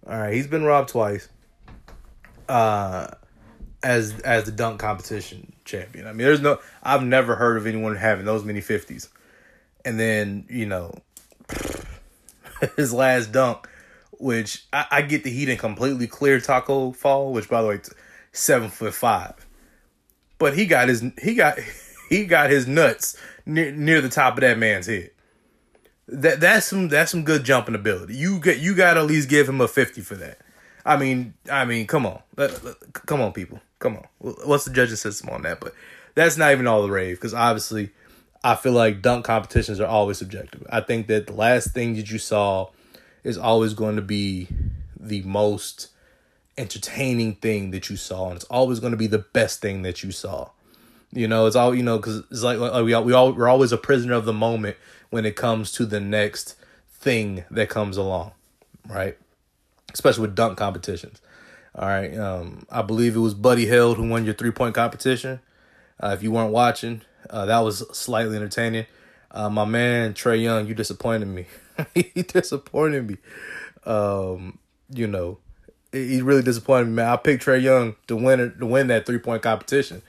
All 0.08 0.18
right, 0.18 0.34
he's 0.34 0.48
been 0.48 0.64
robbed 0.64 0.90
twice. 0.90 1.28
Uh 2.50 3.08
as 3.84 4.20
as 4.22 4.46
the 4.46 4.52
dunk 4.52 4.80
competition 4.80 5.54
champion. 5.66 6.08
I 6.08 6.12
mean, 6.12 6.26
there's 6.26 6.42
no 6.42 6.60
I've 6.82 7.04
never 7.04 7.36
heard 7.36 7.58
of 7.58 7.68
anyone 7.68 7.96
having 7.96 8.26
those 8.26 8.44
many 8.44 8.62
50s. 8.62 9.10
And 9.86 10.00
then, 10.00 10.46
you 10.50 10.66
know, 10.66 10.94
his 12.76 12.94
last 12.94 13.32
dunk 13.32 13.68
which 14.20 14.66
I, 14.74 14.86
I 14.92 15.02
get 15.02 15.24
that 15.24 15.30
he 15.30 15.46
didn't 15.46 15.60
completely 15.60 16.08
clear 16.08 16.40
Tacko 16.40 16.96
Fall, 16.96 17.34
which 17.34 17.50
by 17.50 17.62
the 17.62 17.68
way, 17.68 17.80
seven 18.32 18.70
foot 18.70 18.94
five, 18.94 19.34
but 20.38 20.56
he 20.56 20.66
got 20.66 20.88
his 20.88 21.04
he 21.22 21.36
got 21.36 21.58
he 22.10 22.26
got 22.26 22.50
his 22.50 22.68
nuts 22.68 23.18
near 23.46 23.72
near 23.72 24.02
the 24.02 24.10
top 24.10 24.36
of 24.36 24.42
that 24.42 24.58
man's 24.58 24.88
head. 24.88 25.12
That 26.10 26.40
that's 26.40 26.68
some 26.68 26.88
that's 26.88 27.12
some 27.12 27.24
good 27.24 27.44
jumping 27.44 27.76
ability. 27.76 28.16
You 28.16 28.40
get 28.40 28.60
you 28.60 28.76
got 28.76 28.94
to 28.94 29.02
at 29.02 29.06
least 29.06 29.30
give 29.30 29.50
him 29.50 29.60
a 29.60 29.68
fifty 29.68 30.02
for 30.02 30.16
that. 30.16 30.40
I 30.86 30.96
mean, 30.96 31.34
I 31.52 31.66
mean, 31.66 31.86
come 31.86 32.06
on, 32.06 32.22
come 33.06 33.20
on, 33.20 33.34
people, 33.34 33.60
come 33.80 33.98
on. 33.98 34.08
What's 34.46 34.64
the 34.64 34.72
judging 34.72 34.96
system 34.96 35.30
on 35.30 35.42
that? 35.42 35.60
But 35.60 35.74
that's 36.16 36.38
not 36.38 36.54
even 36.54 36.66
all 36.66 36.82
the 36.82 36.90
rave 36.90 37.18
because 37.18 37.34
obviously, 37.34 37.90
I 38.42 38.56
feel 38.56 38.72
like 38.72 39.02
dunk 39.02 39.26
competitions 39.26 39.82
are 39.82 39.88
always 39.88 40.18
subjective. 40.18 40.66
I 40.70 40.80
think 40.80 41.08
that 41.08 41.28
the 41.28 41.34
last 41.34 41.74
thing 41.74 41.96
that 41.96 42.10
you 42.10 42.20
saw 42.20 42.70
is 43.26 43.38
always 43.38 43.74
going 43.74 43.98
to 43.98 44.02
be 44.02 44.48
the 44.98 45.22
most 45.24 45.90
entertaining 46.58 47.36
thing 47.36 47.72
that 47.72 47.90
you 47.90 47.98
saw, 47.98 48.28
and 48.28 48.38
it's 48.38 48.46
always 48.46 48.80
going 48.80 48.92
to 48.92 48.98
be 48.98 49.08
the 49.08 49.20
best 49.20 49.62
thing 49.62 49.82
that 49.82 50.04
you 50.04 50.12
saw. 50.12 50.50
You 51.12 51.28
know, 51.28 51.48
it's 51.48 51.56
all 51.58 51.76
you 51.76 51.84
know 51.84 51.98
because 51.98 52.24
it's 52.32 52.44
like, 52.44 52.60
like 52.60 52.86
we 52.86 52.94
all, 52.94 53.04
we 53.04 53.12
all 53.12 53.34
we're 53.34 53.50
always 53.50 53.74
a 53.74 53.78
prisoner 53.78 54.14
of 54.14 54.24
the 54.24 54.34
moment 54.34 54.78
when 55.10 55.26
it 55.26 55.36
comes 55.36 55.72
to 55.74 55.86
the 55.86 56.00
next 56.00 56.56
thing 56.90 57.46
that 57.52 57.70
comes 57.70 57.98
along, 57.98 58.32
right? 58.88 59.18
Especially 59.94 60.22
with 60.22 60.36
dunk 60.36 60.58
competitions. 60.58 61.22
All 61.76 61.88
right, 61.88 62.18
um, 62.18 62.66
I 62.72 62.82
believe 62.82 63.16
it 63.16 63.20
was 63.20 63.36
Buddy 63.36 63.68
Hield 63.68 63.98
who 63.98 64.10
won 64.10 64.26
your 64.26 64.34
three 64.34 64.52
point 64.52 64.74
competition. 64.74 65.40
Uh, 66.02 66.10
if 66.10 66.24
you 66.24 66.32
weren't 66.32 66.52
watching, 66.52 67.02
uh, 67.30 67.46
that 67.46 67.60
was 67.60 67.86
slightly 67.96 68.36
entertaining. 68.36 68.88
Uh, 69.30 69.50
my 69.50 69.66
man 69.66 70.14
Trae 70.14 70.42
Young, 70.42 70.68
you 70.68 70.74
disappointed 70.74 71.28
me. 71.28 71.46
he 71.94 72.24
disappointed 72.24 73.08
me. 73.08 73.18
Um, 73.86 74.58
you 74.90 75.06
know, 75.06 75.38
he 75.92 76.22
really 76.22 76.42
disappointed 76.42 76.86
me, 76.86 76.94
man. 76.94 77.10
I 77.10 77.18
picked 77.18 77.46
Trae 77.46 77.62
Young 77.62 77.96
to 78.08 78.16
win 78.16 78.56
to 78.60 78.66
win 78.66 78.88
that 78.88 79.06
three 79.06 79.20
point 79.20 79.44
competition. 79.44 80.02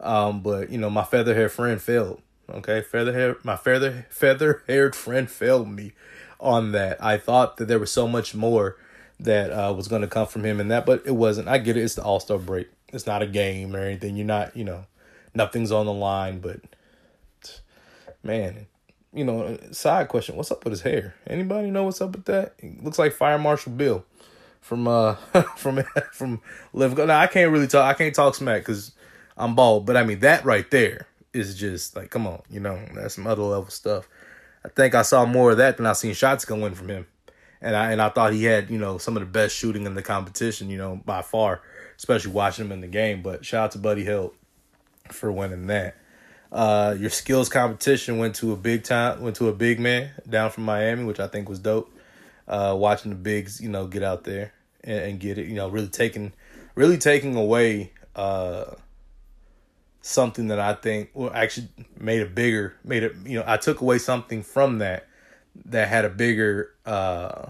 Um, 0.00 0.40
but 0.40 0.70
you 0.70 0.78
know, 0.78 0.88
my 0.88 1.04
featherhead 1.04 1.52
friend 1.52 1.80
failed. 1.80 2.21
Okay, 2.50 2.82
feather 2.82 3.12
hair, 3.12 3.36
my 3.44 3.56
feather 3.56 4.06
feather 4.10 4.62
haired 4.66 4.96
friend 4.96 5.30
failed 5.30 5.68
me 5.68 5.92
on 6.40 6.72
that. 6.72 7.02
I 7.02 7.16
thought 7.16 7.56
that 7.56 7.66
there 7.66 7.78
was 7.78 7.92
so 7.92 8.08
much 8.08 8.34
more 8.34 8.76
that 9.20 9.50
uh, 9.50 9.72
was 9.72 9.88
going 9.88 10.02
to 10.02 10.08
come 10.08 10.26
from 10.26 10.44
him 10.44 10.60
in 10.60 10.68
that, 10.68 10.84
but 10.84 11.02
it 11.06 11.12
wasn't. 11.12 11.48
I 11.48 11.58
get 11.58 11.76
it. 11.76 11.82
It's 11.82 11.94
the 11.94 12.02
All 12.02 12.20
Star 12.20 12.38
break. 12.38 12.68
It's 12.92 13.06
not 13.06 13.22
a 13.22 13.26
game 13.26 13.74
or 13.74 13.80
anything. 13.80 14.16
You're 14.16 14.26
not, 14.26 14.56
you 14.56 14.64
know, 14.64 14.84
nothing's 15.34 15.72
on 15.72 15.86
the 15.86 15.92
line. 15.92 16.40
But 16.40 16.60
man, 18.22 18.66
you 19.14 19.24
know, 19.24 19.56
side 19.70 20.08
question: 20.08 20.36
What's 20.36 20.50
up 20.50 20.64
with 20.64 20.72
his 20.72 20.82
hair? 20.82 21.14
Anybody 21.26 21.70
know 21.70 21.84
what's 21.84 22.00
up 22.00 22.12
with 22.12 22.24
that? 22.26 22.54
It 22.58 22.82
looks 22.82 22.98
like 22.98 23.12
Fire 23.12 23.38
Marshal 23.38 23.72
Bill 23.72 24.04
from 24.60 24.88
uh 24.88 25.14
from 25.56 25.82
from 26.12 26.42
Live. 26.72 26.98
Now 26.98 27.20
I 27.20 27.28
can't 27.28 27.52
really 27.52 27.68
talk. 27.68 27.84
I 27.84 27.96
can't 27.96 28.14
talk 28.14 28.34
smack 28.34 28.62
because 28.62 28.92
I'm 29.36 29.54
bald. 29.54 29.86
But 29.86 29.96
I 29.96 30.02
mean 30.02 30.20
that 30.20 30.44
right 30.44 30.68
there 30.70 31.06
is 31.32 31.56
just 31.56 31.96
like, 31.96 32.10
come 32.10 32.26
on, 32.26 32.42
you 32.50 32.60
know, 32.60 32.78
that's 32.94 33.14
some 33.14 33.26
other 33.26 33.42
level 33.42 33.70
stuff. 33.70 34.08
I 34.64 34.68
think 34.68 34.94
I 34.94 35.02
saw 35.02 35.26
more 35.26 35.50
of 35.52 35.56
that 35.58 35.76
than 35.76 35.86
I 35.86 35.92
seen 35.92 36.14
shots 36.14 36.44
going 36.44 36.74
from 36.74 36.88
him, 36.88 37.06
and 37.60 37.74
I 37.74 37.90
and 37.90 38.00
I 38.00 38.10
thought 38.10 38.32
he 38.32 38.44
had 38.44 38.70
you 38.70 38.78
know 38.78 38.98
some 38.98 39.16
of 39.16 39.20
the 39.20 39.26
best 39.26 39.56
shooting 39.56 39.86
in 39.86 39.94
the 39.94 40.02
competition, 40.02 40.70
you 40.70 40.78
know, 40.78 41.00
by 41.04 41.22
far, 41.22 41.62
especially 41.96 42.32
watching 42.32 42.66
him 42.66 42.72
in 42.72 42.80
the 42.80 42.86
game. 42.86 43.22
But 43.22 43.44
shout 43.44 43.64
out 43.64 43.70
to 43.72 43.78
Buddy 43.78 44.04
Hield 44.04 44.34
for 45.10 45.32
winning 45.32 45.66
that. 45.66 45.96
Uh, 46.52 46.94
your 46.98 47.10
skills 47.10 47.48
competition 47.48 48.18
went 48.18 48.34
to 48.36 48.52
a 48.52 48.56
big 48.56 48.84
time, 48.84 49.22
went 49.22 49.36
to 49.36 49.48
a 49.48 49.52
big 49.52 49.80
man 49.80 50.10
down 50.28 50.50
from 50.50 50.64
Miami, 50.64 51.04
which 51.04 51.18
I 51.18 51.26
think 51.26 51.48
was 51.48 51.58
dope. 51.58 51.90
Uh, 52.46 52.76
watching 52.78 53.10
the 53.10 53.16
bigs, 53.16 53.60
you 53.60 53.68
know, 53.68 53.86
get 53.86 54.02
out 54.02 54.24
there 54.24 54.52
and, 54.84 54.98
and 54.98 55.20
get 55.20 55.38
it, 55.38 55.46
you 55.46 55.54
know, 55.54 55.68
really 55.68 55.88
taking, 55.88 56.32
really 56.74 56.98
taking 56.98 57.36
away 57.36 57.92
uh, 58.14 58.64
something 60.02 60.48
that 60.48 60.58
I 60.58 60.74
think 60.74 61.10
well 61.14 61.32
actually 61.32 61.68
made 61.98 62.20
it 62.20 62.34
bigger, 62.34 62.74
made 62.84 63.04
it, 63.04 63.14
you 63.24 63.38
know, 63.38 63.44
I 63.46 63.56
took 63.56 63.80
away 63.80 63.98
something 63.98 64.42
from 64.42 64.78
that 64.78 65.06
that 65.66 65.88
had 65.88 66.04
a 66.04 66.10
bigger 66.10 66.74
uh, 66.84 67.46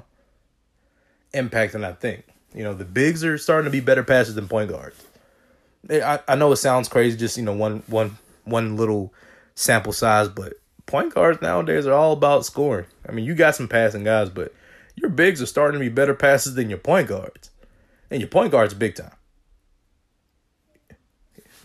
impact 1.33 1.73
than 1.73 1.85
I 1.85 1.93
think. 1.93 2.25
You 2.55 2.63
know, 2.63 2.75
the 2.75 2.85
bigs 2.85 3.25
are 3.25 3.39
starting 3.39 3.65
to 3.65 3.71
be 3.71 3.81
better 3.81 4.05
passers 4.05 4.35
than 4.35 4.47
point 4.47 4.71
guards. 4.71 5.03
I, 5.91 6.21
I 6.29 6.37
know 6.37 6.53
it 6.53 6.57
sounds 6.57 6.89
crazy, 6.89 7.17
just 7.17 7.37
you 7.37 7.43
know 7.43 7.55
one 7.55 7.83
one 7.87 8.19
one 8.45 8.77
little 8.77 9.13
sample 9.55 9.93
size, 9.93 10.29
but 10.29 10.55
point 10.87 11.15
guards 11.15 11.41
nowadays 11.41 11.87
are 11.87 11.95
all 11.95 12.13
about 12.13 12.45
scoring. 12.45 12.87
I 13.09 13.13
mean, 13.13 13.25
you 13.25 13.35
got 13.35 13.57
some 13.57 13.69
passing 13.69 14.05
guys, 14.05 14.29
but 14.29 14.55
your 14.95 15.11
bigs 15.11 15.41
are 15.41 15.47
starting 15.47 15.81
to 15.81 15.85
be 15.85 15.93
better 15.93 16.15
passes 16.15 16.55
than 16.55 16.69
your 16.69 16.79
point 16.79 17.09
guards, 17.09 17.51
and 18.11 18.21
your 18.21 18.29
point 18.29 18.53
guards 18.53 18.75
big 18.75 18.95
time. 18.95 19.13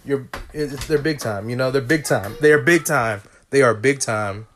You're 0.07 0.29
it's, 0.53 0.87
they're 0.87 0.97
big 0.97 1.19
time. 1.19 1.49
You 1.49 1.55
know, 1.55 1.71
they're 1.71 1.81
big 1.81 2.05
time. 2.05 2.35
They 2.41 2.51
are 2.53 2.61
big 2.61 2.85
time. 2.85 3.21
They 3.49 3.61
are 3.61 3.73
big 3.73 3.99
time. 3.99 4.47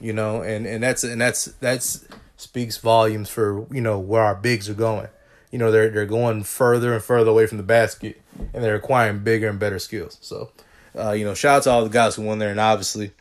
You 0.00 0.12
know, 0.12 0.42
and 0.42 0.66
and 0.66 0.82
that's 0.82 1.04
and 1.04 1.20
that's 1.20 1.46
that's 1.60 2.04
speaks 2.36 2.76
volumes 2.76 3.30
for 3.30 3.66
you 3.70 3.80
know 3.80 3.98
where 3.98 4.22
our 4.22 4.34
bigs 4.34 4.68
are 4.68 4.74
going. 4.74 5.08
You 5.50 5.58
know, 5.58 5.70
they're 5.70 5.90
they're 5.90 6.06
going 6.06 6.42
further 6.42 6.92
and 6.92 7.02
further 7.02 7.30
away 7.30 7.46
from 7.46 7.56
the 7.56 7.64
basket, 7.64 8.20
and 8.52 8.62
they're 8.62 8.74
acquiring 8.74 9.20
bigger 9.20 9.48
and 9.48 9.58
better 9.58 9.78
skills. 9.78 10.18
So 10.20 10.50
uh, 10.98 11.12
you 11.12 11.24
know, 11.24 11.34
shout 11.34 11.58
out 11.58 11.62
to 11.64 11.70
all 11.70 11.84
the 11.84 11.90
guys 11.90 12.14
who 12.14 12.22
won 12.22 12.38
there, 12.38 12.50
and 12.50 12.60
obviously, 12.60 13.12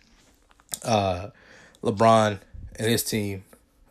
uh, 0.83 1.29
LeBron 1.83 2.39
and 2.77 2.89
his 2.89 3.03
team 3.03 3.43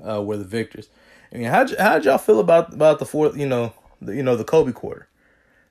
uh, 0.06 0.22
were 0.22 0.36
the 0.36 0.44
victors. 0.44 0.88
I 1.32 1.36
mean, 1.36 1.46
how 1.46 1.66
how 1.78 1.94
did 1.94 2.04
y'all 2.04 2.18
feel 2.18 2.40
about 2.40 2.72
about 2.72 2.98
the 2.98 3.06
fourth? 3.06 3.36
You 3.36 3.46
know, 3.46 3.72
the, 4.00 4.14
you 4.14 4.22
know 4.22 4.36
the 4.36 4.44
Kobe 4.44 4.72
quarter. 4.72 5.08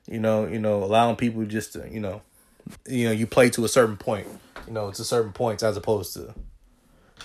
You 0.07 0.19
know, 0.19 0.45
you 0.45 0.59
know, 0.59 0.83
allowing 0.83 1.15
people 1.15 1.43
just 1.45 1.73
to 1.73 1.87
you 1.89 1.99
know, 1.99 2.21
you 2.87 3.05
know, 3.05 3.11
you 3.11 3.27
play 3.27 3.49
to 3.51 3.65
a 3.65 3.69
certain 3.69 3.97
point. 3.97 4.27
You 4.67 4.73
know, 4.73 4.91
to 4.91 5.03
certain 5.03 5.33
points 5.33 5.63
as 5.63 5.75
opposed 5.75 6.13
to 6.13 6.33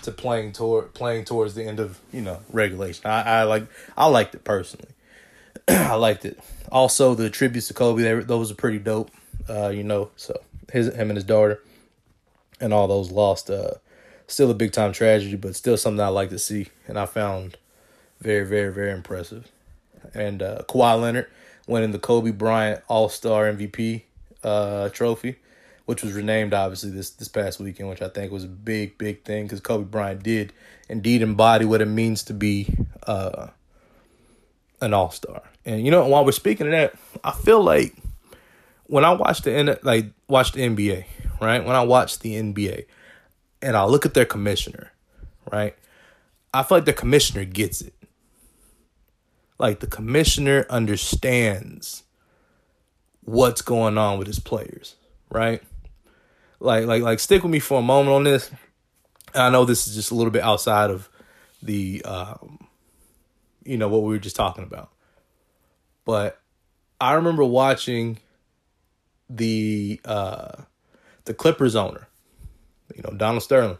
to 0.03 0.11
playing 0.11 0.53
toward 0.53 0.93
playing 0.93 1.25
towards 1.25 1.55
the 1.55 1.63
end 1.63 1.79
of 1.79 1.99
you 2.11 2.21
know 2.21 2.39
regulation. 2.51 3.05
I, 3.05 3.21
I 3.21 3.43
like 3.43 3.67
I 3.97 4.07
liked 4.07 4.35
it 4.35 4.43
personally. 4.43 4.89
I 5.67 5.95
liked 5.95 6.25
it. 6.25 6.39
Also, 6.71 7.15
the 7.15 7.29
tributes 7.29 7.67
to 7.67 7.73
Kobe, 7.73 8.01
they, 8.01 8.13
those 8.19 8.51
are 8.51 8.55
pretty 8.55 8.79
dope. 8.79 9.11
Uh, 9.49 9.69
you 9.69 9.83
know, 9.83 10.11
so 10.15 10.39
his 10.71 10.93
him 10.93 11.09
and 11.09 11.17
his 11.17 11.23
daughter, 11.23 11.61
and 12.59 12.73
all 12.73 12.87
those 12.87 13.11
lost. 13.11 13.49
Uh, 13.49 13.75
still 14.27 14.51
a 14.51 14.53
big 14.53 14.71
time 14.71 14.93
tragedy, 14.93 15.35
but 15.35 15.55
still 15.55 15.77
something 15.77 16.03
I 16.03 16.09
like 16.09 16.29
to 16.29 16.39
see, 16.39 16.67
and 16.87 16.99
I 16.99 17.05
found 17.05 17.57
very, 18.19 18.45
very, 18.45 18.71
very 18.71 18.91
impressive. 18.91 19.49
And 20.13 20.41
uh, 20.41 20.61
Kawhi 20.67 21.01
Leonard 21.01 21.27
winning 21.69 21.91
the 21.91 21.99
Kobe 21.99 22.31
Bryant 22.31 22.81
All 22.87 23.07
Star 23.07 23.45
MVP 23.45 24.01
uh, 24.43 24.89
trophy, 24.89 25.35
which 25.85 26.03
was 26.03 26.13
renamed 26.13 26.53
obviously 26.53 26.89
this 26.89 27.11
this 27.11 27.27
past 27.27 27.59
weekend, 27.59 27.89
which 27.89 28.01
I 28.01 28.09
think 28.09 28.31
was 28.31 28.43
a 28.43 28.47
big, 28.49 28.97
big 28.97 29.23
thing 29.23 29.43
because 29.45 29.61
Kobe 29.61 29.85
Bryant 29.85 30.23
did 30.23 30.51
indeed 30.89 31.21
embody 31.21 31.65
what 31.65 31.81
it 31.81 31.85
means 31.87 32.23
to 32.23 32.33
be 32.33 32.75
uh, 33.05 33.47
an 34.81 34.93
All 34.93 35.11
Star. 35.11 35.43
And 35.65 35.85
you 35.85 35.91
know, 35.91 36.05
while 36.07 36.25
we're 36.25 36.31
speaking 36.31 36.67
of 36.67 36.71
that, 36.71 36.95
I 37.23 37.31
feel 37.31 37.63
like 37.63 37.95
when 38.87 39.05
I 39.05 39.13
watch 39.13 39.43
the 39.43 39.79
like 39.83 40.07
watch 40.27 40.51
the 40.53 40.61
NBA, 40.61 41.05
right? 41.39 41.63
When 41.63 41.75
I 41.75 41.83
watch 41.83 42.19
the 42.19 42.33
NBA, 42.33 42.85
and 43.61 43.77
I 43.77 43.85
look 43.85 44.05
at 44.05 44.15
their 44.15 44.25
commissioner, 44.25 44.91
right? 45.51 45.75
I 46.51 46.63
feel 46.63 46.77
like 46.77 46.85
the 46.85 46.93
commissioner 46.93 47.45
gets 47.45 47.81
it. 47.81 47.93
Like 49.59 49.81
the 49.81 49.87
commissioner 49.87 50.65
understands 50.69 52.03
what's 53.21 53.61
going 53.61 53.97
on 53.97 54.17
with 54.17 54.27
his 54.27 54.39
players, 54.39 54.95
right? 55.29 55.61
Like 56.59 56.85
like 56.85 57.03
like 57.03 57.19
stick 57.19 57.43
with 57.43 57.51
me 57.51 57.59
for 57.59 57.79
a 57.79 57.83
moment 57.83 58.15
on 58.15 58.23
this. 58.23 58.49
I 59.35 59.49
know 59.49 59.65
this 59.65 59.87
is 59.87 59.95
just 59.95 60.11
a 60.11 60.15
little 60.15 60.31
bit 60.31 60.41
outside 60.41 60.89
of 60.89 61.09
the 61.61 62.01
um, 62.03 62.67
you 63.63 63.77
know 63.77 63.89
what 63.89 64.01
we 64.01 64.13
were 64.13 64.19
just 64.19 64.35
talking 64.35 64.63
about. 64.63 64.89
But 66.05 66.39
I 66.99 67.13
remember 67.13 67.43
watching 67.43 68.17
the 69.29 69.99
uh, 70.05 70.63
the 71.25 71.33
Clippers 71.33 71.75
owner, 71.75 72.07
you 72.95 73.03
know 73.03 73.15
Donald 73.15 73.43
Sterling, 73.43 73.77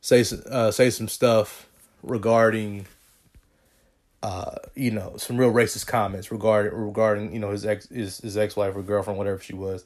say 0.00 0.24
uh, 0.48 0.70
say 0.70 0.90
some 0.90 1.08
stuff 1.08 1.68
regarding 2.02 2.86
uh, 4.22 4.56
you 4.74 4.90
know 4.90 5.16
some 5.16 5.36
real 5.36 5.52
racist 5.52 5.86
comments 5.86 6.30
regarding 6.30 6.72
regarding 6.72 7.32
you 7.32 7.38
know 7.38 7.50
his 7.50 7.66
ex 7.66 7.88
his, 7.88 8.18
his 8.18 8.36
ex 8.36 8.54
wife 8.56 8.76
or 8.76 8.82
girlfriend 8.82 9.18
whatever 9.18 9.40
she 9.40 9.54
was, 9.54 9.84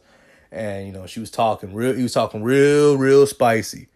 and 0.53 0.87
you 0.87 0.93
know 0.93 1.07
she 1.07 1.21
was 1.21 1.31
talking 1.31 1.75
real 1.75 1.95
he 1.95 2.03
was 2.03 2.13
talking 2.13 2.43
real 2.43 2.97
real 2.97 3.27
spicy, 3.27 3.89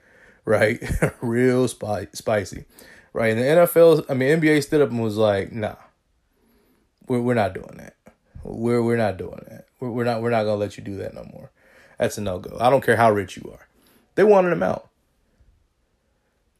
right, 0.44 0.82
real 1.20 1.68
spi- 1.68 2.08
spicy, 2.12 2.64
right. 3.12 3.36
And 3.36 3.40
the 3.40 3.66
NFL 3.66 4.06
I 4.08 4.14
mean 4.14 4.40
NBA 4.40 4.62
stood 4.62 4.80
up 4.80 4.90
and 4.90 5.02
was 5.02 5.16
like, 5.16 5.52
nah, 5.52 5.76
we're 7.06 7.20
we're 7.20 7.34
not 7.34 7.52
doing 7.52 7.76
that. 7.76 7.96
We're 8.42 8.82
we're 8.82 8.96
not 8.96 9.18
doing 9.18 9.44
that. 9.48 9.66
We're, 9.78 9.90
we're 9.90 10.04
not 10.04 10.22
we're 10.22 10.30
not 10.30 10.44
gonna 10.44 10.56
let 10.56 10.78
you 10.78 10.84
do 10.84 10.96
that 10.96 11.14
no 11.14 11.24
more. 11.32 11.50
That's 11.98 12.16
a 12.16 12.22
no 12.22 12.38
go. 12.38 12.56
I 12.58 12.70
don't 12.70 12.84
care 12.84 12.96
how 12.96 13.10
rich 13.10 13.36
you 13.36 13.50
are. 13.52 13.68
They 14.14 14.24
wanted 14.24 14.52
him 14.52 14.62
out. 14.62 14.89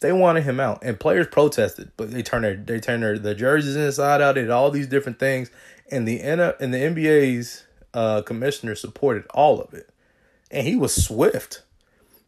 They 0.01 0.12
wanted 0.12 0.44
him 0.44 0.61
out, 0.61 0.82
and 0.82 0.98
players 0.98 1.26
protested, 1.26 1.92
but 1.96 2.11
they 2.11 2.22
turned 2.22 2.44
their 2.44 2.57
they 2.57 2.80
turned 2.80 3.03
their, 3.03 3.18
their 3.18 3.34
jerseys 3.34 3.76
inside 3.76 4.22
out. 4.22 4.34
Did 4.34 4.51
all 4.51 4.70
these 4.70 4.86
different 4.86 5.18
things, 5.18 5.51
and 5.90 6.09
the 6.09 6.20
and 6.20 6.40
the 6.40 6.78
NBA's 6.78 7.64
uh, 7.92 8.22
commissioner 8.22 8.74
supported 8.74 9.26
all 9.34 9.61
of 9.61 9.74
it, 9.74 9.90
and 10.51 10.66
he 10.66 10.74
was 10.74 10.94
swift 10.94 11.62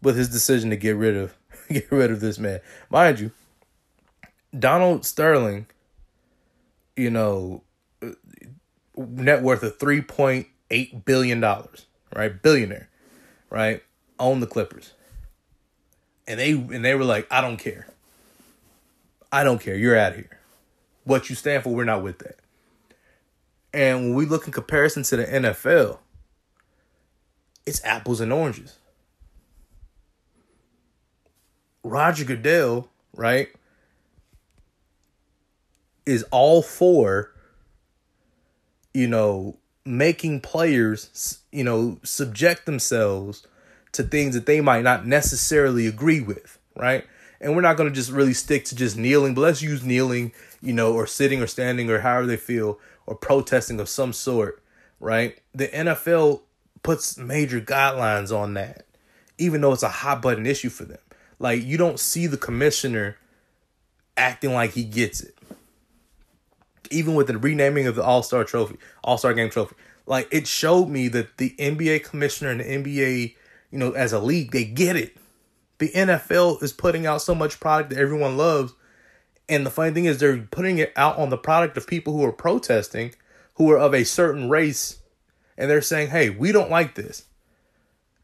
with 0.03 0.17
his 0.17 0.29
decision 0.29 0.69
to 0.69 0.77
get 0.77 0.97
rid 0.97 1.17
of 1.17 1.35
get 1.69 1.91
rid 1.91 2.11
of 2.11 2.21
this 2.21 2.39
man. 2.39 2.61
Mind 2.91 3.21
you, 3.21 3.31
Donald 4.57 5.07
Sterling, 5.07 5.67
you 6.95 7.11
know, 7.11 7.63
net 8.97 9.43
worth 9.43 9.63
of 9.63 9.79
three 9.79 10.03
point 10.03 10.47
eight 10.71 11.07
billion 11.07 11.41
dollars, 11.41 11.87
right? 12.15 12.43
Billionaire, 12.43 12.91
right? 13.49 13.83
Own 14.19 14.41
the 14.41 14.47
Clippers. 14.47 14.93
And 16.27 16.39
they 16.39 16.53
and 16.53 16.85
they 16.85 16.95
were 16.95 17.05
like, 17.05 17.27
I 17.31 17.41
don't 17.41 17.57
care. 17.57 17.87
I 19.31 19.45
don't 19.45 19.61
care. 19.61 19.77
You're 19.77 19.97
out 19.97 20.13
of 20.13 20.19
here. 20.19 20.39
What 21.05 21.29
you 21.29 21.37
stand 21.37 21.65
for, 21.65 21.71
we're 21.71 21.85
not 21.85 22.03
with 22.03 22.19
that. 22.19 22.39
And 23.75 24.03
when 24.03 24.15
we 24.15 24.27
look 24.27 24.47
in 24.47 24.53
comparison 24.53 25.03
to 25.05 25.17
the 25.17 25.25
NFL, 25.25 25.99
it's 27.67 27.83
apples 27.85 28.21
and 28.21 28.33
oranges. 28.33 28.79
Roger 31.83 32.25
Goodell, 32.25 32.89
right, 33.15 33.49
is 36.07 36.25
all 36.31 36.63
for 36.63 37.33
you 38.95 39.07
know, 39.07 39.57
making 39.85 40.41
players, 40.41 41.41
you 41.51 41.65
know, 41.65 41.99
subject 42.03 42.67
themselves 42.67 43.47
to 43.93 44.03
things 44.03 44.35
that 44.35 44.47
they 44.47 44.61
might 44.61 44.83
not 44.83 45.07
necessarily 45.07 45.87
agree 45.87 46.21
with, 46.21 46.59
right? 46.77 47.05
And 47.41 47.55
we're 47.55 47.63
not 47.63 47.77
going 47.77 47.89
to 47.89 47.95
just 47.95 48.11
really 48.11 48.35
stick 48.35 48.65
to 48.67 48.77
just 48.77 48.97
kneeling, 48.97 49.35
but 49.35 49.43
let's 49.43 49.63
use 49.63 49.83
kneeling, 49.83 50.33
you 50.61 50.73
know, 50.73 50.93
or 50.93 51.07
sitting 51.07 51.43
or 51.43 51.47
standing 51.47 51.91
or 51.91 52.01
however 52.01 52.27
they 52.27 52.37
feel 52.37 52.79
or 53.07 53.15
protesting 53.15 53.81
of 53.81 53.89
some 53.89 54.13
sort, 54.13 54.63
right? 55.01 55.39
The 55.55 55.69
NFL 55.69 56.43
puts 56.83 57.19
major 57.19 57.61
guidelines 57.61 58.35
on 58.37 58.55
that, 58.55 58.87
even 59.39 59.61
though 59.61 59.73
it's 59.73 59.83
a 59.83 59.89
hot 59.89 60.23
button 60.23 60.47
issue 60.47 60.71
for 60.71 60.85
them. 60.85 60.99
Like, 61.39 61.65
you 61.65 61.77
don't 61.77 61.99
see 61.99 62.27
the 62.29 62.37
commissioner 62.37 63.17
acting 64.17 64.53
like 64.53 64.73
he 64.73 64.85
gets 64.85 65.21
it 65.21 65.35
even 66.93 67.15
with 67.15 67.27
the 67.27 67.39
renaming 67.39 67.87
of 67.87 67.95
the 67.97 68.05
All 68.05 68.23
Star 68.23 68.45
Trophy, 68.45 68.77
All 69.03 69.19
Star 69.19 69.35
Game 69.35 69.51
Trophy, 69.51 69.75
like 70.07 70.29
it 70.31 70.47
showed 70.47 70.89
me 70.89 71.09
that 71.09 71.39
the 71.39 71.55
NBA 71.59 72.05
commissioner 72.05 72.51
and 72.51 72.61
the 72.61 72.65
NBA, 72.65 73.35
you 73.73 73.79
know, 73.79 73.93
as 73.93 74.13
a 74.13 74.21
league, 74.21 74.53
they 74.53 74.65
get 74.65 74.95
it. 74.95 75.17
The 75.79 75.91
NFL 75.91 76.63
is 76.63 76.73
putting 76.73 77.07
out 77.07 77.23
so 77.23 77.35
much 77.35 77.59
product 77.59 77.91
that 77.91 77.99
everyone 77.99 78.37
loves. 78.37 78.75
And 79.49 79.67
the 79.67 79.71
funny 79.71 79.93
thing 79.93 80.05
is, 80.05 80.19
they're 80.19 80.39
putting 80.39 80.79
it 80.79 80.93
out 80.95 81.19
on 81.19 81.31
the 81.31 81.39
product 81.39 81.77
of 81.77 81.87
people 81.87 82.13
who 82.13 82.25
are 82.25 82.33
protesting, 82.33 83.15
who 83.55 83.71
are 83.73 83.79
of 83.79 83.95
a 83.95 84.05
certain 84.05 84.49
race, 84.49 85.01
and 85.59 85.69
they're 85.69 85.83
saying, 85.83 86.11
hey, 86.11 86.31
we 86.31 86.53
don't 86.53 86.71
like 86.71 86.95
this. 86.95 87.25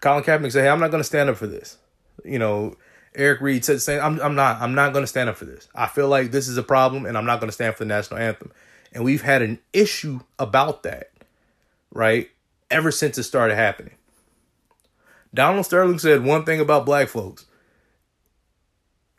Colin 0.00 0.22
Kaepernick 0.22 0.52
said, 0.52 0.62
hey, 0.62 0.68
I'm 0.68 0.78
not 0.78 0.92
going 0.92 1.00
to 1.00 1.04
stand 1.04 1.28
up 1.28 1.36
for 1.36 1.48
this. 1.48 1.78
You 2.24 2.38
know, 2.38 2.76
Eric 3.14 3.40
Reid 3.40 3.64
said 3.64 3.82
same. 3.82 4.00
I'm, 4.00 4.20
I'm 4.20 4.34
not. 4.34 4.60
I'm 4.60 4.74
not 4.74 4.92
going 4.92 5.02
to 5.02 5.08
stand 5.08 5.28
up 5.28 5.36
for 5.36 5.44
this. 5.44 5.68
I 5.74 5.86
feel 5.86 6.08
like 6.08 6.30
this 6.30 6.46
is 6.46 6.56
a 6.56 6.62
problem, 6.62 7.06
and 7.06 7.18
I'm 7.18 7.26
not 7.26 7.40
going 7.40 7.48
to 7.48 7.54
stand 7.54 7.74
for 7.74 7.84
the 7.84 7.88
national 7.88 8.20
anthem. 8.20 8.52
And 8.92 9.04
we've 9.04 9.22
had 9.22 9.42
an 9.42 9.58
issue 9.72 10.20
about 10.38 10.84
that, 10.84 11.10
right? 11.90 12.30
Ever 12.70 12.90
since 12.90 13.18
it 13.18 13.24
started 13.24 13.56
happening. 13.56 13.94
Donald 15.32 15.66
Sterling 15.66 15.98
said 15.98 16.24
one 16.24 16.44
thing 16.44 16.60
about 16.60 16.86
black 16.86 17.08
folks, 17.08 17.46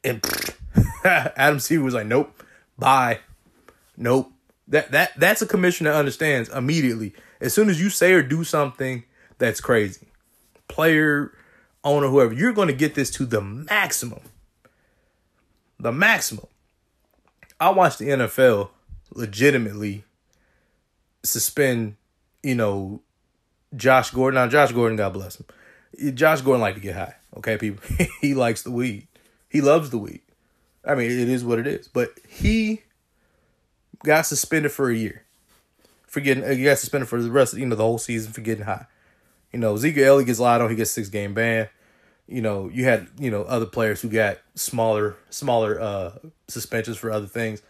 and 0.04 0.24
Adam 1.04 1.60
Silver 1.60 1.86
was 1.86 1.94
like, 1.94 2.08
"Nope, 2.08 2.44
bye, 2.78 3.20
nope." 3.98 4.32
That 4.68 4.92
that 4.92 5.20
that's 5.20 5.42
a 5.42 5.48
commissioner 5.48 5.92
that 5.92 6.00
understands 6.00 6.50
immediately. 6.50 7.14
As 7.42 7.54
soon 7.54 7.70
as 7.70 7.82
you 7.82 7.90
say 7.90 8.14
or 8.14 8.22
do 8.22 8.44
something 8.44 9.04
that's 9.38 9.62
crazy, 9.62 10.08
player, 10.68 11.32
owner, 11.84 12.08
whoever, 12.08 12.34
you're 12.34 12.54
going 12.54 12.68
to 12.68 12.74
get 12.74 12.96
this 12.96 13.10
to 13.12 13.26
the 13.26 13.42
maximum. 13.42 14.22
The 15.80 15.92
maximum. 15.92 16.46
I 17.60 17.70
watched 17.70 18.00
the 18.00 18.10
NFL 18.10 18.70
legitimately 19.14 20.04
suspend, 21.24 21.96
you 22.44 22.56
know, 22.56 23.02
Josh 23.76 24.12
Gordon. 24.12 24.36
Now, 24.36 24.48
Josh 24.48 24.72
Gordon, 24.72 24.98
God 24.98 25.14
bless 25.14 25.38
him. 25.38 25.46
Josh 26.14 26.42
Gordon 26.42 26.62
like 26.62 26.76
to 26.76 26.82
get 26.82 26.96
high. 26.96 27.16
Okay, 27.38 27.58
people. 27.58 27.84
he 28.22 28.34
likes 28.34 28.64
the 28.64 28.72
weed. 28.72 29.08
He 29.50 29.62
loves 29.62 29.90
the 29.90 29.98
weed. 29.98 30.22
I 30.86 30.96
mean, 30.96 31.12
it 31.12 31.30
is 31.30 31.44
what 31.44 31.60
it 31.60 31.68
is. 31.68 31.88
But 31.88 32.12
he 32.28 32.84
got 34.04 34.26
suspended 34.26 34.72
for 34.72 34.90
a 34.90 34.96
year 34.96 35.24
for 36.08 36.20
getting. 36.20 36.48
He 36.58 36.64
got 36.64 36.78
suspended 36.78 37.10
for 37.10 37.22
the 37.22 37.32
rest, 37.32 37.54
of, 37.54 37.60
you 37.60 37.66
know, 37.66 37.76
the 37.76 37.84
whole 37.84 37.98
season 37.98 38.34
for 38.34 38.42
getting 38.42 38.66
high. 38.66 38.86
You 39.52 39.60
know, 39.60 39.78
Zeke 39.78 39.98
Elliott 39.98 40.28
gets 40.28 40.40
lied 40.40 40.62
on. 40.62 40.70
He 40.70 40.76
gets 40.76 40.92
six 40.92 41.10
game 41.10 41.34
ban. 41.34 41.70
You 42.28 42.42
know, 42.42 42.70
you 42.70 42.84
had 42.84 43.08
you 43.18 43.32
know 43.32 43.44
other 43.44 43.66
players 43.66 44.02
who 44.02 44.10
got 44.10 44.38
smaller 44.56 45.16
smaller 45.30 45.80
uh 45.80 46.12
suspensions 46.48 46.98
for 46.98 47.12
other 47.12 47.26
things. 47.26 47.62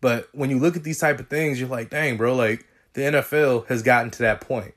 But 0.00 0.28
when 0.32 0.50
you 0.50 0.58
look 0.58 0.76
at 0.76 0.84
these 0.84 0.98
type 0.98 1.18
of 1.18 1.28
things, 1.28 1.58
you're 1.58 1.68
like, 1.68 1.90
dang, 1.90 2.16
bro, 2.16 2.34
like 2.34 2.66
the 2.92 3.02
NFL 3.02 3.66
has 3.66 3.82
gotten 3.82 4.10
to 4.12 4.18
that 4.20 4.40
point. 4.40 4.74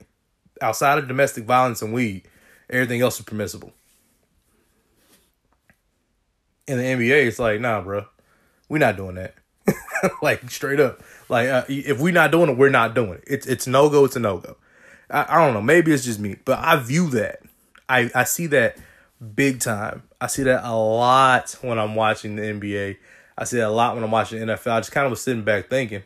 Outside 0.62 0.98
of 0.98 1.08
domestic 1.08 1.46
violence 1.46 1.82
and 1.82 1.94
weed, 1.94 2.24
everything 2.70 3.02
else 3.02 3.20
is 3.20 3.26
permissible. 3.26 3.72
In 6.68 6.78
the 6.78 6.84
NBA, 6.84 7.28
it's 7.28 7.40
like, 7.40 7.60
nah, 7.60 7.82
bro, 7.82 8.06
we're 8.68 8.78
not 8.78 8.96
doing 8.96 9.16
that. 9.16 9.36
like 10.22 10.50
straight 10.50 10.80
up, 10.80 11.02
like 11.28 11.50
uh, 11.50 11.64
if 11.68 12.00
we're 12.00 12.14
not 12.14 12.32
doing 12.32 12.50
it, 12.50 12.58
we're 12.58 12.70
not 12.70 12.94
doing 12.94 13.14
it. 13.14 13.24
It's 13.28 13.48
it's 13.48 13.68
no 13.68 13.90
go. 13.90 14.06
It's 14.06 14.16
a 14.16 14.20
no 14.20 14.38
go. 14.38 14.56
I, 15.10 15.26
I 15.30 15.46
don't 15.46 15.54
know. 15.54 15.62
Maybe 15.62 15.92
it's 15.92 16.06
just 16.06 16.20
me, 16.20 16.38
but 16.46 16.60
I 16.60 16.78
view 16.78 17.10
that. 17.10 17.42
I 17.88 18.10
I 18.16 18.24
see 18.24 18.48
that 18.48 18.78
big 19.36 19.60
time. 19.60 20.04
I 20.22 20.28
see 20.28 20.44
that 20.44 20.64
a 20.64 20.76
lot 20.76 21.56
when 21.62 21.80
I'm 21.80 21.96
watching 21.96 22.36
the 22.36 22.44
NBA. 22.44 22.98
I 23.38 23.44
see 23.46 23.58
that 23.58 23.68
a 23.68 23.72
lot 23.72 23.96
when 23.96 24.04
I'm 24.04 24.12
watching 24.12 24.40
NFL. 24.40 24.72
I 24.72 24.80
just 24.80 24.92
kind 24.92 25.06
of 25.06 25.12
was 25.12 25.22
sitting 25.22 25.44
back 25.44 25.70
thinking, 25.70 26.04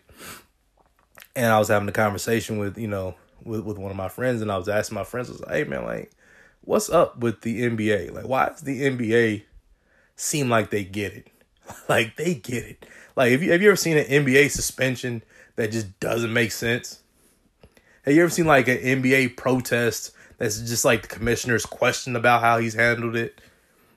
and 1.36 1.47
I 1.47 1.59
was 1.59 1.68
having 1.68 1.88
a 1.89 1.93
conversation 1.93 2.57
with 2.57 2.78
you 2.78 2.88
know 2.88 3.16
with 3.43 3.61
with 3.61 3.78
one 3.78 3.91
of 3.91 3.97
my 3.97 4.09
friends, 4.09 4.41
and 4.41 4.51
I 4.51 4.57
was 4.57 4.70
asking 4.70 4.95
my 4.95 5.03
friends, 5.03 5.30
I 5.30 5.32
was 5.34 5.41
like, 5.41 5.51
"Hey 5.51 5.64
man, 5.64 5.86
like, 5.86 6.11
what's 6.64 6.89
up 6.89 7.18
with 7.18 7.41
the 7.41 7.61
NBA? 7.61 8.11
Like, 8.11 8.28
why 8.28 8.49
does 8.49 8.61
the 8.61 8.82
NBA 8.82 9.43
seem 10.16 10.49
like 10.49 10.70
they 10.70 10.84
get 10.84 11.14
it? 11.14 11.28
like 11.89 12.16
they 12.16 12.36
get 12.36 12.64
it? 12.64 12.86
Like, 13.16 13.32
have 13.32 13.43
you 13.43 13.51
have 13.51 13.61
you 13.61 13.70
ever 13.70 13.76
seen 13.76 13.97
an 13.97 14.05
NBA 14.05 14.51
suspension 14.51 15.24
that 15.55 15.72
just 15.72 15.99
doesn't 15.99 16.34
make 16.34 16.51
sense? 16.51 17.01
Have 18.03 18.14
you 18.14 18.22
ever 18.22 18.30
seen 18.30 18.45
like 18.45 18.68
an 18.68 18.78
NBA 18.78 19.38
protest 19.38 20.11
that's 20.38 20.59
just 20.59 20.84
like 20.84 21.03
the 21.03 21.07
commissioner's 21.07 21.66
question 21.66 22.16
about 22.16 22.41
how 22.41 22.57
he's 22.57 22.74
handled 22.74 23.16
it? 23.16 23.39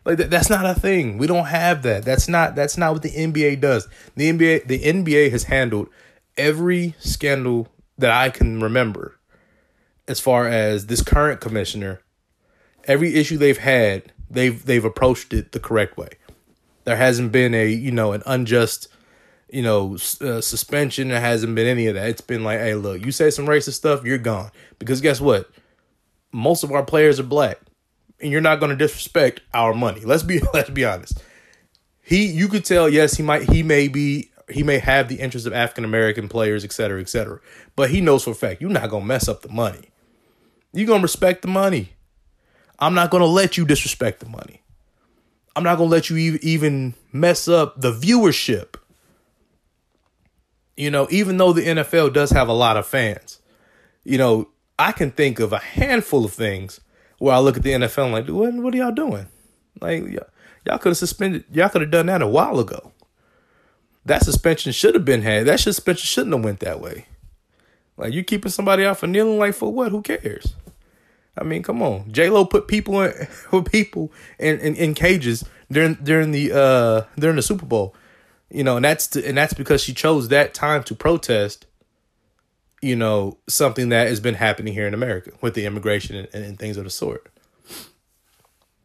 Like 0.05 0.19
that, 0.19 0.31
that's 0.31 0.51
not 0.51 0.65
a 0.65 0.75
thing. 0.75 1.19
We 1.19 1.27
don't 1.27 1.47
have 1.47 1.83
that. 1.83 2.05
That's 2.05 2.29
not 2.29 2.55
that's 2.55 2.77
not 2.77 2.93
what 2.93 3.03
the 3.03 3.11
NBA 3.11 3.61
does. 3.61 3.89
The 4.15 4.31
NBA 4.31 4.69
the 4.69 4.81
NBA 4.81 5.31
has 5.33 5.45
handled 5.45 5.89
every 6.37 6.95
scandal 6.99 7.69
that 7.99 8.13
I 8.13 8.31
can 8.31 8.61
remember 8.61 9.19
as 10.07 10.21
far 10.21 10.47
as 10.47 10.87
this 10.87 11.03
current 11.03 11.41
commissioner. 11.41 12.01
Every 12.87 13.15
issue 13.15 13.37
they've 13.37 13.59
had, 13.59 14.13
they've 14.31 14.65
they've 14.65 14.85
approached 14.85 15.33
it 15.33 15.53
the 15.53 15.61
correct 15.61 15.97
way. 15.97 16.11
There 16.85 16.97
hasn't 16.97 17.33
been 17.33 17.55
a, 17.55 17.69
you 17.69 17.91
know, 17.91 18.13
an 18.13 18.23
unjust 18.27 18.89
you 19.51 19.63
know, 19.63 19.95
uh, 20.21 20.41
suspension. 20.41 21.09
There 21.09 21.21
hasn't 21.21 21.55
been 21.55 21.67
any 21.67 21.87
of 21.87 21.95
that. 21.95 22.09
It's 22.09 22.21
been 22.21 22.45
like, 22.45 22.59
hey, 22.59 22.75
look, 22.75 23.05
you 23.05 23.13
say 23.13 23.31
some 23.31 23.47
racist 23.47 23.75
stuff, 23.75 24.05
you're 24.05 24.19
gone. 24.19 24.51
Because 24.79 25.01
guess 25.01 25.21
what? 25.21 25.49
Most 26.33 26.65
of 26.65 26.73
our 26.73 26.85
players 26.85 27.21
are 27.21 27.25
black, 27.25 27.59
and 28.21 28.31
you're 28.33 28.41
not 28.41 28.61
going 28.61 28.71
to 28.71 28.77
disrespect 28.77 29.41
our 29.55 29.73
money. 29.73 30.01
Let's 30.01 30.23
be 30.23 30.41
let's 30.55 30.71
be 30.71 30.85
honest. 30.85 31.23
He, 32.03 32.27
you 32.27 32.49
could 32.49 32.65
tell, 32.65 32.89
yes, 32.89 33.17
he 33.17 33.23
might, 33.23 33.51
he 33.51 33.65
may 33.65 33.89
be, 33.89 34.31
he 34.49 34.63
may 34.63 34.79
have 34.79 35.09
the 35.09 35.17
interest 35.17 35.47
of 35.47 35.53
African 35.53 35.85
American 35.85 36.29
players, 36.29 36.65
et 36.65 36.73
cetera, 36.73 37.01
et 37.01 37.09
cetera. 37.09 37.41
But 37.75 37.91
he 37.91 38.01
knows 38.01 38.25
for 38.25 38.31
a 38.31 38.35
fact 38.35 38.61
you're 38.61 38.71
not 38.71 38.91
gonna 38.91 39.05
mess 39.05 39.29
up 39.29 39.43
the 39.43 39.49
money. 39.49 39.91
You're 40.73 40.87
gonna 40.87 41.03
respect 41.03 41.43
the 41.43 41.49
money. 41.49 41.96
I'm 42.79 42.95
not 42.95 43.11
gonna 43.11 43.27
let 43.27 43.57
you 43.57 43.65
disrespect 43.65 44.21
the 44.21 44.29
money. 44.29 44.63
I'm 45.55 45.65
not 45.65 45.77
gonna 45.79 45.91
let 45.91 46.11
you 46.11 46.39
even 46.43 46.95
mess 47.13 47.49
up 47.49 47.81
the 47.81 47.93
viewership 47.93 48.77
you 50.77 50.91
know, 50.91 51.07
even 51.11 51.39
though 51.39 51.53
the 51.53 51.63
NFL 51.63 52.13
does 52.13 52.31
have 52.31 52.49
a 52.49 52.53
lot 52.53 52.77
of 52.77 52.87
fans, 52.87 53.41
you 54.05 54.19
know, 54.19 54.49
I 54.79 54.93
can 54.93 55.11
think 55.11 55.41
of 55.41 55.53
a 55.53 55.59
handful 55.59 56.25
of 56.25 56.33
things 56.33 56.81
where 57.19 57.35
I 57.35 57.39
look 57.39 57.57
at 57.57 57.63
the 57.63 57.73
NFL 57.73 58.05
and 58.05 58.13
like, 58.13 58.29
what, 58.29 58.53
what 58.55 58.75
are 58.75 58.77
y'all 58.77 58.93
doing? 58.93 59.27
Like, 59.81 60.05
y- 60.05 60.19
y'all 60.67 60.79
could 60.79 60.91
have 60.91 60.99
suspended, 60.99 61.45
y'all 61.51 61.71
could 61.71 61.81
have 61.81 61.91
done 61.91 62.07
that 62.07 62.21
a 62.21 62.27
while 62.27 62.61
ago. 62.61 62.93
That 64.05 64.23
suspension 64.23 64.73
should 64.73 64.95
have 64.95 65.05
been 65.05 65.23
had. 65.23 65.47
That 65.47 65.61
suspension 65.61 66.05
shouldn't 66.05 66.35
have 66.35 66.45
went 66.45 66.61
that 66.61 66.81
way. 66.81 67.07
Like, 67.97 68.13
you 68.13 68.23
keeping 68.23 68.53
somebody 68.53 68.85
out 68.85 68.99
for 68.99 69.07
kneeling, 69.07 69.39
like, 69.39 69.55
for 69.55 69.73
what? 69.73 69.91
Who 69.91 70.03
cares? 70.03 70.55
I 71.39 71.45
mean, 71.45 71.63
come 71.63 71.83
on. 71.83 72.11
J 72.13 72.31
Lo 72.31 72.45
put 72.45 72.69
people 72.69 73.01
in 73.03 73.65
people 73.65 74.13
in, 74.39 74.59
in, 74.61 74.75
in 74.77 74.95
cages 74.95 75.45
during 75.71 75.95
during 75.95 76.31
the 76.33 76.53
uh 76.53 77.03
during 77.19 77.37
the 77.37 77.43
Super 77.43 77.67
Bowl 77.67 77.95
you 78.51 78.63
know, 78.63 78.77
and 78.77 78.85
that's 78.85 79.07
to, 79.09 79.27
and 79.27 79.37
that's 79.37 79.55
because 79.55 79.83
she 79.83 79.93
chose 79.93 80.29
that 80.29 80.55
time 80.55 80.83
to 80.85 80.95
protest. 80.95 81.67
You 82.83 82.95
know, 82.95 83.39
something 83.49 83.89
that 83.89 84.09
has 84.09 84.21
been 84.21 84.35
happening 84.35 84.75
here 84.75 84.87
in 84.87 84.95
America 84.95 85.33
with 85.41 85.55
the 85.55 85.65
immigration 85.65 86.17
and, 86.17 86.45
and 86.45 86.59
things 86.59 86.77
of 86.77 86.85
the 86.85 86.91
sort. 86.91 87.29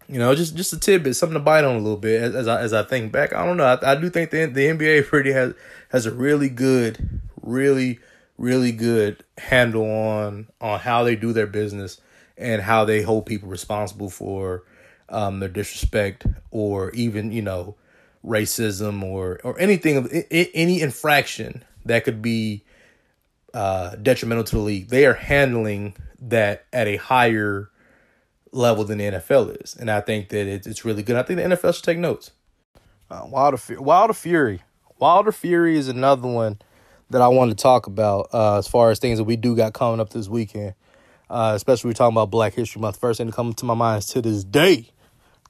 You 0.07 0.17
know, 0.17 0.33
just 0.33 0.55
just 0.55 0.73
a 0.73 0.79
tidbit, 0.79 1.15
something 1.15 1.35
to 1.35 1.39
bite 1.39 1.63
on 1.63 1.75
a 1.75 1.79
little 1.79 1.97
bit 1.97 2.21
as, 2.21 2.35
as 2.35 2.47
I 2.47 2.61
as 2.61 2.73
I 2.73 2.83
think 2.83 3.11
back. 3.11 3.33
I 3.33 3.45
don't 3.45 3.57
know. 3.57 3.65
I, 3.65 3.91
I 3.91 3.95
do 3.95 4.09
think 4.09 4.31
the 4.31 4.45
the 4.45 4.65
NBA 4.65 5.07
pretty 5.07 5.31
has 5.33 5.53
has 5.89 6.05
a 6.05 6.11
really 6.11 6.49
good, 6.49 7.21
really 7.41 7.99
really 8.37 8.71
good 8.71 9.23
handle 9.37 9.85
on 9.85 10.47
on 10.59 10.79
how 10.79 11.03
they 11.03 11.15
do 11.15 11.31
their 11.31 11.47
business 11.47 12.01
and 12.41 12.61
how 12.61 12.85
they 12.85 13.01
hold 13.01 13.25
people 13.25 13.49
responsible 13.49 14.09
for 14.09 14.63
um, 15.09 15.39
their 15.39 15.49
disrespect 15.49 16.25
or 16.49 16.91
even 16.91 17.31
you 17.31 17.41
know 17.41 17.75
racism 18.25 19.03
or 19.03 19.39
or 19.43 19.59
anything 19.59 19.97
of 19.97 20.11
any 20.31 20.81
infraction 20.81 21.63
that 21.85 22.03
could 22.03 22.21
be 22.21 22.63
uh, 23.53 23.95
detrimental 23.95 24.43
to 24.45 24.55
the 24.55 24.61
league. 24.61 24.89
They 24.89 25.05
are 25.05 25.13
handling 25.13 25.95
that 26.19 26.65
at 26.71 26.87
a 26.87 26.97
higher 26.97 27.69
level 28.51 28.83
than 28.83 28.97
the 28.97 29.05
NFL 29.05 29.61
is, 29.63 29.75
and 29.75 29.89
I 29.89 30.01
think 30.01 30.29
that 30.29 30.47
it's 30.47 30.67
it's 30.67 30.85
really 30.85 31.03
good. 31.03 31.15
I 31.15 31.23
think 31.23 31.37
the 31.39 31.55
NFL 31.55 31.75
should 31.75 31.83
take 31.83 31.97
notes. 31.97 32.31
Uh, 33.09 33.25
Wilder, 33.25 33.59
Wilder 33.77 34.13
Fury, 34.13 34.61
Wilder 34.97 35.33
Fury 35.33 35.77
is 35.77 35.89
another 35.89 36.27
one 36.27 36.59
that 37.09 37.21
I 37.21 37.27
want 37.27 37.51
to 37.51 37.55
talk 37.55 37.87
about 37.87 38.29
uh, 38.33 38.57
as 38.57 38.67
far 38.67 38.89
as 38.89 38.99
things 38.99 39.17
that 39.17 39.25
we 39.25 39.35
do 39.35 39.55
got 39.55 39.73
coming 39.73 39.99
up 39.99 40.11
this 40.11 40.29
weekend. 40.29 40.75
Uh, 41.31 41.53
especially 41.55 41.87
we're 41.89 41.93
talking 41.93 42.13
about 42.13 42.29
Black 42.29 42.53
History 42.53 42.81
Month. 42.81 42.97
First 42.97 43.17
thing 43.17 43.27
to 43.27 43.33
come 43.33 43.53
to 43.53 43.65
my 43.65 43.73
mind 43.73 43.99
is 43.99 44.05
to 44.07 44.21
this 44.21 44.43
day, 44.43 44.89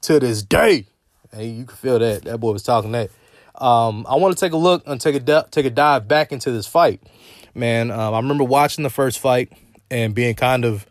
to 0.02 0.20
this 0.20 0.42
day, 0.42 0.86
Hey, 1.34 1.46
you 1.48 1.64
can 1.64 1.76
feel 1.76 1.98
that. 1.98 2.24
That 2.24 2.38
boy 2.38 2.52
was 2.52 2.62
talking 2.62 2.92
that. 2.92 3.10
Um, 3.54 4.06
I 4.06 4.16
want 4.16 4.36
to 4.36 4.40
take 4.40 4.52
a 4.52 4.56
look 4.58 4.82
and 4.86 5.00
take 5.00 5.14
a 5.14 5.46
take 5.50 5.64
a 5.64 5.70
dive 5.70 6.06
back 6.06 6.30
into 6.30 6.50
this 6.50 6.66
fight, 6.66 7.02
man. 7.54 7.90
Um, 7.90 8.12
I 8.12 8.18
remember 8.18 8.44
watching 8.44 8.82
the 8.82 8.90
first 8.90 9.18
fight 9.18 9.50
and 9.90 10.14
being 10.14 10.34
kind 10.34 10.66
of, 10.66 10.86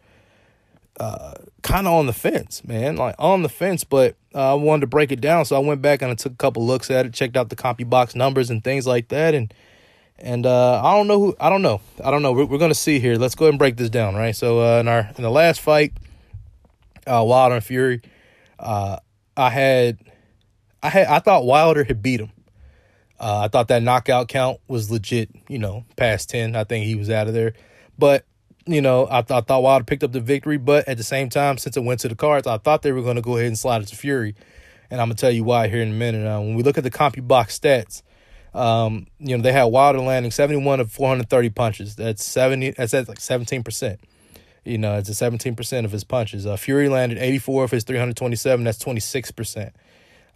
uh, 1.00 1.36
kind 1.62 1.86
of 1.86 1.94
on 1.94 2.08
the 2.08 2.14
fence, 2.14 2.64
man, 2.66 2.96
like 2.96 3.14
on 3.20 3.44
the 3.44 3.50
fence. 3.50 3.84
But 3.84 4.16
uh, 4.34 4.54
I 4.54 4.56
wanted 4.56 4.82
to 4.82 4.88
break 4.88 5.12
it 5.12 5.22
down, 5.22 5.46
so 5.46 5.56
I 5.56 5.60
went 5.60 5.84
back 5.84 6.02
and 6.02 6.10
I 6.10 6.16
took 6.16 6.34
a 6.34 6.38
couple 6.38 6.66
looks 6.66 6.90
at 6.90 7.06
it, 7.06 7.14
checked 7.14 7.38
out 7.38 7.50
the 7.50 7.56
CompuBox 7.56 8.16
numbers 8.16 8.50
and 8.50 8.64
things 8.64 8.88
like 8.88 9.10
that, 9.10 9.36
and 9.36 9.54
and 10.22 10.46
uh, 10.46 10.82
I 10.84 10.96
don't 10.96 11.08
know 11.08 11.20
who 11.20 11.36
I 11.40 11.50
don't 11.50 11.62
know 11.62 11.82
I 12.04 12.12
don't 12.12 12.22
know. 12.22 12.32
We're, 12.32 12.46
we're 12.46 12.58
gonna 12.58 12.74
see 12.74 13.00
here. 13.00 13.16
Let's 13.16 13.36
go 13.36 13.46
ahead 13.46 13.54
and 13.54 13.60
break 13.60 13.78
this 13.78 13.90
down, 13.90 14.16
right? 14.16 14.36
So 14.36 14.60
uh, 14.60 14.80
in 14.80 14.88
our 14.88 15.10
in 15.18 15.24
the 15.24 15.30
last 15.30 15.62
fight, 15.62 15.94
uh, 17.08 17.24
Wilder 17.26 17.56
and 17.56 17.64
Fury, 17.64 18.02
uh, 18.60 18.98
I 19.36 19.50
had 19.50 19.98
I 20.84 20.90
had 20.90 21.08
I 21.08 21.20
thought 21.20 21.46
Wilder 21.46 21.84
had 21.84 22.02
beat 22.02 22.20
him. 22.22 22.32
Uh, 23.20 23.42
I 23.42 23.48
thought 23.50 23.68
that 23.68 23.84
knockout 23.84 24.28
count 24.30 24.60
was 24.68 24.90
legit. 24.90 25.30
You 25.48 25.60
know, 25.60 25.86
past 25.96 26.30
ten. 26.30 26.56
I 26.56 26.64
think 26.64 26.86
he 26.86 26.96
was 26.96 27.10
out 27.10 27.28
of 27.28 27.34
there. 27.34 27.54
But 27.98 28.26
you 28.68 28.82
know, 28.82 29.08
I, 29.10 29.22
th- 29.22 29.38
I 29.38 29.42
thought 29.42 29.64
Wilder 29.64 29.86
picked 29.86 30.04
up 30.04 30.12
the 30.12 30.22
victory. 30.22 30.58
But 30.58 30.88
at 30.88 30.98
the 30.98 31.04
same 31.04 31.30
time, 31.30 31.58
since 31.58 31.78
it 31.78 31.84
went 31.84 32.00
to 32.02 32.08
the 32.08 32.16
cards, 32.16 32.48
I 32.48 32.58
thought 32.58 32.84
they 32.84 32.92
were 32.92 33.02
going 33.02 33.16
to 33.16 33.22
go 33.22 33.38
ahead 33.38 33.48
and 33.48 33.58
slide 33.58 33.82
it 33.82 33.88
to 33.88 33.96
Fury. 33.96 34.36
and 34.92 35.00
I'm 35.00 35.08
gonna 35.08 35.16
tell 35.16 35.32
you 35.32 35.44
why 35.44 35.68
here 35.68 35.82
in 35.82 35.90
a 35.90 35.94
minute. 35.94 36.28
Uh, 36.28 36.40
when 36.42 36.56
we 36.56 36.64
look 36.64 36.78
at 36.78 36.84
the 36.84 36.92
CompuBox 36.92 37.60
stats, 37.60 38.04
um, 38.54 39.08
you 39.20 39.38
know 39.38 39.44
they 39.44 39.52
had 39.52 39.66
Wilder 39.66 40.00
landing 40.00 40.32
71 40.32 40.80
of 40.80 40.92
430 40.92 41.50
punches. 41.50 41.96
That's 41.96 42.24
70. 42.24 42.72
That's, 42.72 42.94
like 42.94 43.20
17 43.20 43.64
percent. 43.64 44.00
You 44.64 44.78
know, 44.78 44.98
it's 44.98 45.10
a 45.10 45.14
17 45.14 45.56
percent 45.56 45.86
of 45.86 45.92
his 45.92 46.04
punches. 46.04 46.46
Uh, 46.46 46.58
Fury 46.58 46.90
landed 46.90 47.18
84 47.18 47.66
of 47.66 47.72
his 47.72 47.84
327. 47.84 48.64
That's 48.64 48.78
26 48.78 49.32
percent. 49.32 49.76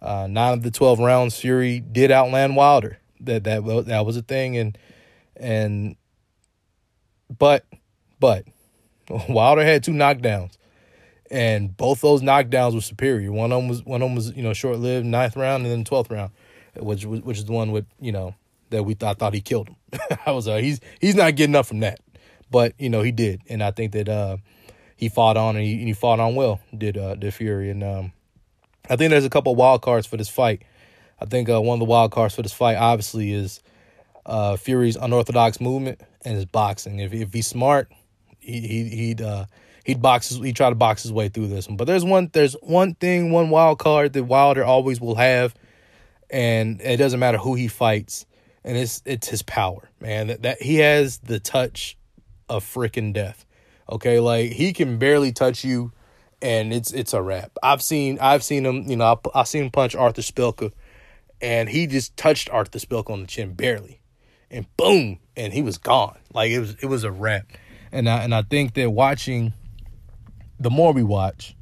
Uh, 0.00 0.26
nine 0.28 0.52
of 0.52 0.62
the 0.62 0.70
12 0.70 0.98
rounds, 0.98 1.38
Fury 1.38 1.80
did 1.80 2.10
outland 2.10 2.56
Wilder. 2.56 2.98
That 3.20 3.44
that 3.44 3.64
that 3.86 4.06
was 4.06 4.16
a 4.16 4.22
thing, 4.22 4.56
and 4.56 4.78
and 5.36 5.96
but 7.38 7.64
but 8.20 8.44
Wilder 9.28 9.64
had 9.64 9.84
two 9.84 9.92
knockdowns 9.92 10.56
and 11.30 11.76
both 11.76 12.00
those 12.00 12.22
knockdowns 12.22 12.74
were 12.74 12.80
superior. 12.80 13.32
One 13.32 13.52
of 13.52 13.60
them 13.60 13.68
was 13.68 13.84
one 13.84 14.02
of 14.02 14.08
them 14.08 14.14
was 14.14 14.34
you 14.34 14.42
know 14.42 14.52
short 14.52 14.78
lived, 14.78 15.06
ninth 15.06 15.36
round, 15.36 15.64
and 15.64 15.72
then 15.72 15.84
twelfth 15.84 16.10
round, 16.10 16.32
which 16.82 17.04
which 17.04 17.38
is 17.38 17.44
the 17.44 17.52
one 17.52 17.72
with 17.72 17.86
you 18.00 18.12
know 18.12 18.34
that 18.70 18.84
we 18.84 18.94
thought 18.94 19.18
thought 19.18 19.34
he 19.34 19.40
killed 19.40 19.68
him. 19.68 19.76
I 20.26 20.32
was 20.32 20.48
uh, 20.48 20.56
he's 20.56 20.80
he's 21.00 21.14
not 21.14 21.34
getting 21.36 21.54
up 21.54 21.66
from 21.66 21.80
that, 21.80 22.00
but 22.50 22.74
you 22.78 22.90
know 22.90 23.02
he 23.02 23.12
did, 23.12 23.42
and 23.48 23.62
I 23.62 23.70
think 23.70 23.92
that 23.92 24.08
uh, 24.08 24.38
he 24.96 25.08
fought 25.08 25.36
on 25.36 25.56
and 25.56 25.64
he, 25.64 25.84
he 25.84 25.92
fought 25.92 26.20
on 26.20 26.34
well. 26.34 26.60
Did 26.76 26.96
uh, 26.96 27.14
did 27.14 27.32
Fury, 27.34 27.70
and 27.70 27.82
um, 27.82 28.12
I 28.88 28.96
think 28.96 29.10
there's 29.10 29.24
a 29.24 29.30
couple 29.30 29.54
wild 29.54 29.82
cards 29.82 30.06
for 30.06 30.16
this 30.16 30.28
fight. 30.28 30.62
I 31.20 31.24
think 31.24 31.48
uh, 31.48 31.60
one 31.60 31.76
of 31.76 31.80
the 31.80 31.86
wild 31.86 32.12
cards 32.12 32.34
for 32.34 32.42
this 32.42 32.52
fight 32.52 32.76
obviously 32.76 33.32
is 33.32 33.60
uh, 34.26 34.56
Fury's 34.56 34.96
unorthodox 34.96 35.60
movement 35.60 36.00
and 36.24 36.34
his 36.34 36.44
boxing. 36.44 36.98
If 36.98 37.12
if 37.12 37.32
he's 37.32 37.46
smart, 37.46 37.90
he, 38.38 38.60
he 38.60 38.88
he'd 38.88 39.22
uh, 39.22 39.46
he'd 39.84 40.02
box 40.02 40.28
his, 40.28 40.38
he'd 40.38 40.56
try 40.56 40.68
to 40.68 40.74
box 40.74 41.02
his 41.02 41.12
way 41.12 41.28
through 41.28 41.48
this 41.48 41.68
one. 41.68 41.76
But 41.76 41.86
there's 41.86 42.04
one 42.04 42.30
there's 42.32 42.54
one 42.62 42.94
thing, 42.94 43.30
one 43.30 43.50
wild 43.50 43.78
card 43.78 44.12
that 44.14 44.24
Wilder 44.24 44.64
always 44.64 45.00
will 45.00 45.14
have, 45.14 45.54
and 46.30 46.80
it 46.80 46.96
doesn't 46.96 47.20
matter 47.20 47.38
who 47.38 47.54
he 47.54 47.68
fights, 47.68 48.26
and 48.64 48.76
it's 48.76 49.02
it's 49.04 49.28
his 49.28 49.42
power, 49.42 49.90
man. 50.00 50.28
That, 50.28 50.42
that 50.42 50.62
he 50.62 50.76
has 50.76 51.18
the 51.18 51.40
touch 51.40 51.96
of 52.48 52.64
freaking 52.64 53.12
death. 53.12 53.44
Okay, 53.90 54.20
like 54.20 54.52
he 54.52 54.72
can 54.72 54.98
barely 54.98 55.32
touch 55.32 55.64
you, 55.64 55.92
and 56.42 56.72
it's 56.72 56.92
it's 56.92 57.12
a 57.12 57.22
wrap. 57.22 57.52
I've 57.62 57.82
seen 57.82 58.18
I've 58.20 58.42
seen 58.42 58.66
him, 58.66 58.84
you 58.88 58.96
know, 58.96 59.20
I, 59.34 59.40
I've 59.40 59.48
seen 59.48 59.64
him 59.64 59.70
punch 59.70 59.94
Artur 59.94 60.22
Szpilka 60.22 60.72
and 61.40 61.68
he 61.68 61.86
just 61.86 62.16
touched 62.16 62.50
Artur 62.50 62.78
Szpilka 62.78 63.10
on 63.10 63.22
the 63.22 63.26
chin 63.26 63.52
barely, 63.54 64.00
and 64.50 64.66
boom, 64.76 65.18
and 65.36 65.52
he 65.52 65.62
was 65.62 65.78
gone. 65.78 66.18
Like 66.32 66.50
it 66.50 66.60
was 66.60 66.76
it 66.80 66.86
was 66.86 67.04
a 67.04 67.10
wrap. 67.10 67.46
And 67.92 68.08
I 68.08 68.22
and 68.22 68.34
I 68.34 68.42
think 68.42 68.74
that 68.74 68.90
watching 68.90 69.52
the 70.58 70.70
more 70.70 70.92
we 70.92 71.02
watch 71.02 71.54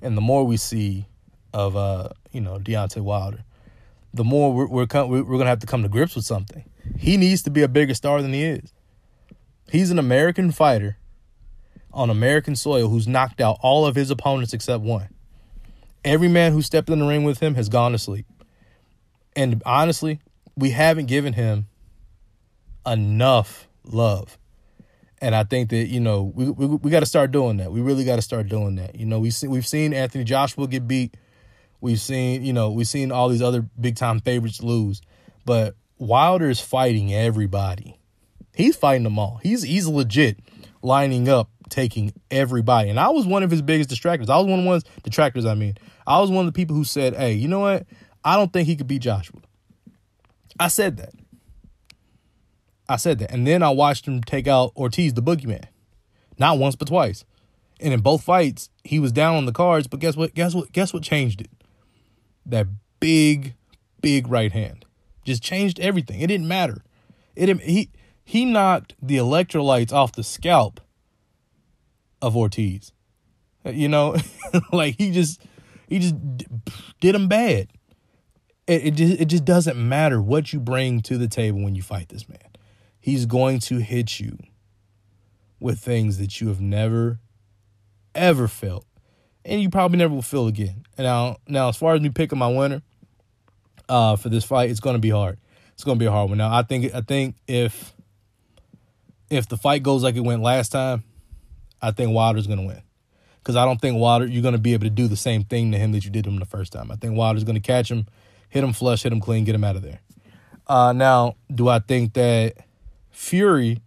and 0.00 0.16
the 0.16 0.20
more 0.20 0.44
we 0.44 0.56
see 0.56 1.06
of 1.54 1.76
uh, 1.76 2.08
you 2.32 2.40
know 2.40 2.58
Deontay 2.58 3.00
Wilder, 3.00 3.44
the 4.14 4.24
more 4.24 4.52
we're 4.52 4.66
we're, 4.66 4.86
we're 5.22 5.38
gonna 5.38 5.46
have 5.46 5.60
to 5.60 5.66
come 5.66 5.82
to 5.82 5.88
grips 5.88 6.14
with 6.14 6.24
something. 6.24 6.64
He 6.98 7.16
needs 7.16 7.42
to 7.42 7.50
be 7.50 7.62
a 7.62 7.68
bigger 7.68 7.94
star 7.94 8.22
than 8.22 8.32
he 8.32 8.44
is. 8.44 8.72
He's 9.70 9.90
an 9.90 9.98
American 9.98 10.52
fighter 10.52 10.98
on 11.92 12.10
American 12.10 12.56
soil 12.56 12.88
who's 12.88 13.06
knocked 13.06 13.40
out 13.40 13.58
all 13.60 13.86
of 13.86 13.94
his 13.94 14.10
opponents 14.10 14.52
except 14.52 14.82
one. 14.82 15.08
Every 16.04 16.28
man 16.28 16.52
who 16.52 16.62
stepped 16.62 16.90
in 16.90 16.98
the 16.98 17.06
ring 17.06 17.24
with 17.24 17.38
him 17.40 17.54
has 17.54 17.68
gone 17.68 17.92
to 17.92 17.98
sleep. 17.98 18.26
And 19.36 19.62
honestly, 19.64 20.20
we 20.56 20.70
haven't 20.70 21.06
given 21.06 21.32
him 21.32 21.68
enough 22.86 23.68
love. 23.84 24.38
And 25.20 25.34
I 25.34 25.44
think 25.44 25.70
that 25.70 25.86
you 25.86 26.00
know 26.00 26.32
we 26.34 26.50
we, 26.50 26.66
we 26.66 26.90
got 26.90 27.00
to 27.00 27.06
start 27.06 27.30
doing 27.30 27.58
that. 27.58 27.70
We 27.70 27.80
really 27.80 28.04
got 28.04 28.16
to 28.16 28.22
start 28.22 28.48
doing 28.48 28.74
that. 28.76 28.96
You 28.96 29.06
know 29.06 29.20
we 29.20 29.30
see, 29.30 29.46
we've 29.46 29.66
seen 29.66 29.94
Anthony 29.94 30.24
Joshua 30.24 30.66
get 30.66 30.88
beat. 30.88 31.16
We've 31.82 32.00
seen 32.00 32.44
you 32.44 32.52
know 32.52 32.70
we've 32.70 32.86
seen 32.86 33.10
all 33.10 33.28
these 33.28 33.42
other 33.42 33.60
big 33.78 33.96
time 33.96 34.20
favorites 34.20 34.62
lose, 34.62 35.02
but 35.44 35.74
Wilder 35.98 36.48
is 36.48 36.60
fighting 36.60 37.12
everybody. 37.12 37.98
He's 38.54 38.76
fighting 38.76 39.02
them 39.02 39.18
all. 39.18 39.40
He's 39.42 39.64
he's 39.64 39.88
legit 39.88 40.38
lining 40.80 41.28
up, 41.28 41.50
taking 41.68 42.12
everybody. 42.30 42.88
And 42.88 43.00
I 43.00 43.08
was 43.08 43.26
one 43.26 43.42
of 43.42 43.50
his 43.50 43.62
biggest 43.62 43.90
distractors. 43.90 44.30
I 44.30 44.38
was 44.38 44.46
one 44.46 44.60
of 44.60 44.64
ones 44.64 44.84
detractors. 45.02 45.44
I 45.44 45.54
mean, 45.54 45.76
I 46.06 46.20
was 46.20 46.30
one 46.30 46.46
of 46.46 46.52
the 46.52 46.56
people 46.56 46.76
who 46.76 46.84
said, 46.84 47.16
"Hey, 47.16 47.32
you 47.32 47.48
know 47.48 47.60
what? 47.60 47.84
I 48.24 48.36
don't 48.36 48.52
think 48.52 48.68
he 48.68 48.76
could 48.76 48.86
beat 48.86 49.02
Joshua." 49.02 49.40
I 50.60 50.68
said 50.68 50.98
that. 50.98 51.14
I 52.88 52.94
said 52.94 53.18
that. 53.18 53.32
And 53.32 53.44
then 53.44 53.64
I 53.64 53.70
watched 53.70 54.06
him 54.06 54.22
take 54.22 54.46
out 54.46 54.72
Ortiz, 54.76 55.14
the 55.14 55.22
boogeyman. 55.22 55.64
Not 56.38 56.58
once, 56.58 56.76
but 56.76 56.86
twice. 56.86 57.24
And 57.80 57.92
in 57.92 58.02
both 58.02 58.22
fights, 58.22 58.70
he 58.84 59.00
was 59.00 59.10
down 59.10 59.34
on 59.34 59.46
the 59.46 59.52
cards, 59.52 59.88
but 59.88 59.98
guess 59.98 60.16
what? 60.16 60.32
Guess 60.34 60.54
what? 60.54 60.70
Guess 60.70 60.94
what 60.94 61.02
changed 61.02 61.40
it? 61.40 61.50
That 62.44 62.66
big, 63.00 63.54
big 64.00 64.28
right 64.28 64.52
hand. 64.52 64.84
Just 65.24 65.42
changed 65.42 65.78
everything. 65.80 66.20
It 66.20 66.26
didn't 66.26 66.48
matter. 66.48 66.82
It 67.36 67.60
he 67.60 67.90
he 68.24 68.44
knocked 68.44 68.94
the 69.00 69.16
electrolytes 69.16 69.92
off 69.92 70.12
the 70.12 70.24
scalp 70.24 70.80
of 72.20 72.36
Ortiz. 72.36 72.92
Uh, 73.64 73.70
you 73.70 73.88
know, 73.88 74.16
like 74.72 74.96
he 74.98 75.10
just 75.10 75.40
he 75.88 75.98
just 75.98 76.16
did 77.00 77.14
him 77.14 77.28
bad. 77.28 77.68
It 78.66 78.86
it 78.86 78.90
just, 78.92 79.20
it 79.20 79.24
just 79.26 79.44
doesn't 79.44 79.76
matter 79.76 80.20
what 80.20 80.52
you 80.52 80.60
bring 80.60 81.00
to 81.02 81.16
the 81.16 81.28
table 81.28 81.62
when 81.62 81.74
you 81.74 81.82
fight 81.82 82.08
this 82.08 82.28
man 82.28 82.38
he's 83.02 83.26
going 83.26 83.58
to 83.58 83.78
hit 83.78 84.20
you 84.20 84.38
with 85.60 85.80
things 85.80 86.18
that 86.18 86.40
you 86.40 86.48
have 86.48 86.60
never 86.60 87.18
ever 88.14 88.46
felt 88.48 88.86
and 89.44 89.60
you 89.60 89.70
probably 89.70 89.98
never 89.98 90.14
will 90.14 90.22
feel 90.22 90.46
again. 90.46 90.84
And 90.96 91.04
now 91.04 91.36
now 91.46 91.68
as 91.68 91.76
far 91.76 91.94
as 91.94 92.00
me 92.00 92.08
picking 92.10 92.38
my 92.38 92.48
winner 92.48 92.82
uh 93.88 94.16
for 94.16 94.28
this 94.28 94.44
fight 94.44 94.70
it's 94.70 94.80
going 94.80 94.94
to 94.94 95.00
be 95.00 95.10
hard. 95.10 95.38
It's 95.74 95.84
going 95.84 95.98
to 95.98 96.02
be 96.02 96.06
a 96.06 96.10
hard 96.10 96.28
one. 96.28 96.38
Now 96.38 96.52
i 96.52 96.62
think 96.62 96.94
i 96.94 97.00
think 97.00 97.36
if 97.46 97.92
if 99.30 99.48
the 99.48 99.56
fight 99.56 99.82
goes 99.82 100.02
like 100.02 100.16
it 100.16 100.20
went 100.20 100.42
last 100.42 100.72
time 100.72 101.04
i 101.80 101.90
think 101.90 102.14
wilder's 102.14 102.46
going 102.46 102.60
to 102.60 102.66
win. 102.66 102.82
Because 103.38 103.56
i 103.56 103.64
don't 103.64 103.80
think 103.80 103.98
wilder 103.98 104.26
you're 104.26 104.42
going 104.42 104.52
to 104.52 104.60
be 104.60 104.72
able 104.72 104.84
to 104.84 104.90
do 104.90 105.08
the 105.08 105.16
same 105.16 105.44
thing 105.44 105.72
to 105.72 105.78
him 105.78 105.92
that 105.92 106.04
you 106.04 106.10
did 106.10 106.24
to 106.24 106.30
him 106.30 106.38
the 106.38 106.44
first 106.44 106.72
time. 106.72 106.90
I 106.90 106.96
think 106.96 107.16
wilder's 107.16 107.44
going 107.44 107.54
to 107.54 107.60
catch 107.60 107.90
him 107.90 108.06
hit 108.48 108.62
him 108.64 108.72
flush 108.72 109.02
hit 109.02 109.12
him 109.12 109.20
clean 109.20 109.44
get 109.44 109.54
him 109.54 109.64
out 109.64 109.76
of 109.76 109.82
there. 109.82 110.00
Uh 110.66 110.92
now 110.92 111.36
do 111.52 111.68
i 111.68 111.78
think 111.78 112.14
that 112.14 112.54
Fury 113.10 113.80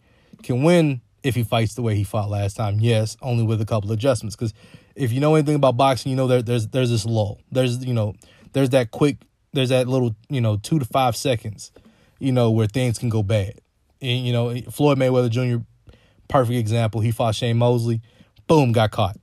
can 0.43 0.63
win 0.63 1.01
if 1.25 1.33
he 1.33 1.43
fights 1.43 1.73
the 1.73 1.81
way 1.81 1.95
he 1.95 2.03
fought 2.03 2.29
last 2.29 2.55
time. 2.55 2.79
Yes, 2.79 3.17
only 3.21 3.43
with 3.43 3.59
a 3.59 3.65
couple 3.65 3.91
adjustments. 3.91 4.35
Because 4.35 4.53
if 4.95 5.11
you 5.11 5.19
know 5.19 5.35
anything 5.35 5.55
about 5.55 5.77
boxing, 5.77 6.09
you 6.09 6.15
know 6.15 6.27
there, 6.27 6.41
there's 6.41 6.67
there's 6.67 6.89
this 6.89 7.05
lull. 7.05 7.39
There's 7.51 7.85
you 7.85 7.93
know 7.93 8.15
there's 8.53 8.69
that 8.69 8.91
quick. 8.91 9.17
There's 9.53 9.69
that 9.69 9.87
little 9.87 10.15
you 10.29 10.41
know 10.41 10.57
two 10.57 10.79
to 10.79 10.85
five 10.85 11.15
seconds, 11.15 11.71
you 12.19 12.31
know 12.31 12.51
where 12.51 12.67
things 12.67 12.97
can 12.97 13.09
go 13.09 13.23
bad. 13.23 13.59
And, 14.01 14.25
you 14.25 14.33
know 14.33 14.55
Floyd 14.71 14.97
Mayweather 14.97 15.29
Jr. 15.29 15.63
Perfect 16.27 16.57
example. 16.57 17.01
He 17.01 17.11
fought 17.11 17.35
Shane 17.35 17.57
Mosley. 17.57 18.01
Boom, 18.47 18.71
got 18.71 18.91
caught. 18.91 19.17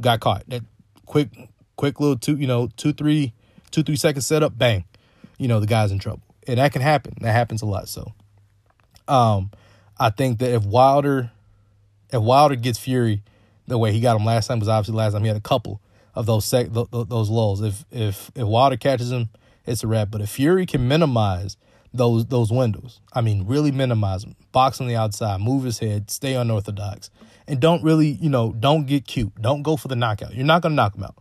Got 0.00 0.20
caught. 0.20 0.44
That 0.48 0.62
quick, 1.06 1.28
quick 1.76 1.98
little 2.00 2.16
two, 2.16 2.36
you 2.36 2.46
know, 2.46 2.68
two, 2.76 2.92
three, 2.92 3.32
two, 3.70 3.82
three 3.82 3.96
second 3.96 4.22
setup. 4.22 4.56
Bang. 4.56 4.84
You 5.38 5.48
know 5.48 5.60
the 5.60 5.66
guy's 5.66 5.92
in 5.92 5.98
trouble, 5.98 6.22
and 6.46 6.58
that 6.58 6.72
can 6.72 6.82
happen. 6.82 7.14
That 7.20 7.32
happens 7.32 7.62
a 7.62 7.66
lot. 7.66 7.88
So 7.88 8.12
um, 9.06 9.50
I 9.98 10.10
think 10.10 10.38
that 10.38 10.52
if 10.52 10.64
Wilder, 10.64 11.30
if 12.10 12.20
Wilder 12.20 12.56
gets 12.56 12.78
Fury 12.78 13.22
the 13.66 13.78
way 13.78 13.92
he 13.92 14.00
got 14.00 14.16
him 14.16 14.24
last 14.24 14.46
time, 14.46 14.58
was 14.58 14.68
obviously 14.68 14.96
last 14.96 15.12
time 15.12 15.22
he 15.22 15.28
had 15.28 15.36
a 15.36 15.40
couple 15.40 15.80
of 16.14 16.26
those 16.26 16.44
sec, 16.44 16.68
those 16.72 17.30
lulls. 17.30 17.60
If 17.62 17.84
if 17.90 18.30
if 18.34 18.46
Wilder 18.46 18.76
catches 18.76 19.12
him, 19.12 19.28
it's 19.66 19.84
a 19.84 19.86
wrap. 19.86 20.10
But 20.10 20.22
if 20.22 20.30
Fury 20.30 20.66
can 20.66 20.88
minimize 20.88 21.56
those 21.92 22.26
those 22.26 22.50
windows, 22.50 23.00
I 23.12 23.20
mean, 23.20 23.46
really 23.46 23.70
minimize 23.70 24.22
them, 24.22 24.36
box 24.52 24.80
on 24.80 24.88
the 24.88 24.96
outside, 24.96 25.40
move 25.40 25.64
his 25.64 25.78
head, 25.78 26.10
stay 26.10 26.34
unorthodox, 26.34 27.10
and 27.46 27.60
don't 27.60 27.82
really, 27.82 28.08
you 28.08 28.30
know, 28.30 28.52
don't 28.52 28.86
get 28.86 29.06
cute. 29.06 29.34
Don't 29.40 29.62
go 29.62 29.76
for 29.76 29.88
the 29.88 29.96
knockout. 29.96 30.34
You're 30.34 30.46
not 30.46 30.62
gonna 30.62 30.74
knock 30.74 30.94
him 30.94 31.04
out. 31.04 31.16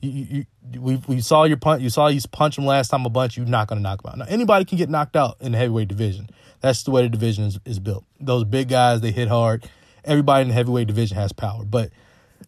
You, 0.00 0.10
you, 0.10 0.80
we 0.80 0.96
we 1.06 1.20
saw 1.20 1.44
your 1.44 1.58
punch. 1.58 1.82
You 1.82 1.90
saw 1.90 2.08
you 2.08 2.20
punch 2.32 2.56
him 2.58 2.64
last 2.64 2.88
time 2.88 3.04
a 3.04 3.10
bunch. 3.10 3.36
You're 3.36 3.46
not 3.46 3.68
gonna 3.68 3.82
knock 3.82 4.02
him 4.04 4.10
out. 4.10 4.18
Now 4.18 4.26
anybody 4.28 4.64
can 4.64 4.78
get 4.78 4.88
knocked 4.88 5.14
out 5.14 5.36
in 5.40 5.52
the 5.52 5.58
heavyweight 5.58 5.88
division. 5.88 6.30
That's 6.60 6.82
the 6.82 6.90
way 6.90 7.02
the 7.02 7.08
division 7.08 7.44
is, 7.44 7.58
is 7.64 7.78
built. 7.78 8.04
Those 8.18 8.44
big 8.44 8.68
guys, 8.68 9.00
they 9.00 9.12
hit 9.12 9.28
hard. 9.28 9.68
Everybody 10.04 10.42
in 10.42 10.48
the 10.48 10.54
heavyweight 10.54 10.86
division 10.86 11.16
has 11.16 11.32
power, 11.32 11.64
but 11.64 11.90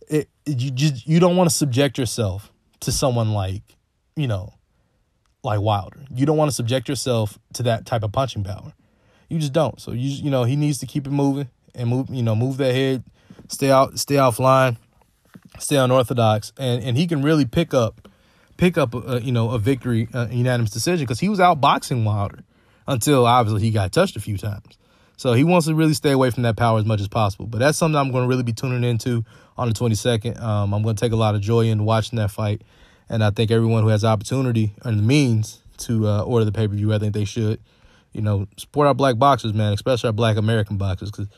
it, 0.09 0.29
it, 0.47 0.61
you 0.61 0.71
just 0.71 1.07
you 1.07 1.21
don't 1.21 1.37
want 1.37 1.51
to 1.51 1.55
subject 1.55 1.99
yourself 1.99 2.53
to 2.81 2.93
someone 2.93 3.33
like 3.33 3.63
you 4.17 4.27
know 4.27 4.53
like 5.45 5.61
Wilder. 5.61 6.01
You 6.15 6.27
don't 6.27 6.37
want 6.37 6.51
to 6.51 6.55
subject 6.55 6.89
yourself 6.89 7.39
to 7.55 7.63
that 7.65 7.87
type 7.87 8.03
of 8.03 8.13
punching 8.13 8.45
power. 8.45 8.73
You 9.29 9.39
just 9.39 9.53
don't. 9.53 9.81
So 9.81 9.93
you 9.93 10.11
you 10.11 10.31
know 10.31 10.45
he 10.45 10.57
needs 10.57 10.79
to 10.79 10.87
keep 10.87 11.07
it 11.07 11.11
moving 11.11 11.49
and 11.75 11.89
move 11.89 12.09
you 12.11 12.23
know 12.23 12.35
move 12.35 12.57
that 12.59 12.75
head, 12.75 13.05
stay 13.49 13.71
out 13.71 13.99
stay 13.99 14.17
offline, 14.17 14.77
stay 15.59 15.77
unorthodox, 15.77 16.53
and 16.59 16.83
and 16.83 16.97
he 16.97 17.07
can 17.07 17.23
really 17.23 17.45
pick 17.45 17.75
up 17.75 18.09
pick 18.57 18.79
up 18.79 18.95
a, 18.95 19.21
you 19.23 19.33
know 19.33 19.51
a 19.51 19.59
victory, 19.59 20.09
uh, 20.15 20.27
a 20.31 20.35
unanimous 20.35 20.71
decision 20.71 21.05
because 21.05 21.21
he 21.21 21.29
was 21.29 21.41
out 21.41 21.61
boxing 21.61 22.05
Wilder 22.05 22.45
until 22.87 23.27
obviously 23.27 23.63
he 23.63 23.71
got 23.71 23.93
touched 23.93 24.17
a 24.17 24.21
few 24.21 24.37
times. 24.37 24.79
So 25.23 25.35
he 25.35 25.45
wants 25.45 25.69
to 25.69 25.75
really 25.77 25.95
stay 25.95 26.11
away 26.11 26.31
from 26.31 26.43
that 26.43 26.57
power 26.57 26.81
as 26.81 26.85
much 26.85 27.01
as 27.01 27.07
possible. 27.07 27.47
But 27.47 27.59
that's 27.59 27.79
something 27.79 27.97
I'm 27.97 28.11
going 28.11 28.25
to 28.25 28.29
really 28.29 28.43
be 28.43 28.53
tuning 28.53 28.83
into 28.83 29.25
on 29.57 29.69
the 29.69 29.73
22nd. 29.73 30.43
Um, 30.43 30.75
I'm 30.75 30.83
going 30.83 30.97
to 30.97 31.01
take 31.01 31.13
a 31.13 31.17
lot 31.17 31.37
of 31.37 31.41
joy 31.41 31.67
in 31.67 31.85
watching 31.85 32.17
that 32.17 32.33
fight. 32.33 32.63
and 33.09 33.23
I 33.23 33.31
think 33.31 33.53
everyone 33.53 33.85
who 33.85 33.91
has 33.91 34.01
the 34.01 34.09
opportunity 34.09 34.73
and 34.83 34.99
the 34.99 35.03
means 35.05 35.63
to 35.79 36.09
uh, 36.09 36.23
order 36.25 36.45
the 36.45 36.51
pay 36.51 36.67
per 36.67 36.75
view, 36.75 36.93
I 36.93 36.99
think 36.99 37.15
they 37.15 37.25
should. 37.25 37.61
You 38.13 38.21
know, 38.21 38.49
support 38.57 38.89
our 38.89 38.95
black 38.95 39.17
boxers, 39.17 39.55
man, 39.55 39.73
especially 39.73 40.09
our 40.09 40.13
black 40.13 40.37
American 40.37 40.77
boxers, 40.77 41.13
because 41.13 41.29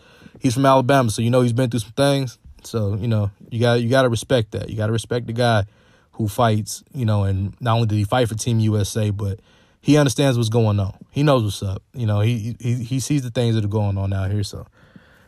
he's 0.41 0.55
from 0.55 0.65
Alabama, 0.65 1.11
so 1.11 1.21
you 1.21 1.29
know 1.29 1.43
he's 1.43 1.53
been 1.53 1.69
through 1.69 1.81
some 1.81 1.93
things. 1.93 2.39
So 2.63 2.95
you 2.95 3.07
know 3.07 3.33
you 3.51 3.61
got 3.61 3.83
you 3.83 3.91
got 3.91 4.05
to 4.05 4.09
respect 4.09 4.53
that. 4.53 4.71
You 4.71 4.79
got 4.79 4.87
to 4.87 4.93
respect 4.93 5.27
the 5.27 5.35
guy 5.35 5.65
who 6.13 6.27
fights. 6.27 6.83
You 6.95 7.05
know, 7.05 7.25
and 7.25 7.55
not 7.61 7.75
only 7.75 7.87
did 7.87 7.97
he 7.97 8.05
fight 8.05 8.31
for 8.31 8.35
Team 8.35 8.61
USA, 8.61 9.11
but 9.11 9.41
he 9.85 9.99
understands 9.99 10.39
what's 10.39 10.49
going 10.49 10.81
on. 10.81 10.97
He 11.11 11.23
knows 11.23 11.45
what's 11.45 11.63
up. 11.63 11.83
You 11.93 12.07
know, 12.07 12.21
he 12.21 12.57
he 12.59 12.77
he 12.77 13.01
sees 13.01 13.21
the 13.21 13.29
things 13.31 13.55
that 13.55 13.67
are 13.67 13.69
going 13.69 13.99
on 13.99 14.15
out 14.15 14.31
here. 14.31 14.43
So, 14.43 14.67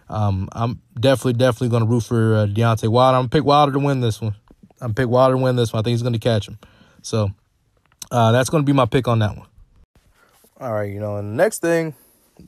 um, 0.08 0.48
I'm 0.52 0.80
definitely 0.98 1.34
definitely 1.34 1.68
going 1.68 1.82
to 1.82 1.88
root 1.90 2.04
for 2.04 2.36
uh, 2.36 2.46
Deontay 2.46 2.88
Wilder. 2.88 3.18
I'm 3.18 3.24
gonna 3.24 3.28
pick 3.28 3.44
Wilder 3.44 3.72
to 3.72 3.78
win 3.78 4.00
this 4.00 4.18
one. 4.18 4.34
I'm 4.80 4.94
pick 4.94 5.10
Wilder 5.10 5.34
to 5.34 5.42
win 5.42 5.56
this 5.56 5.74
one. 5.74 5.80
I 5.80 5.82
think 5.82 5.92
he's 5.92 6.00
going 6.00 6.14
to 6.14 6.18
catch 6.18 6.48
him. 6.48 6.58
So, 7.02 7.28
uh, 8.10 8.32
that's 8.32 8.48
going 8.48 8.62
to 8.62 8.66
be 8.66 8.72
my 8.72 8.86
pick 8.86 9.08
on 9.08 9.18
that 9.18 9.36
one. 9.36 9.46
All 10.58 10.72
right, 10.72 10.90
you 10.90 11.00
know, 11.00 11.18
and 11.18 11.32
the 11.32 11.34
next 11.34 11.60
thing 11.60 11.94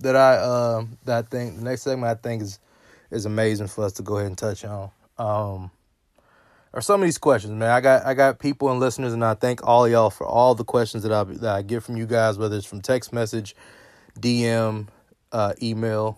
that 0.00 0.16
I 0.16 0.36
uh, 0.36 0.84
that 1.04 1.18
I 1.18 1.22
think 1.28 1.58
the 1.58 1.64
next 1.64 1.82
segment 1.82 2.10
I 2.10 2.14
think 2.14 2.40
is 2.40 2.58
is 3.10 3.26
amazing 3.26 3.66
for 3.66 3.84
us 3.84 3.92
to 3.94 4.02
go 4.02 4.16
ahead 4.16 4.28
and 4.28 4.38
touch 4.38 4.64
on. 4.64 4.90
Um, 5.18 5.70
are 6.78 6.80
some 6.80 7.02
of 7.02 7.06
these 7.06 7.18
questions, 7.18 7.52
man. 7.52 7.70
I 7.70 7.80
got 7.80 8.06
I 8.06 8.14
got 8.14 8.38
people 8.38 8.70
and 8.70 8.78
listeners, 8.78 9.12
and 9.12 9.24
I 9.24 9.34
thank 9.34 9.66
all 9.66 9.88
y'all 9.88 10.10
for 10.10 10.26
all 10.26 10.54
the 10.54 10.64
questions 10.64 11.02
that 11.02 11.12
I 11.12 11.24
that 11.24 11.56
I 11.56 11.62
get 11.62 11.82
from 11.82 11.96
you 11.96 12.06
guys, 12.06 12.38
whether 12.38 12.56
it's 12.56 12.66
from 12.66 12.80
text 12.80 13.12
message, 13.12 13.56
DM, 14.20 14.86
uh, 15.32 15.54
email, 15.60 16.16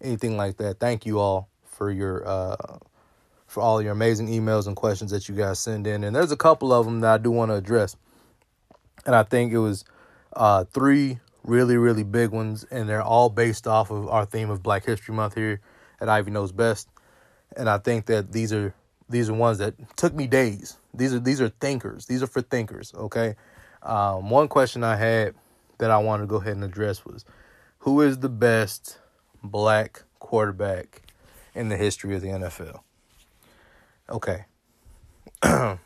anything 0.00 0.36
like 0.36 0.58
that. 0.58 0.78
Thank 0.78 1.06
you 1.06 1.18
all 1.18 1.48
for 1.64 1.90
your 1.90 2.26
uh, 2.26 2.78
for 3.48 3.60
all 3.60 3.82
your 3.82 3.90
amazing 3.90 4.28
emails 4.28 4.68
and 4.68 4.76
questions 4.76 5.10
that 5.10 5.28
you 5.28 5.34
guys 5.34 5.58
send 5.58 5.88
in. 5.88 6.04
And 6.04 6.14
there's 6.14 6.30
a 6.30 6.36
couple 6.36 6.72
of 6.72 6.86
them 6.86 7.00
that 7.00 7.12
I 7.12 7.18
do 7.18 7.32
want 7.32 7.50
to 7.50 7.56
address, 7.56 7.96
and 9.04 9.16
I 9.16 9.24
think 9.24 9.52
it 9.52 9.58
was 9.58 9.84
uh, 10.34 10.64
three 10.66 11.18
really, 11.42 11.76
really 11.76 12.04
big 12.04 12.30
ones, 12.30 12.64
and 12.70 12.88
they're 12.88 13.02
all 13.02 13.28
based 13.28 13.66
off 13.66 13.90
of 13.90 14.06
our 14.06 14.24
theme 14.24 14.50
of 14.50 14.62
Black 14.62 14.84
History 14.84 15.16
Month 15.16 15.34
here 15.34 15.60
at 16.00 16.08
Ivy 16.08 16.30
Knows 16.30 16.52
Best. 16.52 16.88
And 17.56 17.68
I 17.68 17.78
think 17.78 18.06
that 18.06 18.30
these 18.30 18.52
are 18.52 18.72
these 19.08 19.28
are 19.28 19.34
ones 19.34 19.58
that 19.58 19.74
took 19.96 20.14
me 20.14 20.26
days. 20.26 20.78
These 20.94 21.14
are 21.14 21.20
these 21.20 21.40
are 21.40 21.48
thinkers. 21.48 22.06
These 22.06 22.22
are 22.22 22.26
for 22.26 22.42
thinkers. 22.42 22.92
Okay. 22.94 23.36
Um, 23.82 24.30
one 24.30 24.48
question 24.48 24.84
I 24.84 24.96
had 24.96 25.34
that 25.78 25.90
I 25.90 25.98
wanted 25.98 26.24
to 26.24 26.26
go 26.28 26.36
ahead 26.36 26.54
and 26.54 26.64
address 26.64 27.04
was, 27.04 27.24
who 27.78 28.00
is 28.00 28.18
the 28.18 28.28
best 28.28 28.98
black 29.42 30.04
quarterback 30.20 31.02
in 31.54 31.68
the 31.68 31.76
history 31.76 32.14
of 32.14 32.22
the 32.22 32.28
NFL? 32.28 32.80
Okay. 34.08 34.44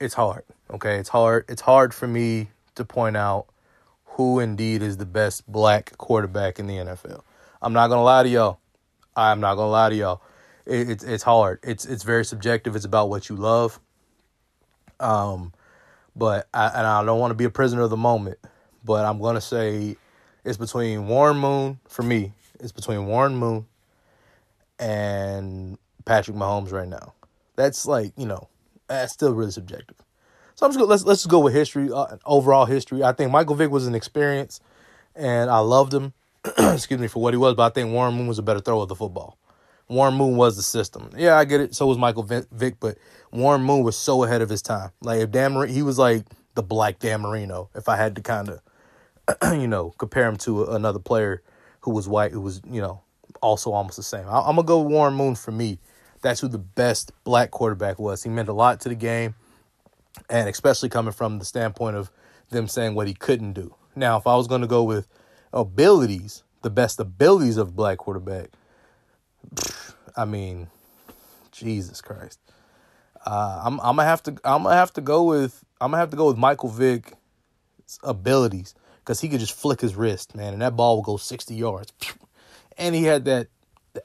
it's 0.00 0.14
hard. 0.14 0.42
Okay, 0.70 0.96
it's 0.96 1.08
hard. 1.08 1.44
It's 1.48 1.62
hard 1.62 1.94
for 1.94 2.08
me 2.08 2.48
to 2.74 2.84
point 2.84 3.16
out 3.16 3.46
who 4.04 4.40
indeed 4.40 4.82
is 4.82 4.96
the 4.96 5.06
best 5.06 5.50
black 5.50 5.96
quarterback 5.98 6.58
in 6.58 6.66
the 6.66 6.74
NFL. 6.74 7.22
I'm 7.62 7.72
not 7.72 7.88
gonna 7.88 8.02
lie 8.02 8.24
to 8.24 8.28
y'all. 8.28 8.58
I'm 9.14 9.40
not 9.40 9.54
gonna 9.54 9.70
lie 9.70 9.90
to 9.90 9.94
y'all. 9.94 10.22
It, 10.66 10.90
it's 10.90 11.04
it's 11.04 11.22
hard. 11.22 11.60
It's 11.62 11.84
it's 11.84 12.02
very 12.02 12.24
subjective. 12.24 12.76
It's 12.76 12.84
about 12.84 13.08
what 13.08 13.28
you 13.28 13.36
love. 13.36 13.80
Um, 14.98 15.52
but 16.14 16.48
I, 16.52 16.68
and 16.68 16.86
I 16.86 17.04
don't 17.04 17.18
want 17.18 17.30
to 17.30 17.36
be 17.36 17.44
a 17.44 17.50
prisoner 17.50 17.82
of 17.82 17.90
the 17.90 17.96
moment. 17.96 18.38
But 18.84 19.04
I'm 19.04 19.20
gonna 19.20 19.40
say 19.40 19.96
it's 20.44 20.56
between 20.56 21.06
Warren 21.06 21.38
Moon 21.38 21.80
for 21.88 22.02
me. 22.02 22.32
It's 22.58 22.72
between 22.72 23.06
Warren 23.06 23.36
Moon 23.36 23.66
and 24.78 25.78
Patrick 26.04 26.36
Mahomes 26.36 26.72
right 26.72 26.88
now. 26.88 27.14
That's 27.56 27.86
like 27.86 28.12
you 28.16 28.26
know 28.26 28.48
that's 28.88 29.12
still 29.12 29.32
really 29.34 29.50
subjective. 29.50 29.96
So 30.54 30.66
I'm 30.66 30.70
just 30.72 30.78
gonna, 30.78 30.90
let's 30.90 31.04
let's 31.04 31.20
just 31.22 31.30
go 31.30 31.38
with 31.40 31.54
history, 31.54 31.90
uh, 31.92 32.16
overall 32.26 32.66
history. 32.66 33.02
I 33.02 33.12
think 33.12 33.30
Michael 33.30 33.54
Vick 33.54 33.70
was 33.70 33.86
an 33.86 33.94
experience, 33.94 34.60
and 35.14 35.50
I 35.50 35.58
loved 35.60 35.94
him. 35.94 36.12
excuse 36.58 37.00
me 37.00 37.06
for 37.06 37.22
what 37.22 37.34
he 37.34 37.38
was, 37.38 37.54
but 37.54 37.64
I 37.64 37.74
think 37.74 37.92
Warren 37.92 38.14
Moon 38.14 38.26
was 38.26 38.38
a 38.38 38.42
better 38.42 38.60
thrower 38.60 38.82
of 38.82 38.88
the 38.88 38.94
football. 38.94 39.38
Warren 39.90 40.14
Moon 40.14 40.36
was 40.36 40.56
the 40.56 40.62
system. 40.62 41.10
Yeah, 41.16 41.36
I 41.36 41.44
get 41.44 41.60
it. 41.60 41.74
So 41.74 41.86
was 41.86 41.98
Michael 41.98 42.22
Vick, 42.22 42.76
but 42.80 42.96
Warren 43.32 43.62
Moon 43.62 43.82
was 43.82 43.96
so 43.96 44.24
ahead 44.24 44.40
of 44.40 44.48
his 44.48 44.62
time. 44.62 44.90
Like 45.02 45.20
if 45.20 45.30
Dan, 45.30 45.68
he 45.68 45.82
was 45.82 45.98
like 45.98 46.24
the 46.54 46.62
black 46.62 46.98
Dan 46.98 47.20
Marino. 47.22 47.68
If 47.74 47.88
I 47.88 47.96
had 47.96 48.14
to 48.16 48.22
kind 48.22 48.48
of, 48.48 49.52
you 49.60 49.68
know, 49.68 49.90
compare 49.98 50.28
him 50.28 50.36
to 50.38 50.64
another 50.66 50.98
player 50.98 51.42
who 51.80 51.90
was 51.90 52.08
white, 52.08 52.32
who 52.32 52.40
was 52.40 52.62
you 52.70 52.80
know 52.80 53.02
also 53.42 53.72
almost 53.72 53.96
the 53.96 54.02
same. 54.02 54.26
I, 54.28 54.40
I'm 54.40 54.56
gonna 54.56 54.62
go 54.62 54.80
Warren 54.80 55.14
Moon 55.14 55.34
for 55.34 55.50
me. 55.50 55.78
That's 56.22 56.40
who 56.40 56.48
the 56.48 56.58
best 56.58 57.12
black 57.24 57.50
quarterback 57.50 57.98
was. 57.98 58.22
He 58.22 58.28
meant 58.28 58.48
a 58.48 58.52
lot 58.52 58.80
to 58.80 58.88
the 58.88 58.94
game 58.94 59.34
and 60.28 60.48
especially 60.48 60.88
coming 60.88 61.12
from 61.12 61.38
the 61.38 61.44
standpoint 61.44 61.96
of 61.96 62.10
them 62.50 62.68
saying 62.68 62.94
what 62.94 63.06
he 63.06 63.14
couldn't 63.14 63.52
do. 63.52 63.74
Now, 63.94 64.16
if 64.16 64.26
I 64.26 64.36
was 64.36 64.46
to 64.48 64.66
go 64.66 64.82
with 64.82 65.06
abilities, 65.52 66.42
the 66.62 66.70
best 66.70 67.00
abilities 67.00 67.56
of 67.56 67.74
black 67.74 67.98
quarterback, 67.98 68.50
I 70.16 70.24
mean, 70.24 70.68
Jesus 71.52 72.00
Christ, 72.00 72.38
uh, 73.26 73.62
I'm 73.64 73.80
I'm 73.80 73.96
gonna 73.96 74.04
have 74.04 74.22
to 74.24 74.32
I'm 74.44 74.62
gonna 74.62 74.74
have 74.74 74.92
to 74.94 75.00
go 75.00 75.24
with 75.24 75.64
I'm 75.80 75.90
gonna 75.90 76.00
have 76.00 76.10
to 76.10 76.16
go 76.16 76.28
with 76.28 76.36
Michael 76.36 76.68
Vick's 76.68 77.14
abilities 78.02 78.74
because 79.00 79.20
he 79.20 79.28
could 79.28 79.40
just 79.40 79.54
flick 79.54 79.80
his 79.80 79.94
wrist, 79.94 80.34
man, 80.34 80.52
and 80.52 80.62
that 80.62 80.76
ball 80.76 80.96
would 80.96 81.04
go 81.04 81.16
60 81.16 81.54
yards, 81.54 81.92
and 82.78 82.94
he 82.94 83.04
had 83.04 83.24
that. 83.26 83.48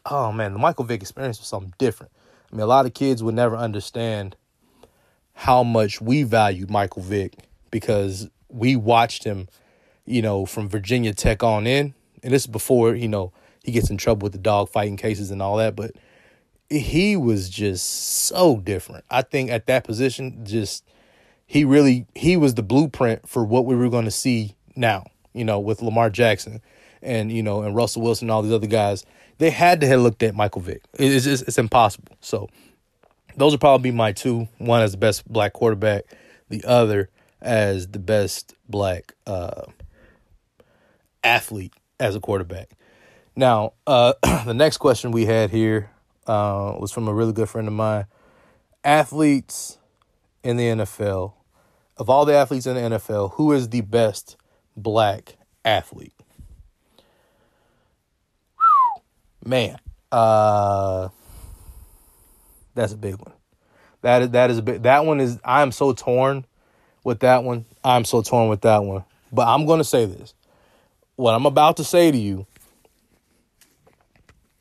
Oh 0.05 0.31
man, 0.31 0.53
the 0.53 0.59
Michael 0.59 0.85
Vick 0.85 1.01
experience 1.01 1.39
was 1.39 1.47
something 1.47 1.73
different. 1.77 2.11
I 2.51 2.55
mean, 2.55 2.63
a 2.63 2.67
lot 2.67 2.85
of 2.85 2.93
kids 2.93 3.21
would 3.21 3.35
never 3.35 3.55
understand 3.55 4.35
how 5.33 5.63
much 5.63 6.01
we 6.01 6.23
valued 6.23 6.71
Michael 6.71 7.01
Vick 7.01 7.37
because 7.69 8.29
we 8.49 8.75
watched 8.75 9.25
him, 9.25 9.47
you 10.05 10.21
know, 10.21 10.45
from 10.45 10.69
Virginia 10.69 11.13
Tech 11.13 11.43
on 11.43 11.67
in. 11.67 11.93
And 12.23 12.33
this 12.33 12.43
is 12.43 12.47
before, 12.47 12.95
you 12.95 13.09
know, 13.09 13.33
he 13.65 13.71
gets 13.71 13.89
in 13.89 13.97
trouble 13.97 14.25
with 14.25 14.33
the 14.33 14.39
dog 14.39 14.69
fighting 14.69 14.95
cases 14.95 15.31
and 15.31 15.41
all 15.41 15.57
that. 15.57 15.75
But 15.75 15.91
he 16.69 17.15
was 17.15 17.49
just 17.49 17.85
so 18.27 18.57
different. 18.57 19.05
I 19.09 19.21
think 19.23 19.49
at 19.49 19.67
that 19.67 19.83
position, 19.83 20.45
just 20.45 20.85
he 21.47 21.65
really 21.65 22.05
he 22.15 22.37
was 22.37 22.53
the 22.53 22.63
blueprint 22.63 23.27
for 23.27 23.43
what 23.43 23.65
we 23.65 23.75
were 23.75 23.89
going 23.89 24.05
to 24.05 24.11
see 24.11 24.55
now, 24.75 25.05
you 25.33 25.43
know, 25.43 25.59
with 25.59 25.81
Lamar 25.81 26.09
Jackson 26.09 26.61
and, 27.01 27.31
you 27.31 27.43
know, 27.43 27.63
and 27.63 27.75
Russell 27.75 28.01
Wilson 28.01 28.25
and 28.25 28.31
all 28.31 28.41
these 28.41 28.53
other 28.53 28.67
guys. 28.67 29.05
They 29.37 29.49
had 29.49 29.81
to 29.81 29.87
have 29.87 29.99
looked 29.99 30.23
at 30.23 30.33
Michael 30.33 30.61
Vick. 30.61 30.81
It's, 30.93 31.25
it's, 31.25 31.41
it's 31.41 31.57
impossible. 31.57 32.15
So 32.21 32.47
those 33.35 33.51
would 33.51 33.59
probably 33.59 33.91
be 33.91 33.95
my 33.95 34.11
two. 34.11 34.47
One 34.59 34.81
as 34.81 34.91
the 34.91 34.97
best 34.97 35.27
black 35.31 35.53
quarterback, 35.53 36.05
the 36.49 36.63
other 36.63 37.09
as 37.41 37.87
the 37.87 37.99
best 37.99 38.53
black 38.69 39.13
uh, 39.27 39.63
athlete 41.23 41.73
as 41.99 42.15
a 42.15 42.19
quarterback. 42.19 42.69
Now, 43.35 43.73
uh, 43.85 44.13
the 44.45 44.53
next 44.53 44.77
question 44.77 45.11
we 45.11 45.25
had 45.25 45.49
here 45.49 45.89
uh, 46.27 46.75
was 46.79 46.91
from 46.91 47.07
a 47.07 47.13
really 47.13 47.33
good 47.33 47.49
friend 47.49 47.67
of 47.67 47.73
mine. 47.73 48.05
Athletes 48.83 49.77
in 50.43 50.57
the 50.57 50.63
NFL, 50.63 51.33
of 51.97 52.09
all 52.09 52.25
the 52.25 52.33
athletes 52.33 52.65
in 52.65 52.75
the 52.75 52.97
NFL, 52.97 53.33
who 53.33 53.51
is 53.51 53.69
the 53.69 53.81
best 53.81 54.37
black 54.77 55.35
athlete? 55.65 56.13
Man, 59.43 59.77
uh, 60.11 61.09
that's 62.73 62.93
a 62.93 62.97
big 62.97 63.15
one. 63.15 63.33
That 64.01 64.21
is 64.21 64.29
that 64.31 64.51
is 64.51 64.57
a 64.59 64.61
big. 64.61 64.83
That 64.83 65.05
one 65.05 65.19
is. 65.19 65.39
I 65.43 65.61
am 65.61 65.71
so 65.71 65.93
torn 65.93 66.45
with 67.03 67.19
that 67.19 67.43
one. 67.43 67.65
I'm 67.83 68.05
so 68.05 68.21
torn 68.21 68.49
with 68.49 68.61
that 68.61 68.83
one. 68.83 69.03
But 69.31 69.47
I'm 69.47 69.65
going 69.65 69.79
to 69.79 69.83
say 69.83 70.05
this. 70.05 70.33
What 71.15 71.33
I'm 71.33 71.45
about 71.45 71.77
to 71.77 71.83
say 71.83 72.11
to 72.11 72.17
you, 72.17 72.45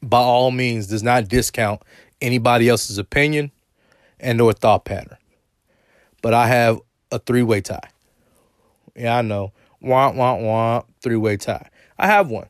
by 0.08 0.18
all 0.18 0.50
means, 0.50 0.86
does 0.86 1.02
not 1.02 1.28
discount 1.28 1.82
anybody 2.20 2.68
else's 2.68 2.98
opinion 2.98 3.50
and 4.20 4.40
or 4.40 4.52
thought 4.52 4.84
pattern. 4.84 5.18
But 6.22 6.34
I 6.34 6.46
have 6.46 6.80
a 7.10 7.18
three 7.18 7.42
way 7.42 7.60
tie. 7.60 7.90
Yeah, 8.96 9.18
I 9.18 9.22
know. 9.22 9.52
Want, 9.80 10.16
want, 10.16 10.42
want, 10.42 10.86
three 11.02 11.16
way 11.16 11.36
tie. 11.36 11.68
I 11.98 12.06
have 12.06 12.30
one. 12.30 12.48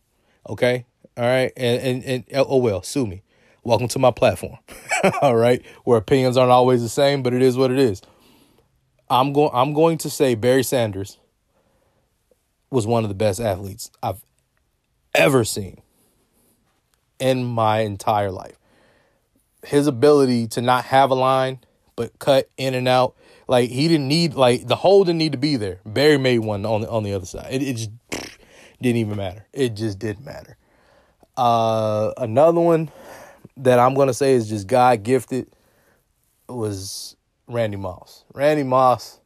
Okay. 0.49 0.87
All 1.17 1.25
right. 1.25 1.53
And, 1.57 2.05
and, 2.05 2.25
and 2.29 2.47
oh, 2.49 2.59
well, 2.59 2.83
sue 2.83 3.07
me 3.07 3.25
welcome 3.65 3.89
to 3.89 3.99
my 3.99 4.11
platform. 4.11 4.59
All 5.23 5.37
right, 5.37 5.65
where 5.85 5.99
opinions 5.99 6.37
aren't 6.37 6.53
always 6.53 6.83
the 6.83 6.89
same, 6.89 7.23
but 7.23 7.35
it 7.35 7.43
is 7.43 7.57
what 7.57 7.71
it 7.71 7.79
is. 7.79 8.01
I'm 9.11 9.33
going. 9.33 9.51
I'm 9.53 9.75
going 9.75 9.99
to 9.99 10.11
say 10.11 10.35
Barry 10.35 10.63
Sanders 10.63 11.19
was 12.71 12.87
one 12.87 13.05
of 13.05 13.09
the 13.09 13.15
best 13.15 13.41
athletes 13.41 13.91
I've 14.03 14.23
ever 15.15 15.45
seen 15.45 15.81
in 17.19 17.45
my 17.45 17.81
entire 17.81 18.31
life. 18.31 18.59
His 19.65 19.87
ability 19.87 20.49
to 20.49 20.61
not 20.61 20.85
have 20.87 21.11
a 21.11 21.15
line 21.15 21.61
but 21.97 22.19
cut 22.19 22.51
in 22.57 22.75
and 22.75 22.89
out, 22.89 23.15
like 23.47 23.71
he 23.71 23.89
didn't 23.89 24.09
need 24.09 24.35
like 24.35 24.67
the 24.67 24.77
hole 24.77 25.05
didn't 25.05 25.19
need 25.19 25.33
to 25.33 25.39
be 25.39 25.57
there. 25.57 25.81
Barry 25.87 26.19
made 26.19 26.41
one 26.41 26.67
on 26.67 26.83
the 26.83 26.91
on 26.91 27.03
the 27.03 27.13
other 27.13 27.27
side. 27.27 27.49
It, 27.51 27.63
it 27.63 27.75
just 27.77 27.91
didn't 28.81 28.99
even 28.99 29.17
matter. 29.17 29.47
It 29.53 29.75
just 29.75 29.99
didn't 29.99 30.25
matter. 30.25 30.57
Uh, 31.37 32.13
another 32.17 32.61
one 32.61 32.91
that 33.57 33.79
I'm 33.79 33.95
gonna 33.95 34.15
say 34.15 34.33
is 34.33 34.49
just 34.49 34.67
God 34.67 35.03
gifted 35.03 35.49
was 36.49 37.17
Randy 37.47 37.77
Moss. 37.77 38.25
Randy 38.33 38.63
Moss, 38.63 39.21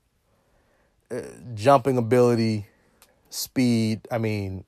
uh, 1.11 1.21
jumping 1.55 1.97
ability, 1.97 2.67
speed. 3.31 4.07
I 4.11 4.19
mean, 4.19 4.65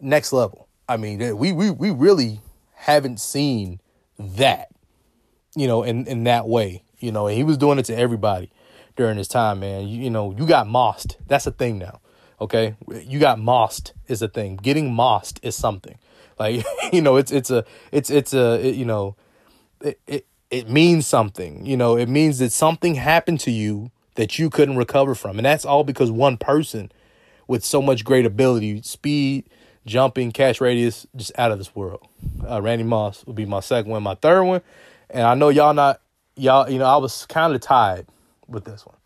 next 0.00 0.32
level. 0.32 0.68
I 0.92 0.98
mean, 0.98 1.38
we 1.38 1.52
we 1.52 1.70
we 1.70 1.90
really 1.90 2.40
haven't 2.74 3.18
seen 3.18 3.80
that, 4.18 4.68
you 5.56 5.66
know, 5.66 5.82
in 5.82 6.06
in 6.06 6.24
that 6.24 6.46
way. 6.46 6.82
You 6.98 7.10
know, 7.10 7.26
and 7.26 7.36
he 7.36 7.44
was 7.44 7.56
doing 7.56 7.78
it 7.78 7.86
to 7.86 7.96
everybody 7.96 8.52
during 8.94 9.16
his 9.16 9.26
time, 9.26 9.60
man. 9.60 9.88
You, 9.88 10.02
you 10.02 10.10
know, 10.10 10.34
you 10.38 10.46
got 10.46 10.68
mossed. 10.68 11.16
That's 11.26 11.46
a 11.46 11.50
thing 11.50 11.78
now. 11.78 12.00
Okay, 12.40 12.76
you 13.06 13.18
got 13.18 13.38
mossed 13.38 13.92
is 14.06 14.20
a 14.20 14.28
thing. 14.28 14.56
Getting 14.56 14.92
mossed 14.92 15.40
is 15.42 15.56
something. 15.56 15.98
Like 16.38 16.62
you 16.92 17.00
know, 17.00 17.16
it's 17.16 17.32
it's 17.32 17.50
a 17.50 17.64
it's 17.90 18.10
it's 18.10 18.34
a 18.34 18.60
it, 18.66 18.74
you 18.74 18.84
know, 18.84 19.16
it, 19.80 19.98
it 20.06 20.26
it 20.50 20.68
means 20.68 21.06
something. 21.06 21.64
You 21.64 21.78
know, 21.78 21.96
it 21.96 22.10
means 22.10 22.38
that 22.40 22.52
something 22.52 22.96
happened 22.96 23.40
to 23.40 23.50
you 23.50 23.90
that 24.16 24.38
you 24.38 24.50
couldn't 24.50 24.76
recover 24.76 25.14
from, 25.14 25.38
and 25.38 25.46
that's 25.46 25.64
all 25.64 25.84
because 25.84 26.10
one 26.10 26.36
person 26.36 26.92
with 27.48 27.64
so 27.64 27.80
much 27.80 28.04
great 28.04 28.26
ability, 28.26 28.82
speed, 28.82 29.48
jumping, 29.86 30.32
catch 30.32 30.60
radius, 30.60 31.06
just 31.16 31.32
out 31.38 31.50
of 31.50 31.58
this 31.58 31.74
world. 31.74 32.06
Uh, 32.48 32.60
Randy 32.60 32.84
Moss 32.84 33.24
would 33.26 33.36
be 33.36 33.46
my 33.46 33.60
second 33.60 33.90
one. 33.90 34.02
My 34.02 34.14
third 34.14 34.44
one, 34.44 34.62
and 35.10 35.26
I 35.26 35.34
know 35.34 35.48
y'all 35.48 35.74
not 35.74 36.00
y'all. 36.36 36.68
You 36.68 36.78
know, 36.78 36.86
I 36.86 36.96
was 36.96 37.26
kind 37.26 37.54
of 37.54 37.60
tied 37.60 38.06
with 38.48 38.64
this 38.64 38.86
one. 38.86 38.96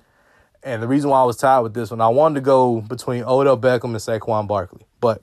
And 0.62 0.82
the 0.82 0.88
reason 0.88 1.10
why 1.10 1.20
I 1.20 1.24
was 1.24 1.36
tied 1.36 1.60
with 1.60 1.74
this 1.74 1.90
one, 1.90 2.00
I 2.00 2.08
wanted 2.08 2.36
to 2.36 2.40
go 2.40 2.80
between 2.80 3.22
Odell 3.22 3.56
Beckham 3.56 3.84
and 3.84 3.96
Saquon 3.96 4.48
Barkley. 4.48 4.84
But 5.00 5.22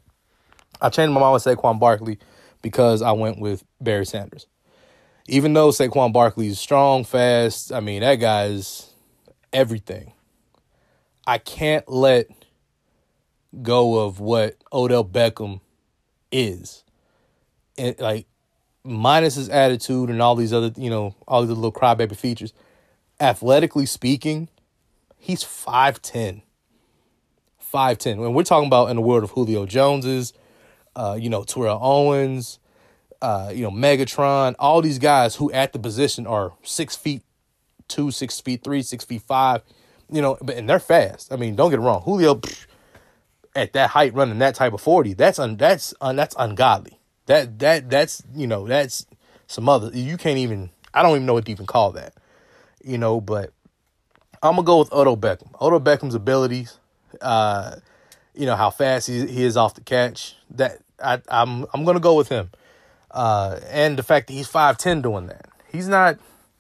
I 0.82 0.90
changed 0.90 1.14
my 1.14 1.20
mind 1.20 1.34
with 1.34 1.44
Saquon 1.44 1.80
Barkley 1.80 2.18
because 2.62 3.02
I 3.02 3.12
went 3.12 3.40
with 3.40 3.64
Barry 3.82 4.06
Sanders. 4.06 4.48
Even 5.28 5.54
though 5.54 5.70
Saquon 5.70 6.14
Barkley 6.14 6.48
is 6.48 6.60
strong, 6.60 7.04
fast, 7.04 7.72
I 7.74 7.82
mean, 7.82 8.02
that 8.02 8.16
guy 8.16 8.46
is 8.46 8.90
everything. 9.52 10.14
I 11.28 11.38
can't 11.38 11.88
let 11.90 12.28
go 13.62 14.00
of 14.00 14.20
what 14.20 14.58
Odell 14.72 15.06
Beckham 15.06 15.62
is. 16.32 16.84
And 17.78 18.00
like 18.00 18.28
minus 18.84 19.36
his 19.36 19.50
attitude 19.50 20.10
and 20.10 20.22
all 20.22 20.36
these 20.36 20.54
other, 20.54 20.72
you 20.76 20.90
know, 20.90 21.16
all 21.28 21.42
these 21.42 21.56
little 21.56 21.72
crybaby 21.72 22.16
features. 22.16 22.54
Athletically 23.20 23.86
speaking, 23.86 24.50
he's 25.18 25.44
5'10. 25.44 26.42
5'10. 27.74 28.18
When 28.18 28.34
we're 28.34 28.44
talking 28.44 28.68
about 28.68 28.90
in 28.90 28.96
the 28.98 29.02
world 29.02 29.24
of 29.24 29.32
Julio 29.32 29.66
Joneses, 29.66 30.34
uh, 30.96 31.18
you 31.20 31.30
know, 31.30 31.44
Terrell 31.44 31.80
Owens, 31.82 32.60
uh, 33.22 33.52
you 33.54 33.64
know, 33.64 33.72
Megatron, 33.72 34.56
all 34.60 34.82
these 34.82 35.00
guys 35.00 35.38
who 35.38 35.52
at 35.52 35.74
the 35.74 35.80
position 35.80 36.28
are 36.28 36.54
six 36.62 36.96
feet 36.96 37.24
two, 37.88 38.12
six 38.12 38.40
feet 38.40 38.64
three, 38.64 38.82
six 38.82 39.04
feet 39.04 39.22
five, 39.22 39.62
you 40.12 40.22
know, 40.22 40.38
but 40.42 40.56
and 40.58 40.70
they're 40.70 40.80
fast. 40.80 41.32
I 41.32 41.38
mean, 41.38 41.56
don't 41.56 41.70
get 41.70 41.80
it 41.80 41.84
wrong. 41.84 42.02
Julio 42.02 42.42
at 43.56 43.74
that 43.74 43.92
height 43.92 44.14
running 44.14 44.40
that 44.40 44.56
type 44.56 44.74
of 44.74 44.82
40, 44.82 45.14
that's 45.14 45.40
un, 45.40 45.58
that's 45.58 45.94
un, 46.02 46.16
that's 46.16 46.36
ungodly. 46.38 47.00
That 47.26 47.60
that 47.60 47.90
that's 47.90 48.24
you 48.36 48.48
know, 48.48 48.68
that's 48.68 49.06
some 49.48 49.70
other 49.70 49.90
you 49.94 50.18
can't 50.18 50.38
even 50.38 50.72
I 50.94 51.02
don't 51.02 51.16
even 51.16 51.26
know 51.26 51.34
what 51.34 51.46
to 51.46 51.52
even 51.52 51.66
call 51.66 51.92
that. 51.94 52.14
You 52.84 52.98
know, 52.98 53.22
but 53.22 53.52
I'm 54.42 54.56
gonna 54.56 54.64
go 54.64 54.80
with 54.80 54.92
Odell 54.92 55.16
Beckham. 55.16 55.50
Odell 55.62 55.80
Beckham's 55.80 56.16
abilities, 56.16 56.78
uh, 57.22 57.78
you 58.34 58.46
know 58.46 58.56
how 58.56 58.70
fast 58.70 59.08
he, 59.08 59.26
he 59.28 59.44
is 59.44 59.56
off 59.56 59.76
the 59.76 59.82
catch. 59.82 60.36
That 60.52 60.80
I, 61.02 61.22
I'm 61.30 61.66
I'm 61.74 61.86
gonna 61.86 62.00
go 62.00 62.16
with 62.16 62.30
him, 62.30 62.52
uh, 63.12 63.60
and 63.70 63.98
the 63.98 64.04
fact 64.04 64.28
that 64.28 64.34
he's 64.34 64.48
five 64.48 64.78
ten 64.78 65.02
doing 65.02 65.28
that. 65.28 65.46
He's 65.72 65.88
not 65.88 66.20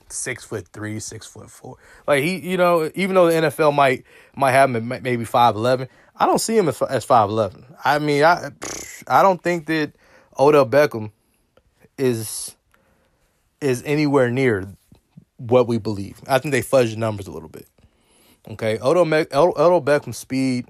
six 0.10 0.44
foot 0.44 0.68
three, 0.70 1.00
six 1.00 1.28
foot 1.28 1.50
four. 1.50 1.78
Like 2.08 2.24
he, 2.24 2.38
you 2.38 2.58
know, 2.58 2.90
even 2.96 3.16
though 3.16 3.28
the 3.28 3.50
NFL 3.50 3.76
might 3.76 4.06
might 4.36 4.52
have 4.52 4.74
him 4.74 4.88
maybe 4.88 5.26
five 5.26 5.56
eleven, 5.56 5.88
I 6.24 6.26
don't 6.26 6.40
see 6.40 6.58
him 6.58 6.70
as 6.70 7.04
five 7.04 7.30
eleven. 7.30 7.66
I 7.84 8.00
mean, 8.00 8.24
I 8.24 8.52
I 9.08 9.22
don't 9.22 9.44
think 9.44 9.66
that 9.66 9.92
Odell 10.40 10.66
Beckham 10.66 11.12
is 11.98 12.56
is 13.60 13.84
anywhere 13.86 14.32
near 14.32 14.66
what 15.36 15.68
we 15.68 15.80
believe. 15.80 16.22
I 16.26 16.40
think 16.40 16.54
they 16.54 16.62
fudge 16.62 16.92
the 16.92 16.98
numbers 16.98 17.28
a 17.28 17.32
little 17.32 17.50
bit. 17.50 17.68
Okay, 18.48 18.80
Odell, 18.82 19.06
Odell 19.34 19.82
Beckham's 19.82 20.18
speed, 20.18 20.68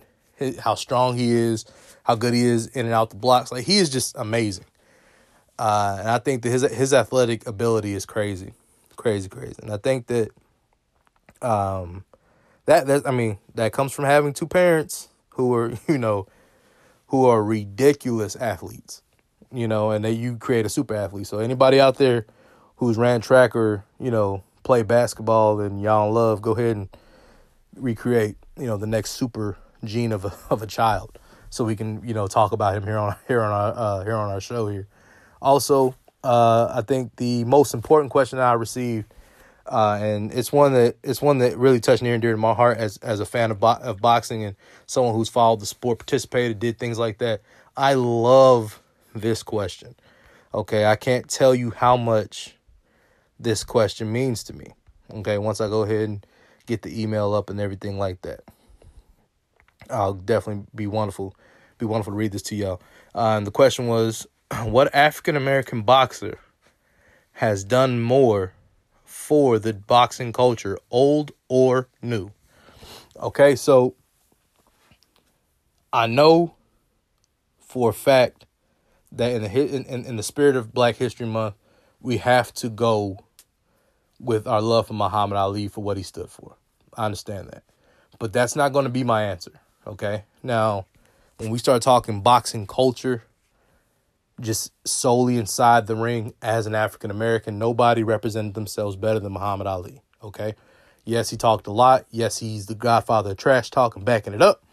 how 0.57 0.73
strong 0.73 1.17
he 1.17 1.29
is, 1.29 1.65
how 2.01 2.15
good 2.15 2.33
he 2.33 2.43
is 2.43 2.65
in 2.65 2.87
and 2.87 2.95
out 2.95 3.11
the 3.11 3.15
blocks, 3.15 3.51
like 3.51 3.65
he 3.65 3.77
is 3.77 3.91
just 3.91 4.15
amazing. 4.17 4.65
Uh, 5.59 5.97
and 5.99 6.09
I 6.09 6.17
think 6.17 6.41
that 6.41 6.49
his 6.49 6.63
his 6.63 6.95
athletic 6.95 7.45
ability 7.45 7.93
is 7.93 8.07
crazy, 8.07 8.53
crazy, 8.95 9.29
crazy. 9.29 9.59
And 9.61 9.71
I 9.71 9.77
think 9.77 10.07
that, 10.07 10.31
um, 11.43 12.05
that 12.65 12.87
that 12.87 13.07
I 13.07 13.11
mean 13.11 13.37
that 13.53 13.71
comes 13.71 13.91
from 13.91 14.05
having 14.05 14.33
two 14.33 14.47
parents 14.47 15.09
who 15.33 15.53
are 15.53 15.73
you 15.87 15.97
know, 15.97 16.27
who 17.07 17.25
are 17.25 17.43
ridiculous 17.43 18.35
athletes, 18.35 19.01
you 19.51 19.67
know, 19.67 19.91
and 19.91 20.03
that 20.05 20.13
you 20.13 20.37
create 20.37 20.65
a 20.65 20.69
super 20.69 20.95
athlete. 20.95 21.27
So 21.27 21.39
anybody 21.39 21.79
out 21.79 21.97
there 21.97 22.25
who's 22.77 22.97
ran 22.97 23.21
track 23.21 23.55
or 23.55 23.85
you 23.99 24.11
know 24.11 24.43
play 24.63 24.83
basketball 24.83 25.59
and 25.59 25.81
y'all 25.81 26.11
love, 26.11 26.41
go 26.41 26.51
ahead 26.51 26.75
and 26.75 26.89
recreate, 27.75 28.37
you 28.57 28.65
know, 28.65 28.77
the 28.77 28.87
next 28.87 29.11
super 29.11 29.57
gene 29.83 30.11
of 30.11 30.25
a 30.25 30.33
of 30.49 30.61
a 30.61 30.67
child, 30.67 31.17
so 31.49 31.63
we 31.63 31.75
can 31.75 32.05
you 32.07 32.13
know 32.13 32.27
talk 32.27 32.51
about 32.51 32.75
him 32.75 32.83
here 32.83 32.97
on 32.97 33.15
here 33.27 33.41
on 33.41 33.51
our 33.51 33.73
uh, 33.75 34.03
here 34.03 34.15
on 34.15 34.31
our 34.31 34.41
show 34.41 34.67
here. 34.67 34.87
Also, 35.41 35.95
uh, 36.23 36.71
I 36.73 36.81
think 36.81 37.15
the 37.17 37.43
most 37.43 37.73
important 37.73 38.11
question 38.11 38.37
that 38.37 38.45
I 38.45 38.53
received, 38.53 39.13
uh, 39.73 39.97
and 39.99 40.31
it's 40.31 40.51
one 40.51 40.73
that 40.73 40.97
it's 41.01 41.19
one 41.19 41.39
that 41.39 41.57
really 41.57 41.79
touched 41.79 42.03
near 42.03 42.13
and 42.13 42.21
dear 42.21 42.33
to 42.33 42.37
my 42.37 42.53
heart 42.53 42.77
as 42.77 42.97
as 42.97 43.19
a 43.19 43.25
fan 43.25 43.49
of 43.49 43.59
bo- 43.59 43.79
of 43.81 43.99
boxing 43.99 44.43
and 44.43 44.55
someone 44.85 45.15
who's 45.15 45.29
followed 45.29 45.61
the 45.61 45.65
sport, 45.65 45.97
participated, 45.97 46.59
did 46.59 46.77
things 46.77 46.99
like 46.99 47.17
that. 47.17 47.41
I 47.75 47.95
love 47.95 48.79
this 49.15 49.41
question. 49.41 49.95
Okay, 50.53 50.85
I 50.85 50.95
can't 50.95 51.27
tell 51.27 51.55
you 51.55 51.71
how 51.71 51.97
much 51.97 52.55
this 53.39 53.63
question 53.63 54.11
means 54.11 54.43
to 54.43 54.53
me. 54.53 54.67
Okay, 55.11 55.39
once 55.39 55.59
I 55.59 55.67
go 55.69 55.81
ahead 55.81 56.07
and 56.07 56.25
get 56.67 56.83
the 56.83 57.01
email 57.01 57.33
up 57.33 57.49
and 57.49 57.59
everything 57.59 57.97
like 57.97 58.21
that. 58.21 58.41
I'll 59.89 60.13
definitely 60.13 60.65
be 60.75 60.85
wonderful, 60.85 61.35
be 61.79 61.87
wonderful 61.87 62.13
to 62.13 62.17
read 62.17 62.31
this 62.31 62.43
to 62.43 62.55
y'all. 62.55 62.79
Uh, 63.15 63.37
and 63.37 63.47
the 63.47 63.51
question 63.51 63.87
was, 63.87 64.27
what 64.65 64.93
African 64.93 65.35
American 65.35 65.81
boxer 65.81 66.37
has 67.31 67.63
done 67.63 67.99
more 67.99 68.53
for 69.23 69.57
the 69.57 69.71
boxing 69.71 70.33
culture, 70.33 70.77
old 70.91 71.31
or 71.47 71.87
new? 72.01 72.31
Okay, 73.17 73.55
so 73.55 73.95
I 75.93 76.07
know 76.07 76.55
for 77.57 77.91
a 77.91 77.93
fact 77.93 78.45
that 79.13 79.31
in 79.31 79.43
the 79.43 79.75
in, 79.75 80.05
in 80.05 80.15
the 80.17 80.23
spirit 80.23 80.57
of 80.57 80.73
Black 80.73 80.97
History 80.97 81.25
Month, 81.25 81.55
we 82.01 82.17
have 82.17 82.53
to 82.55 82.69
go 82.69 83.17
with 84.19 84.45
our 84.45 84.61
love 84.61 84.87
for 84.87 84.93
Muhammad 84.93 85.37
Ali 85.37 85.69
for 85.69 85.81
what 85.81 85.95
he 85.95 86.03
stood 86.03 86.29
for. 86.29 86.57
I 86.97 87.05
understand 87.05 87.47
that. 87.49 87.63
But 88.19 88.33
that's 88.33 88.57
not 88.57 88.73
going 88.73 88.83
to 88.83 88.91
be 88.91 89.05
my 89.05 89.23
answer. 89.23 89.53
Okay. 89.87 90.25
Now, 90.43 90.85
when 91.37 91.49
we 91.49 91.59
start 91.59 91.81
talking 91.81 92.21
boxing 92.21 92.67
culture, 92.67 93.23
just 94.39 94.71
solely 94.85 95.37
inside 95.37 95.87
the 95.87 95.95
ring 95.95 96.33
as 96.41 96.65
an 96.65 96.75
African 96.75 97.11
American, 97.11 97.59
nobody 97.59 98.03
represented 98.03 98.53
themselves 98.53 98.95
better 98.95 99.19
than 99.19 99.33
Muhammad 99.33 99.67
Ali. 99.67 100.01
Okay. 100.23 100.55
Yes, 101.05 101.29
he 101.29 101.37
talked 101.37 101.67
a 101.67 101.71
lot. 101.71 102.05
Yes, 102.09 102.39
he's 102.39 102.65
the 102.65 102.75
godfather 102.75 103.31
of 103.31 103.37
trash 103.37 103.69
talk 103.69 103.95
and 103.95 104.05
backing 104.05 104.33
it 104.33 104.41
up. 104.41 104.63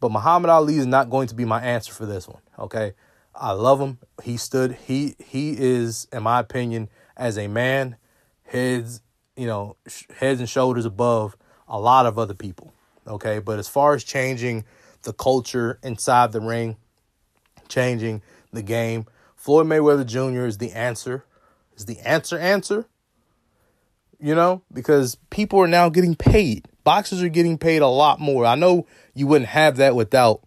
But 0.00 0.10
Muhammad 0.10 0.50
Ali 0.50 0.76
is 0.76 0.86
not 0.86 1.10
going 1.10 1.28
to 1.28 1.34
be 1.34 1.44
my 1.44 1.60
answer 1.60 1.92
for 1.92 2.06
this 2.06 2.26
one. 2.26 2.40
Okay. 2.58 2.94
I 3.34 3.52
love 3.52 3.80
him. 3.80 3.98
He 4.22 4.36
stood, 4.36 4.72
he 4.72 5.14
he 5.18 5.54
is, 5.56 6.08
in 6.12 6.22
my 6.22 6.40
opinion, 6.40 6.88
as 7.16 7.38
a 7.38 7.46
man, 7.46 7.96
heads, 8.44 9.02
you 9.36 9.46
know, 9.46 9.76
heads 10.18 10.40
and 10.40 10.48
shoulders 10.48 10.84
above 10.84 11.36
a 11.68 11.78
lot 11.78 12.06
of 12.06 12.18
other 12.18 12.34
people. 12.34 12.72
Okay. 13.06 13.38
But 13.38 13.58
as 13.58 13.68
far 13.68 13.94
as 13.94 14.02
changing 14.02 14.64
the 15.02 15.12
culture 15.12 15.78
inside 15.82 16.32
the 16.32 16.40
ring, 16.40 16.76
changing 17.68 18.22
the 18.52 18.62
game, 18.62 19.06
Floyd 19.36 19.66
Mayweather 19.66 20.06
Jr. 20.06 20.46
is 20.46 20.58
the 20.58 20.72
answer. 20.72 21.24
Is 21.76 21.86
the 21.86 21.98
answer 22.00 22.38
answer? 22.38 22.86
You 24.18 24.34
know, 24.34 24.62
because 24.72 25.16
people 25.30 25.60
are 25.60 25.68
now 25.68 25.88
getting 25.88 26.14
paid. 26.14 26.66
Boxers 26.84 27.22
are 27.22 27.28
getting 27.28 27.56
paid 27.56 27.80
a 27.80 27.88
lot 27.88 28.20
more. 28.20 28.44
I 28.44 28.54
know 28.54 28.86
you 29.14 29.26
wouldn't 29.26 29.48
have 29.48 29.78
that 29.78 29.94
without, 29.94 30.42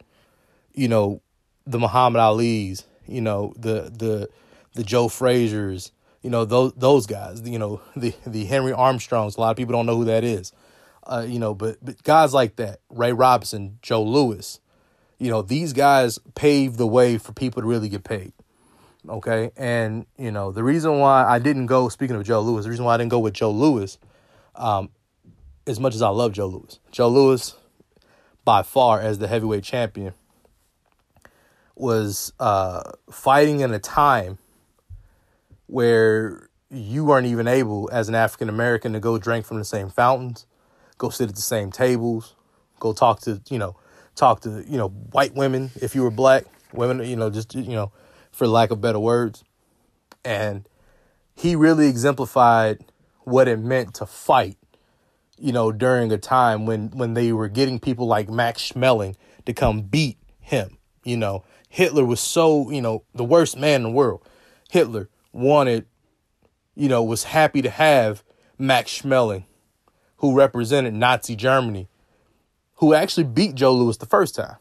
you 0.73 0.87
know, 0.87 1.21
the 1.65 1.79
Muhammad 1.79 2.19
Ali's, 2.19 2.85
you 3.07 3.21
know, 3.21 3.53
the 3.57 3.91
the 3.95 4.29
the 4.73 4.83
Joe 4.83 5.07
Frazier's, 5.07 5.91
you 6.21 6.29
know 6.29 6.45
those 6.45 6.73
those 6.73 7.05
guys. 7.05 7.41
You 7.47 7.59
know 7.59 7.81
the 7.95 8.13
the 8.25 8.45
Henry 8.45 8.73
Armstrongs. 8.73 9.37
A 9.37 9.41
lot 9.41 9.51
of 9.51 9.57
people 9.57 9.73
don't 9.73 9.85
know 9.85 9.97
who 9.97 10.05
that 10.05 10.23
is. 10.23 10.51
Uh, 11.05 11.25
you 11.27 11.37
know, 11.37 11.53
but 11.53 11.77
but 11.83 12.01
guys 12.03 12.33
like 12.33 12.55
that, 12.55 12.79
Ray 12.89 13.11
Robinson, 13.11 13.77
Joe 13.81 14.03
Louis, 14.03 14.59
you 15.23 15.31
know 15.31 15.41
these 15.41 15.71
guys 15.71 16.19
paved 16.35 16.77
the 16.77 16.85
way 16.85 17.17
for 17.17 17.31
people 17.31 17.61
to 17.61 17.67
really 17.67 17.87
get 17.87 18.03
paid. 18.03 18.33
Okay, 19.07 19.51
and 19.55 20.05
you 20.17 20.31
know 20.31 20.51
the 20.51 20.63
reason 20.63 20.99
why 20.99 21.23
I 21.23 21.39
didn't 21.39 21.67
go. 21.67 21.87
Speaking 21.87 22.17
of 22.17 22.25
Joe 22.25 22.41
Louis, 22.41 22.63
the 22.65 22.69
reason 22.69 22.83
why 22.83 22.95
I 22.95 22.97
didn't 22.97 23.11
go 23.11 23.19
with 23.19 23.33
Joe 23.33 23.51
Louis, 23.51 23.97
um, 24.55 24.89
as 25.65 25.79
much 25.79 25.95
as 25.95 26.01
I 26.01 26.09
love 26.09 26.33
Joe 26.33 26.47
Louis, 26.47 26.77
Joe 26.91 27.07
Louis, 27.07 27.55
by 28.43 28.63
far 28.63 28.99
as 28.99 29.19
the 29.19 29.29
heavyweight 29.29 29.63
champion, 29.63 30.13
was 31.73 32.33
uh, 32.41 32.91
fighting 33.09 33.61
in 33.61 33.73
a 33.73 33.79
time 33.79 34.39
where 35.67 36.49
you 36.69 37.05
weren't 37.05 37.27
even 37.27 37.47
able, 37.47 37.89
as 37.93 38.09
an 38.09 38.15
African 38.15 38.49
American, 38.49 38.91
to 38.91 38.99
go 38.99 39.17
drink 39.17 39.45
from 39.45 39.57
the 39.57 39.65
same 39.65 39.89
fountains, 39.89 40.45
go 40.97 41.07
sit 41.07 41.29
at 41.29 41.35
the 41.35 41.41
same 41.41 41.71
tables, 41.71 42.35
go 42.81 42.91
talk 42.91 43.21
to 43.21 43.41
you 43.49 43.57
know, 43.57 43.77
talk 44.15 44.41
to 44.41 44.63
you 44.67 44.77
know 44.77 44.89
white 44.89 45.35
women 45.35 45.71
if 45.81 45.95
you 45.95 46.03
were 46.03 46.11
black 46.11 46.45
women, 46.73 47.05
you 47.07 47.15
know, 47.15 47.29
just 47.29 47.53
you 47.55 47.75
know, 47.75 47.91
for 48.31 48.47
lack 48.47 48.71
of 48.71 48.81
better 48.81 48.99
words, 48.99 49.43
and 50.25 50.67
he 51.35 51.55
really 51.55 51.87
exemplified 51.87 52.83
what 53.21 53.47
it 53.47 53.59
meant 53.59 53.93
to 53.95 54.05
fight 54.05 54.57
you 55.43 55.51
know, 55.51 55.73
during 55.73 56.11
a 56.11 56.17
time 56.17 56.65
when 56.65 56.89
when 56.91 57.15
they 57.15 57.33
were 57.33 57.49
getting 57.49 57.79
people 57.79 58.07
like 58.07 58.29
Max 58.29 58.71
Schmeling 58.71 59.15
to 59.45 59.53
come 59.53 59.81
beat 59.81 60.17
him. 60.39 60.77
You 61.03 61.17
know, 61.17 61.43
Hitler 61.67 62.05
was 62.05 62.21
so, 62.21 62.69
you 62.71 62.81
know, 62.81 63.03
the 63.13 63.25
worst 63.25 63.57
man 63.57 63.77
in 63.77 63.83
the 63.83 63.89
world. 63.89 64.25
Hitler 64.69 65.09
wanted, 65.33 65.85
you 66.75 66.87
know, 66.87 67.03
was 67.03 67.25
happy 67.25 67.61
to 67.61 67.69
have 67.69 68.23
Max 68.57 69.01
Schmeling, 69.01 69.43
who 70.17 70.33
represented 70.33 70.93
Nazi 70.93 71.35
Germany, 71.35 71.89
who 72.75 72.93
actually 72.93 73.25
beat 73.25 73.55
Joe 73.55 73.73
Louis 73.73 73.97
the 73.97 74.05
first 74.05 74.35
time. 74.35 74.57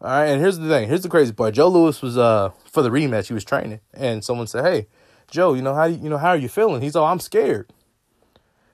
All 0.00 0.10
right, 0.10 0.26
and 0.26 0.40
here's 0.40 0.58
the 0.58 0.68
thing. 0.68 0.88
Here's 0.88 1.02
the 1.02 1.08
crazy 1.08 1.32
part. 1.32 1.54
Joe 1.54 1.68
Louis 1.68 2.00
was 2.00 2.16
uh 2.16 2.50
for 2.66 2.82
the 2.82 2.90
rematch. 2.90 3.26
He 3.26 3.34
was 3.34 3.44
training, 3.44 3.80
and 3.92 4.24
someone 4.24 4.46
said, 4.46 4.64
"Hey, 4.64 4.86
Joe, 5.30 5.54
you 5.54 5.62
know 5.62 5.74
how 5.74 5.84
you, 5.84 5.98
you 5.98 6.08
know 6.08 6.18
how 6.18 6.28
are 6.30 6.36
you 6.36 6.48
feeling?" 6.48 6.82
He's 6.82 6.94
all, 6.94 7.06
"I'm 7.06 7.20
scared." 7.20 7.72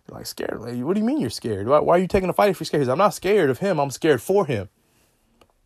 You're 0.06 0.18
like 0.18 0.26
scared. 0.26 0.60
Like, 0.60 0.76
what 0.80 0.94
do 0.94 1.00
you 1.00 1.06
mean 1.06 1.18
you're 1.20 1.30
scared? 1.30 1.66
Why, 1.66 1.78
why 1.78 1.96
are 1.96 1.98
you 1.98 2.06
taking 2.06 2.28
a 2.28 2.34
fight 2.34 2.50
if 2.50 2.60
you're 2.60 2.66
scared? 2.66 2.88
I'm 2.88 2.98
not 2.98 3.14
scared 3.14 3.48
of 3.48 3.58
him. 3.58 3.78
I'm 3.78 3.90
scared 3.90 4.20
for 4.20 4.44
him. 4.44 4.68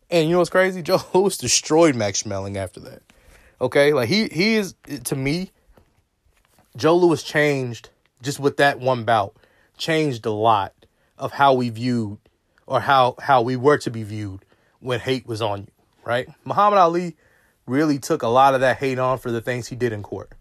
And 0.09 0.27
you 0.27 0.33
know 0.33 0.39
what's 0.39 0.49
crazy? 0.49 0.81
Joe 0.83 1.01
Louis 1.13 1.37
destroyed 1.37 1.95
Max 1.95 2.23
Schmeling 2.23 2.55
after 2.55 2.79
that. 2.81 3.01
Okay, 3.61 3.91
like 3.91 4.07
he 4.07 4.27
he 4.29 4.55
is 4.55 4.75
to 5.03 5.15
me. 5.15 5.51
Joe 6.77 6.95
Louis 6.95 7.21
changed 7.21 7.89
just 8.21 8.39
with 8.39 8.57
that 8.57 8.79
one 8.79 9.03
bout, 9.03 9.35
changed 9.77 10.25
a 10.25 10.31
lot 10.31 10.73
of 11.17 11.33
how 11.33 11.53
we 11.53 11.69
viewed 11.69 12.17
or 12.69 12.79
how 12.79 13.15
how 13.21 13.41
we 13.41 13.55
were 13.55 13.77
to 13.79 13.91
be 13.91 14.03
viewed 14.03 14.45
when 14.79 14.99
hate 14.99 15.27
was 15.27 15.41
on 15.41 15.61
you. 15.61 15.71
Right, 16.05 16.27
Muhammad 16.45 16.79
Ali 16.79 17.17
really 17.65 17.99
took 17.99 18.23
a 18.23 18.27
lot 18.27 18.55
of 18.55 18.61
that 18.61 18.77
hate 18.77 18.97
on 18.97 19.19
for 19.19 19.31
the 19.31 19.41
things 19.41 19.67
he 19.67 19.75
did 19.75 19.93
in 19.93 20.01
court 20.01 20.31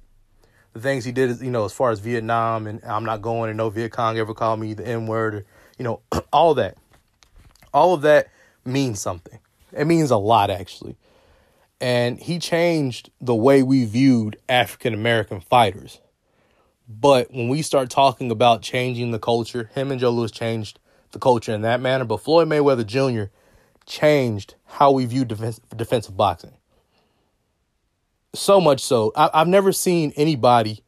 the 0.73 0.81
things 0.81 1.05
he 1.05 1.13
did, 1.13 1.41
you 1.41 1.51
know, 1.51 1.65
as 1.65 1.73
far 1.73 1.91
as 1.91 2.01
Vietnam 2.01 2.67
and 2.67 2.83
I'm 2.85 3.05
not 3.05 3.23
going 3.23 3.51
and 3.51 3.57
no 3.57 3.71
Viet 3.71 3.93
Cong 3.93 4.17
ever 4.19 4.35
called 4.35 4.61
me 4.61 4.75
the 4.75 4.87
N 4.87 5.07
word 5.07 5.35
or, 5.35 5.45
you 5.79 5.85
know, 5.85 6.01
all 6.33 6.55
that. 6.55 6.77
All 7.75 7.95
of 7.95 8.03
that 8.03 8.29
means 8.65 9.01
something. 9.01 9.39
It 9.73 9.87
means 9.87 10.11
a 10.11 10.17
lot, 10.17 10.51
actually. 10.51 10.97
And 11.81 12.19
he 12.19 12.39
changed 12.39 13.11
the 13.21 13.35
way 13.35 13.63
we 13.63 13.85
viewed 13.85 14.39
African 14.49 14.95
American 14.95 15.41
fighters. 15.41 16.01
But 16.89 17.31
when 17.31 17.49
we 17.49 17.63
start 17.63 17.91
talking 17.91 18.31
about 18.31 18.63
changing 18.63 19.11
the 19.11 19.19
culture, 19.19 19.71
him 19.75 19.91
and 19.91 20.01
Joe 20.01 20.11
Louis 20.11 20.31
changed 20.31 20.79
the 21.13 21.19
culture 21.19 21.53
in 21.53 21.63
that 21.63 21.81
manner. 21.81 22.05
But 22.05 22.19
Floyd 22.19 22.49
Mayweather 22.49 22.87
Jr. 22.87 23.31
changed 23.87 24.55
how 24.65 24.91
we 24.91 25.05
view 25.07 25.25
defense, 25.25 25.61
defensive 25.77 26.17
boxing 26.17 26.53
so 28.35 28.61
much 28.61 28.81
so 28.81 29.13
I, 29.17 29.31
I've 29.35 29.49
never 29.49 29.73
seen 29.73 30.13
anybody 30.17 30.83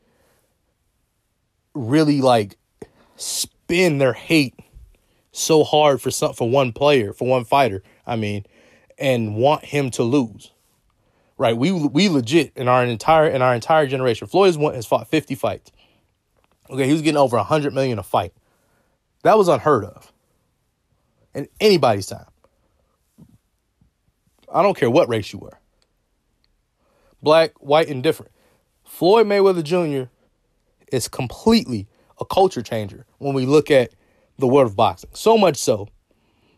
really 1.75 2.21
like 2.21 2.57
spin 3.17 3.99
their 3.99 4.13
hate 4.13 4.55
so 5.33 5.65
hard 5.65 6.03
for 6.03 6.11
some 6.11 6.33
for 6.35 6.49
one 6.49 6.73
player 6.73 7.13
for 7.13 7.27
one 7.27 7.45
fighter 7.45 7.83
i 8.07 8.17
mean 8.17 8.45
and 8.99 9.37
want 9.37 9.65
him 9.65 9.91
to 9.93 10.03
lose 10.03 10.51
right 11.39 11.57
we 11.57 11.73
we 11.73 12.09
legit 12.09 12.53
in 12.57 12.69
our 12.69 12.85
entire 12.85 13.29
in 13.29 13.41
our 13.41 13.55
entire 13.55 13.87
generation 13.87 14.27
floyd 14.27 14.49
has, 14.49 14.59
won, 14.59 14.75
has 14.75 14.87
fought 14.87 15.09
50 15.09 15.35
fights 15.35 15.71
okay 16.69 16.87
he 16.87 16.93
was 16.93 17.03
getting 17.03 17.19
over 17.19 17.37
100 17.37 17.73
million 17.73 17.99
a 17.99 18.03
fight 18.03 18.33
that 19.23 19.39
was 19.39 19.49
unheard 19.49 19.85
of 19.85 20.10
in 21.35 21.49
anybody's 21.61 22.07
time 22.07 22.27
i 24.53 24.63
don't 24.63 24.77
care 24.77 24.91
what 24.91 25.09
race 25.09 25.33
you 25.33 25.39
were 25.39 25.61
black, 27.23 27.53
white, 27.61 27.89
and 27.89 28.03
different. 28.03 28.33
Floyd 28.85 29.27
Mayweather 29.27 29.63
Jr. 29.63 30.11
is 30.93 31.09
completely 31.09 31.89
a 32.21 32.25
culture 32.25 32.63
changer 32.63 33.07
when 33.19 33.35
we 33.35 33.47
look 33.47 33.71
at 33.71 33.93
the 34.39 34.47
world 34.47 34.69
of 34.69 34.77
boxing. 34.77 35.11
So 35.15 35.39
much 35.39 35.57
so 35.57 35.89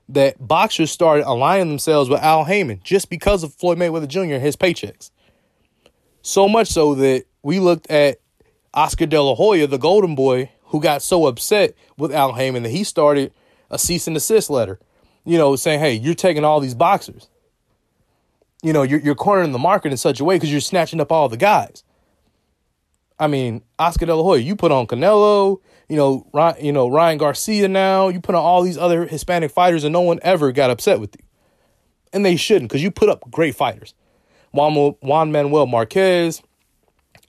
that 0.08 0.36
boxers 0.46 0.90
started 0.90 1.26
aligning 1.26 1.68
themselves 1.68 2.08
with 2.08 2.20
Al 2.20 2.44
Haymon 2.44 2.80
just 2.82 3.10
because 3.10 3.42
of 3.42 3.54
Floyd 3.54 3.78
Mayweather 3.78 4.08
Jr. 4.08 4.34
and 4.34 4.42
his 4.42 4.56
paychecks. 4.56 5.10
So 6.22 6.48
much 6.48 6.68
so 6.68 6.94
that 6.96 7.24
we 7.42 7.58
looked 7.58 7.90
at 7.90 8.18
Oscar 8.74 9.06
De 9.06 9.20
La 9.20 9.34
Hoya, 9.34 9.66
the 9.66 9.78
Golden 9.78 10.14
Boy, 10.14 10.50
who 10.66 10.80
got 10.80 11.02
so 11.02 11.26
upset 11.26 11.74
with 11.98 12.12
Al 12.12 12.32
Haymon 12.32 12.62
that 12.62 12.70
he 12.70 12.84
started 12.84 13.32
a 13.72 13.78
cease 13.78 14.06
and 14.06 14.14
desist 14.14 14.48
letter, 14.48 14.78
you 15.24 15.36
know, 15.36 15.56
saying, 15.56 15.80
hey, 15.80 15.94
you're 15.94 16.14
taking 16.14 16.44
all 16.44 16.60
these 16.60 16.74
boxers 16.74 17.28
you 18.62 18.72
know, 18.72 18.82
you're, 18.82 19.00
you're 19.00 19.16
cornering 19.16 19.52
the 19.52 19.58
market 19.58 19.90
in 19.90 19.98
such 19.98 20.20
a 20.20 20.24
way 20.24 20.36
because 20.36 20.50
you're 20.50 20.60
snatching 20.60 21.00
up 21.00 21.12
all 21.12 21.28
the 21.28 21.36
guys. 21.36 21.82
I 23.18 23.26
mean, 23.26 23.62
Oscar 23.78 24.06
De 24.06 24.14
La 24.14 24.22
Hoya, 24.22 24.40
you 24.40 24.56
put 24.56 24.72
on 24.72 24.86
Canelo, 24.86 25.58
you 25.88 25.96
know, 25.96 26.26
Ryan, 26.32 26.64
you 26.64 26.72
know 26.72 26.88
Ryan 26.88 27.18
Garcia 27.18 27.68
now, 27.68 28.08
you 28.08 28.20
put 28.20 28.34
on 28.34 28.42
all 28.42 28.62
these 28.62 28.78
other 28.78 29.06
Hispanic 29.06 29.50
fighters, 29.50 29.84
and 29.84 29.92
no 29.92 30.00
one 30.00 30.18
ever 30.22 30.50
got 30.52 30.70
upset 30.70 30.98
with 31.00 31.14
you, 31.18 31.24
and 32.12 32.24
they 32.24 32.36
shouldn't 32.36 32.70
because 32.70 32.82
you 32.82 32.90
put 32.90 33.08
up 33.08 33.28
great 33.30 33.54
fighters. 33.54 33.94
Juan, 34.52 34.74
Juan 35.00 35.32
Manuel 35.32 35.66
Marquez, 35.66 36.42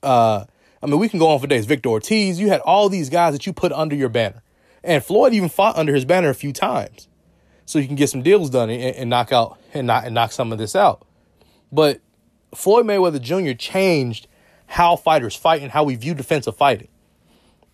uh, 0.02 0.46
I 0.82 0.86
mean, 0.86 1.00
we 1.00 1.10
can 1.10 1.20
go 1.20 1.30
on 1.30 1.40
for 1.40 1.48
days. 1.48 1.66
Victor 1.66 1.90
Ortiz, 1.90 2.40
you 2.40 2.50
had 2.50 2.62
all 2.62 2.90
these 2.90 3.10
guys 3.10 3.34
that 3.34 3.46
you 3.46 3.54
put 3.54 3.72
under 3.72 3.96
your 3.96 4.10
banner, 4.10 4.43
and 4.84 5.04
Floyd 5.04 5.34
even 5.34 5.50
fought 5.50 5.78
under 5.78 5.94
his 5.94 6.06
banner 6.06 6.30
a 6.30 6.36
few 6.36 6.54
times, 6.54 7.08
so 7.66 7.80
you 7.80 7.88
can 7.88 7.96
get 7.96 8.10
some 8.10 8.22
deals 8.22 8.50
done 8.50 8.70
and, 8.70 8.96
and 8.96 9.10
knock 9.10 9.32
out 9.32 9.60
and 9.74 9.88
knock 9.88 10.06
and 10.06 10.14
knock 10.14 10.32
some 10.32 10.52
of 10.52 10.58
this 10.58 10.76
out. 10.76 11.06
But 11.72 12.02
Floyd 12.54 12.86
Mayweather 12.86 13.22
Jr. 13.22 13.54
changed 13.58 14.28
how 14.68 14.96
fighters 14.96 15.36
fight 15.36 15.62
and 15.62 15.72
how 15.72 15.84
we 15.84 15.96
view 15.96 16.14
defensive 16.14 16.56
fighting. 16.56 16.88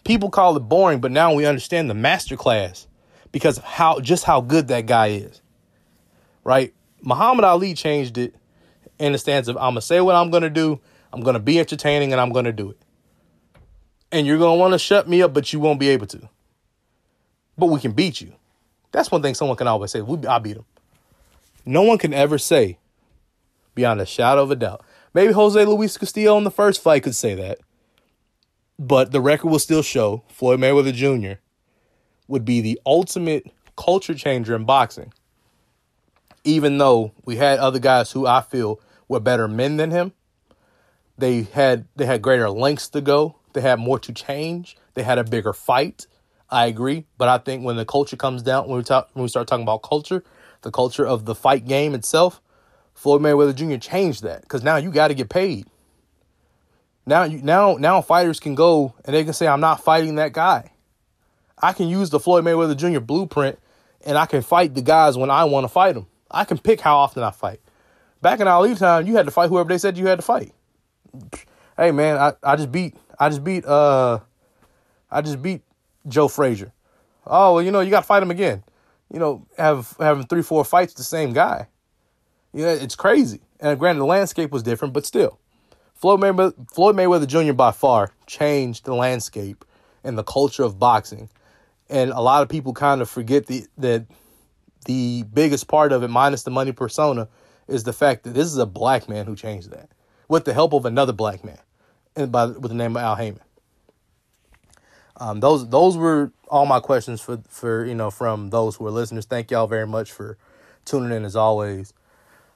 People 0.04 0.30
call 0.30 0.56
it 0.56 0.62
boring, 0.62 1.00
but 1.00 1.12
now 1.12 1.34
we 1.34 1.46
understand 1.46 1.90
the 1.90 1.94
masterclass 1.94 2.88
because 3.32 3.58
of 3.58 3.64
how 3.64 4.00
just 4.00 4.24
how 4.24 4.42
good 4.42 4.68
that 4.70 4.86
guy 4.86 5.08
is. 5.08 5.42
Right? 6.44 6.74
Muhammad 7.02 7.46
Ali 7.46 7.74
changed 7.74 8.18
it 8.18 8.36
in 8.98 9.14
the 9.14 9.18
stance 9.18 9.48
of 9.48 9.58
I'm 9.58 9.72
gonna 9.72 9.82
say 9.82 10.02
what 10.02 10.16
I'm 10.16 10.30
gonna 10.30 10.50
do, 10.50 10.80
I'm 11.14 11.22
gonna 11.22 11.40
be 11.40 11.60
entertaining, 11.60 12.12
and 12.12 12.22
I'm 12.22 12.32
gonna 12.32 12.52
do 12.52 12.72
it. 12.72 12.78
And 14.12 14.26
you're 14.26 14.38
gonna 14.38 14.58
want 14.58 14.74
to 14.74 14.80
shut 14.80 15.08
me 15.08 15.22
up, 15.22 15.34
but 15.34 15.52
you 15.54 15.60
won't 15.60 15.80
be 15.80 15.90
able 15.90 16.08
to. 16.08 16.30
But 17.60 17.68
we 17.68 17.80
can 17.80 17.92
beat 17.92 18.22
you. 18.22 18.34
That's 18.92 19.12
one 19.12 19.22
thing 19.22 19.36
someone 19.36 19.58
can 19.58 19.68
always 19.68 19.92
say. 19.92 20.02
We, 20.02 20.26
I 20.26 20.40
beat 20.40 20.58
him. 20.58 20.66
No 21.66 21.84
one 21.84 21.98
can 21.98 22.14
ever 22.14 22.38
say 22.38 22.78
beyond 23.76 24.02
a 24.02 24.06
shadow 24.06 24.42
of 24.42 24.52
a 24.52 24.56
doubt. 24.56 24.82
Maybe 25.14 25.34
Jose 25.34 25.64
Luis 25.66 25.98
Castillo 25.98 26.38
in 26.38 26.46
the 26.46 26.52
first 26.52 26.82
fight 26.82 27.04
could 27.04 27.16
say 27.16 27.36
that. 27.36 27.60
But 28.80 29.12
the 29.12 29.20
record 29.20 29.50
will 29.50 29.60
still 29.60 29.82
show 29.82 30.24
Floyd 30.30 30.60
Mayweather 30.60 30.94
Jr. 30.94 31.40
would 32.28 32.46
be 32.46 32.62
the 32.62 32.80
ultimate 32.86 33.52
culture 33.76 34.14
changer 34.14 34.56
in 34.56 34.64
boxing. 34.64 35.12
Even 36.46 36.78
though 36.78 37.12
we 37.26 37.36
had 37.36 37.60
other 37.60 37.80
guys 37.80 38.12
who 38.12 38.26
I 38.26 38.42
feel 38.42 38.80
were 39.10 39.20
better 39.20 39.48
men 39.50 39.76
than 39.76 39.92
him, 39.92 40.14
they 41.18 41.44
had 41.44 41.86
they 41.98 42.06
had 42.06 42.22
greater 42.22 42.50
lengths 42.50 42.88
to 42.90 43.02
go. 43.02 43.36
They 43.52 43.62
had 43.62 43.80
more 43.80 44.00
to 44.00 44.14
change. 44.14 44.78
They 44.94 45.04
had 45.04 45.18
a 45.18 45.24
bigger 45.26 45.52
fight. 45.52 46.08
I 46.52 46.66
agree, 46.66 47.06
but 47.18 47.28
I 47.28 47.38
think 47.38 47.64
when 47.64 47.76
the 47.76 47.86
culture 47.86 48.18
comes 48.18 48.42
down, 48.42 48.68
when 48.68 48.78
we 48.78 48.84
talk, 48.84 49.10
when 49.14 49.24
we 49.24 49.30
start 49.30 49.48
talking 49.48 49.64
about 49.64 49.84
culture, 49.84 50.24
the 50.62 50.72
culture 50.72 51.06
of 51.06 51.26
the 51.26 51.36
fight 51.36 51.66
game 51.66 51.94
itself, 51.94 52.42
Floyd 52.96 53.22
Mayweather 53.22 53.56
Jr. 53.56 53.78
changed 53.78 54.24
that 54.24 54.42
because 54.42 54.64
now 54.64 54.78
you 54.78 54.92
got 54.92 55.10
to 55.10 55.14
get 55.14 55.30
paid. 55.30 55.68
Now 57.06 57.24
you 57.24 57.42
now 57.42 57.76
now 57.76 58.02
fighters 58.02 58.40
can 58.40 58.56
go 58.56 58.94
and 59.06 59.16
they 59.16 59.24
can 59.24 59.34
say 59.34 59.48
I'm 59.48 59.62
not 59.62 59.84
fighting 59.84 60.16
that 60.16 60.34
guy. 60.34 60.72
I 61.58 61.74
can 61.74 61.88
use 61.88 62.10
the 62.10 62.20
Floyd 62.20 62.44
Mayweather 62.44 62.76
Jr. 62.76 63.00
blueprint 63.00 63.60
and 64.06 64.18
I 64.18 64.26
can 64.26 64.42
fight 64.42 64.76
the 64.76 64.82
guys 64.82 65.18
when 65.18 65.30
I 65.30 65.44
want 65.46 65.64
to 65.66 65.70
fight 65.70 65.94
them. 65.94 66.08
I 66.32 66.46
can 66.46 66.58
pick 66.58 66.82
how 66.82 66.98
often 66.98 67.24
I 67.24 67.32
fight. 67.32 67.62
Back 68.22 68.40
in 68.40 68.48
Ali 68.48 68.76
time, 68.76 69.08
you 69.08 69.16
had 69.16 69.26
to 69.26 69.32
fight 69.32 69.50
whoever 69.50 69.70
they 69.70 69.78
said 69.78 69.98
you 69.98 70.08
had 70.08 70.20
to 70.20 70.22
fight. 70.22 70.54
Hey 71.78 71.92
man, 71.92 72.18
I, 72.18 72.34
I 72.44 72.56
just 72.56 72.72
beat 72.72 72.96
I 73.18 73.30
just 73.30 73.44
beat 73.44 73.66
uh 73.66 74.20
I 75.10 75.22
just 75.22 75.42
beat 75.42 75.62
Joe 76.08 76.28
Frazier. 76.28 76.72
Oh 77.26 77.56
well, 77.56 77.64
you 77.64 77.72
know 77.72 77.82
you 77.82 77.90
got 77.90 78.02
to 78.02 78.06
fight 78.06 78.24
him 78.24 78.32
again. 78.32 78.64
You 79.12 79.20
know 79.20 79.46
have 79.58 79.96
having 80.00 80.26
three 80.26 80.42
four 80.42 80.64
fights 80.66 80.94
the 80.94 81.04
same 81.04 81.34
guy. 81.34 81.68
You 82.54 82.64
know, 82.64 82.70
it's 82.70 82.96
crazy. 82.96 83.42
And 83.60 83.78
granted, 83.78 84.00
the 84.00 84.06
landscape 84.06 84.52
was 84.52 84.64
different, 84.64 84.94
but 84.94 85.06
still, 85.06 85.40
Floyd 85.96 86.22
Mayweather, 86.22 86.54
Floyd 86.72 86.96
Mayweather 86.96 87.28
Jr. 87.28 87.54
by 87.54 87.72
far 87.72 88.12
changed 88.26 88.86
the 88.86 88.96
landscape 88.96 89.66
and 90.04 90.18
the 90.18 90.24
culture 90.24 90.64
of 90.64 90.80
boxing 90.80 91.30
and 91.90 92.12
a 92.12 92.22
lot 92.22 92.44
of 92.44 92.50
people 92.50 92.74
kind 92.74 93.02
of 93.02 93.10
forget 93.10 93.48
the 93.48 93.66
that 93.78 94.06
the 94.86 95.24
biggest 95.34 95.68
part 95.68 95.92
of 95.92 96.04
it, 96.04 96.08
minus 96.08 96.44
the 96.44 96.52
money 96.52 96.72
persona, 96.72 97.28
is 97.68 97.84
the 97.84 97.94
fact 97.94 98.24
that 98.24 98.34
this 98.34 98.46
is 98.46 98.58
a 98.58 98.66
black 98.66 99.10
man 99.10 99.26
who 99.26 99.36
changed 99.36 99.72
that 99.72 99.90
with 100.28 100.46
the 100.46 100.54
help 100.54 100.74
of 100.74 100.86
another 100.86 101.14
black 101.14 101.44
man, 101.44 101.60
and 102.16 102.32
by 102.32 102.46
with 102.46 102.70
the 102.70 102.76
name 102.76 102.96
of 102.96 103.02
Al 103.04 103.16
Haymon. 103.16 103.42
Um, 105.20 105.40
those 105.42 105.68
those 105.70 105.98
were 105.98 106.32
all 106.48 106.66
my 106.66 106.80
questions 106.80 107.22
for 107.22 107.42
for 107.50 107.86
you 107.86 107.96
know 107.96 108.10
from 108.10 108.50
those 108.50 108.76
who 108.76 108.88
are 108.88 108.92
listeners. 108.92 109.26
Thank 109.26 109.52
y'all 109.52 109.68
very 109.68 109.88
much 109.88 110.12
for 110.12 110.38
tuning 110.86 111.12
in 111.12 111.26
as 111.26 111.36
always. 111.36 111.94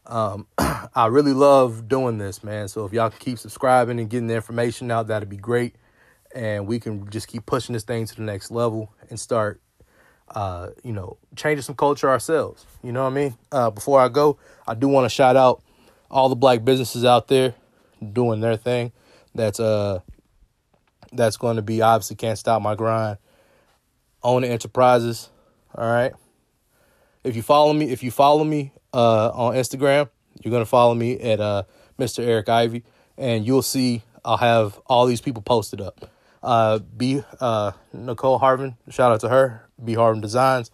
Um, 0.05 0.47
I 0.57 1.07
really 1.07 1.33
love 1.33 1.87
doing 1.87 2.17
this, 2.17 2.43
man. 2.43 2.67
So 2.67 2.85
if 2.85 2.93
y'all 2.93 3.09
can 3.09 3.19
keep 3.19 3.39
subscribing 3.39 3.99
and 3.99 4.09
getting 4.09 4.27
the 4.27 4.35
information 4.35 4.91
out, 4.91 5.07
that'd 5.07 5.29
be 5.29 5.37
great. 5.37 5.75
And 6.35 6.67
we 6.67 6.79
can 6.79 7.09
just 7.09 7.27
keep 7.27 7.45
pushing 7.45 7.73
this 7.73 7.83
thing 7.83 8.05
to 8.05 8.15
the 8.15 8.23
next 8.23 8.49
level 8.49 8.91
and 9.09 9.19
start, 9.19 9.61
uh, 10.29 10.69
you 10.83 10.91
know, 10.91 11.17
changing 11.35 11.61
some 11.61 11.75
culture 11.75 12.09
ourselves. 12.09 12.65
You 12.81 12.91
know 12.91 13.03
what 13.03 13.11
I 13.11 13.15
mean? 13.15 13.37
Uh, 13.51 13.69
before 13.69 13.99
I 13.99 14.09
go, 14.09 14.37
I 14.67 14.73
do 14.73 14.87
want 14.87 15.05
to 15.05 15.09
shout 15.09 15.35
out 15.35 15.61
all 16.09 16.29
the 16.29 16.35
black 16.35 16.65
businesses 16.65 17.05
out 17.05 17.27
there 17.27 17.53
doing 18.11 18.39
their 18.39 18.57
thing. 18.57 18.91
That's 19.35 19.59
uh, 19.59 19.99
that's 21.15 21.37
going 21.37 21.55
to 21.55 21.61
be 21.61 21.81
obviously 21.81 22.15
can't 22.15 22.37
stop 22.37 22.61
my 22.61 22.75
grind. 22.75 23.17
Own 24.21 24.43
enterprises. 24.43 25.29
All 25.75 25.89
right. 25.89 26.13
If 27.23 27.35
you 27.35 27.41
follow 27.41 27.73
me, 27.73 27.91
if 27.91 28.03
you 28.03 28.11
follow 28.11 28.43
me 28.43 28.73
uh, 28.93 29.29
on 29.29 29.55
Instagram, 29.55 30.09
you're 30.41 30.51
gonna 30.51 30.65
follow 30.65 30.93
me 30.93 31.19
at 31.19 31.39
uh, 31.39 31.63
Mr. 31.97 32.19
Eric 32.23 32.49
Ivy, 32.49 32.83
and 33.17 33.45
you'll 33.45 33.61
see 33.61 34.03
I'll 34.25 34.37
have 34.37 34.79
all 34.87 35.05
these 35.05 35.21
people 35.21 35.41
posted 35.41 35.81
up. 35.81 36.09
Uh, 36.41 36.79
B 36.79 37.23
uh, 37.39 37.71
Nicole 37.93 38.39
Harvin, 38.39 38.75
shout 38.89 39.11
out 39.11 39.21
to 39.21 39.29
her. 39.29 39.67
B 39.83 39.95
Harvin 39.95 40.21
Designs. 40.21 40.69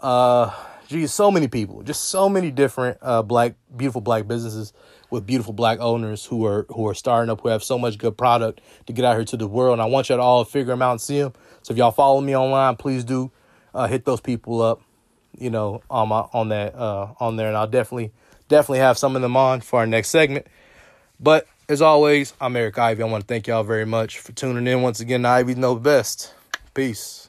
Uh, 0.00 0.52
geez, 0.88 1.12
so 1.12 1.30
many 1.30 1.46
people, 1.46 1.82
just 1.82 2.04
so 2.04 2.28
many 2.28 2.50
different 2.50 2.98
uh, 3.00 3.22
black, 3.22 3.54
beautiful 3.76 4.00
black 4.00 4.26
businesses 4.26 4.72
with 5.12 5.26
beautiful 5.26 5.52
black 5.52 5.78
owners 5.78 6.24
who 6.24 6.44
are 6.46 6.66
who 6.70 6.88
are 6.88 6.94
starting 6.94 7.30
up, 7.30 7.42
who 7.42 7.48
have 7.48 7.62
so 7.62 7.78
much 7.78 7.98
good 7.98 8.18
product 8.18 8.60
to 8.86 8.92
get 8.92 9.04
out 9.04 9.14
here 9.14 9.24
to 9.26 9.36
the 9.36 9.46
world. 9.46 9.74
And 9.74 9.82
I 9.82 9.84
want 9.84 10.08
y'all 10.08 10.18
to 10.18 10.22
all 10.22 10.44
figure 10.44 10.72
them 10.72 10.82
out 10.82 10.92
and 10.92 11.00
see 11.00 11.20
them. 11.20 11.32
So 11.62 11.72
if 11.72 11.78
y'all 11.78 11.92
follow 11.92 12.20
me 12.20 12.34
online, 12.34 12.76
please 12.76 13.04
do 13.04 13.30
uh, 13.74 13.86
hit 13.86 14.04
those 14.04 14.20
people 14.20 14.60
up 14.60 14.82
you 15.38 15.50
know, 15.50 15.82
on 15.90 16.08
my 16.08 16.20
on 16.32 16.48
that 16.50 16.74
uh 16.74 17.14
on 17.20 17.36
there, 17.36 17.48
and 17.48 17.56
I'll 17.56 17.66
definitely 17.66 18.12
definitely 18.48 18.78
have 18.80 18.98
some 18.98 19.16
of 19.16 19.22
them 19.22 19.36
on 19.36 19.60
for 19.60 19.80
our 19.80 19.86
next 19.86 20.10
segment. 20.10 20.46
But 21.18 21.46
as 21.68 21.80
always, 21.80 22.34
I'm 22.40 22.56
Eric 22.56 22.78
Ivy. 22.78 23.02
I 23.02 23.06
want 23.06 23.22
to 23.22 23.26
thank 23.26 23.46
y'all 23.46 23.62
very 23.62 23.86
much 23.86 24.18
for 24.18 24.32
tuning 24.32 24.66
in 24.66 24.82
once 24.82 25.00
again. 25.00 25.24
Ivy 25.24 25.54
know 25.54 25.76
best. 25.76 26.34
Peace. 26.74 27.21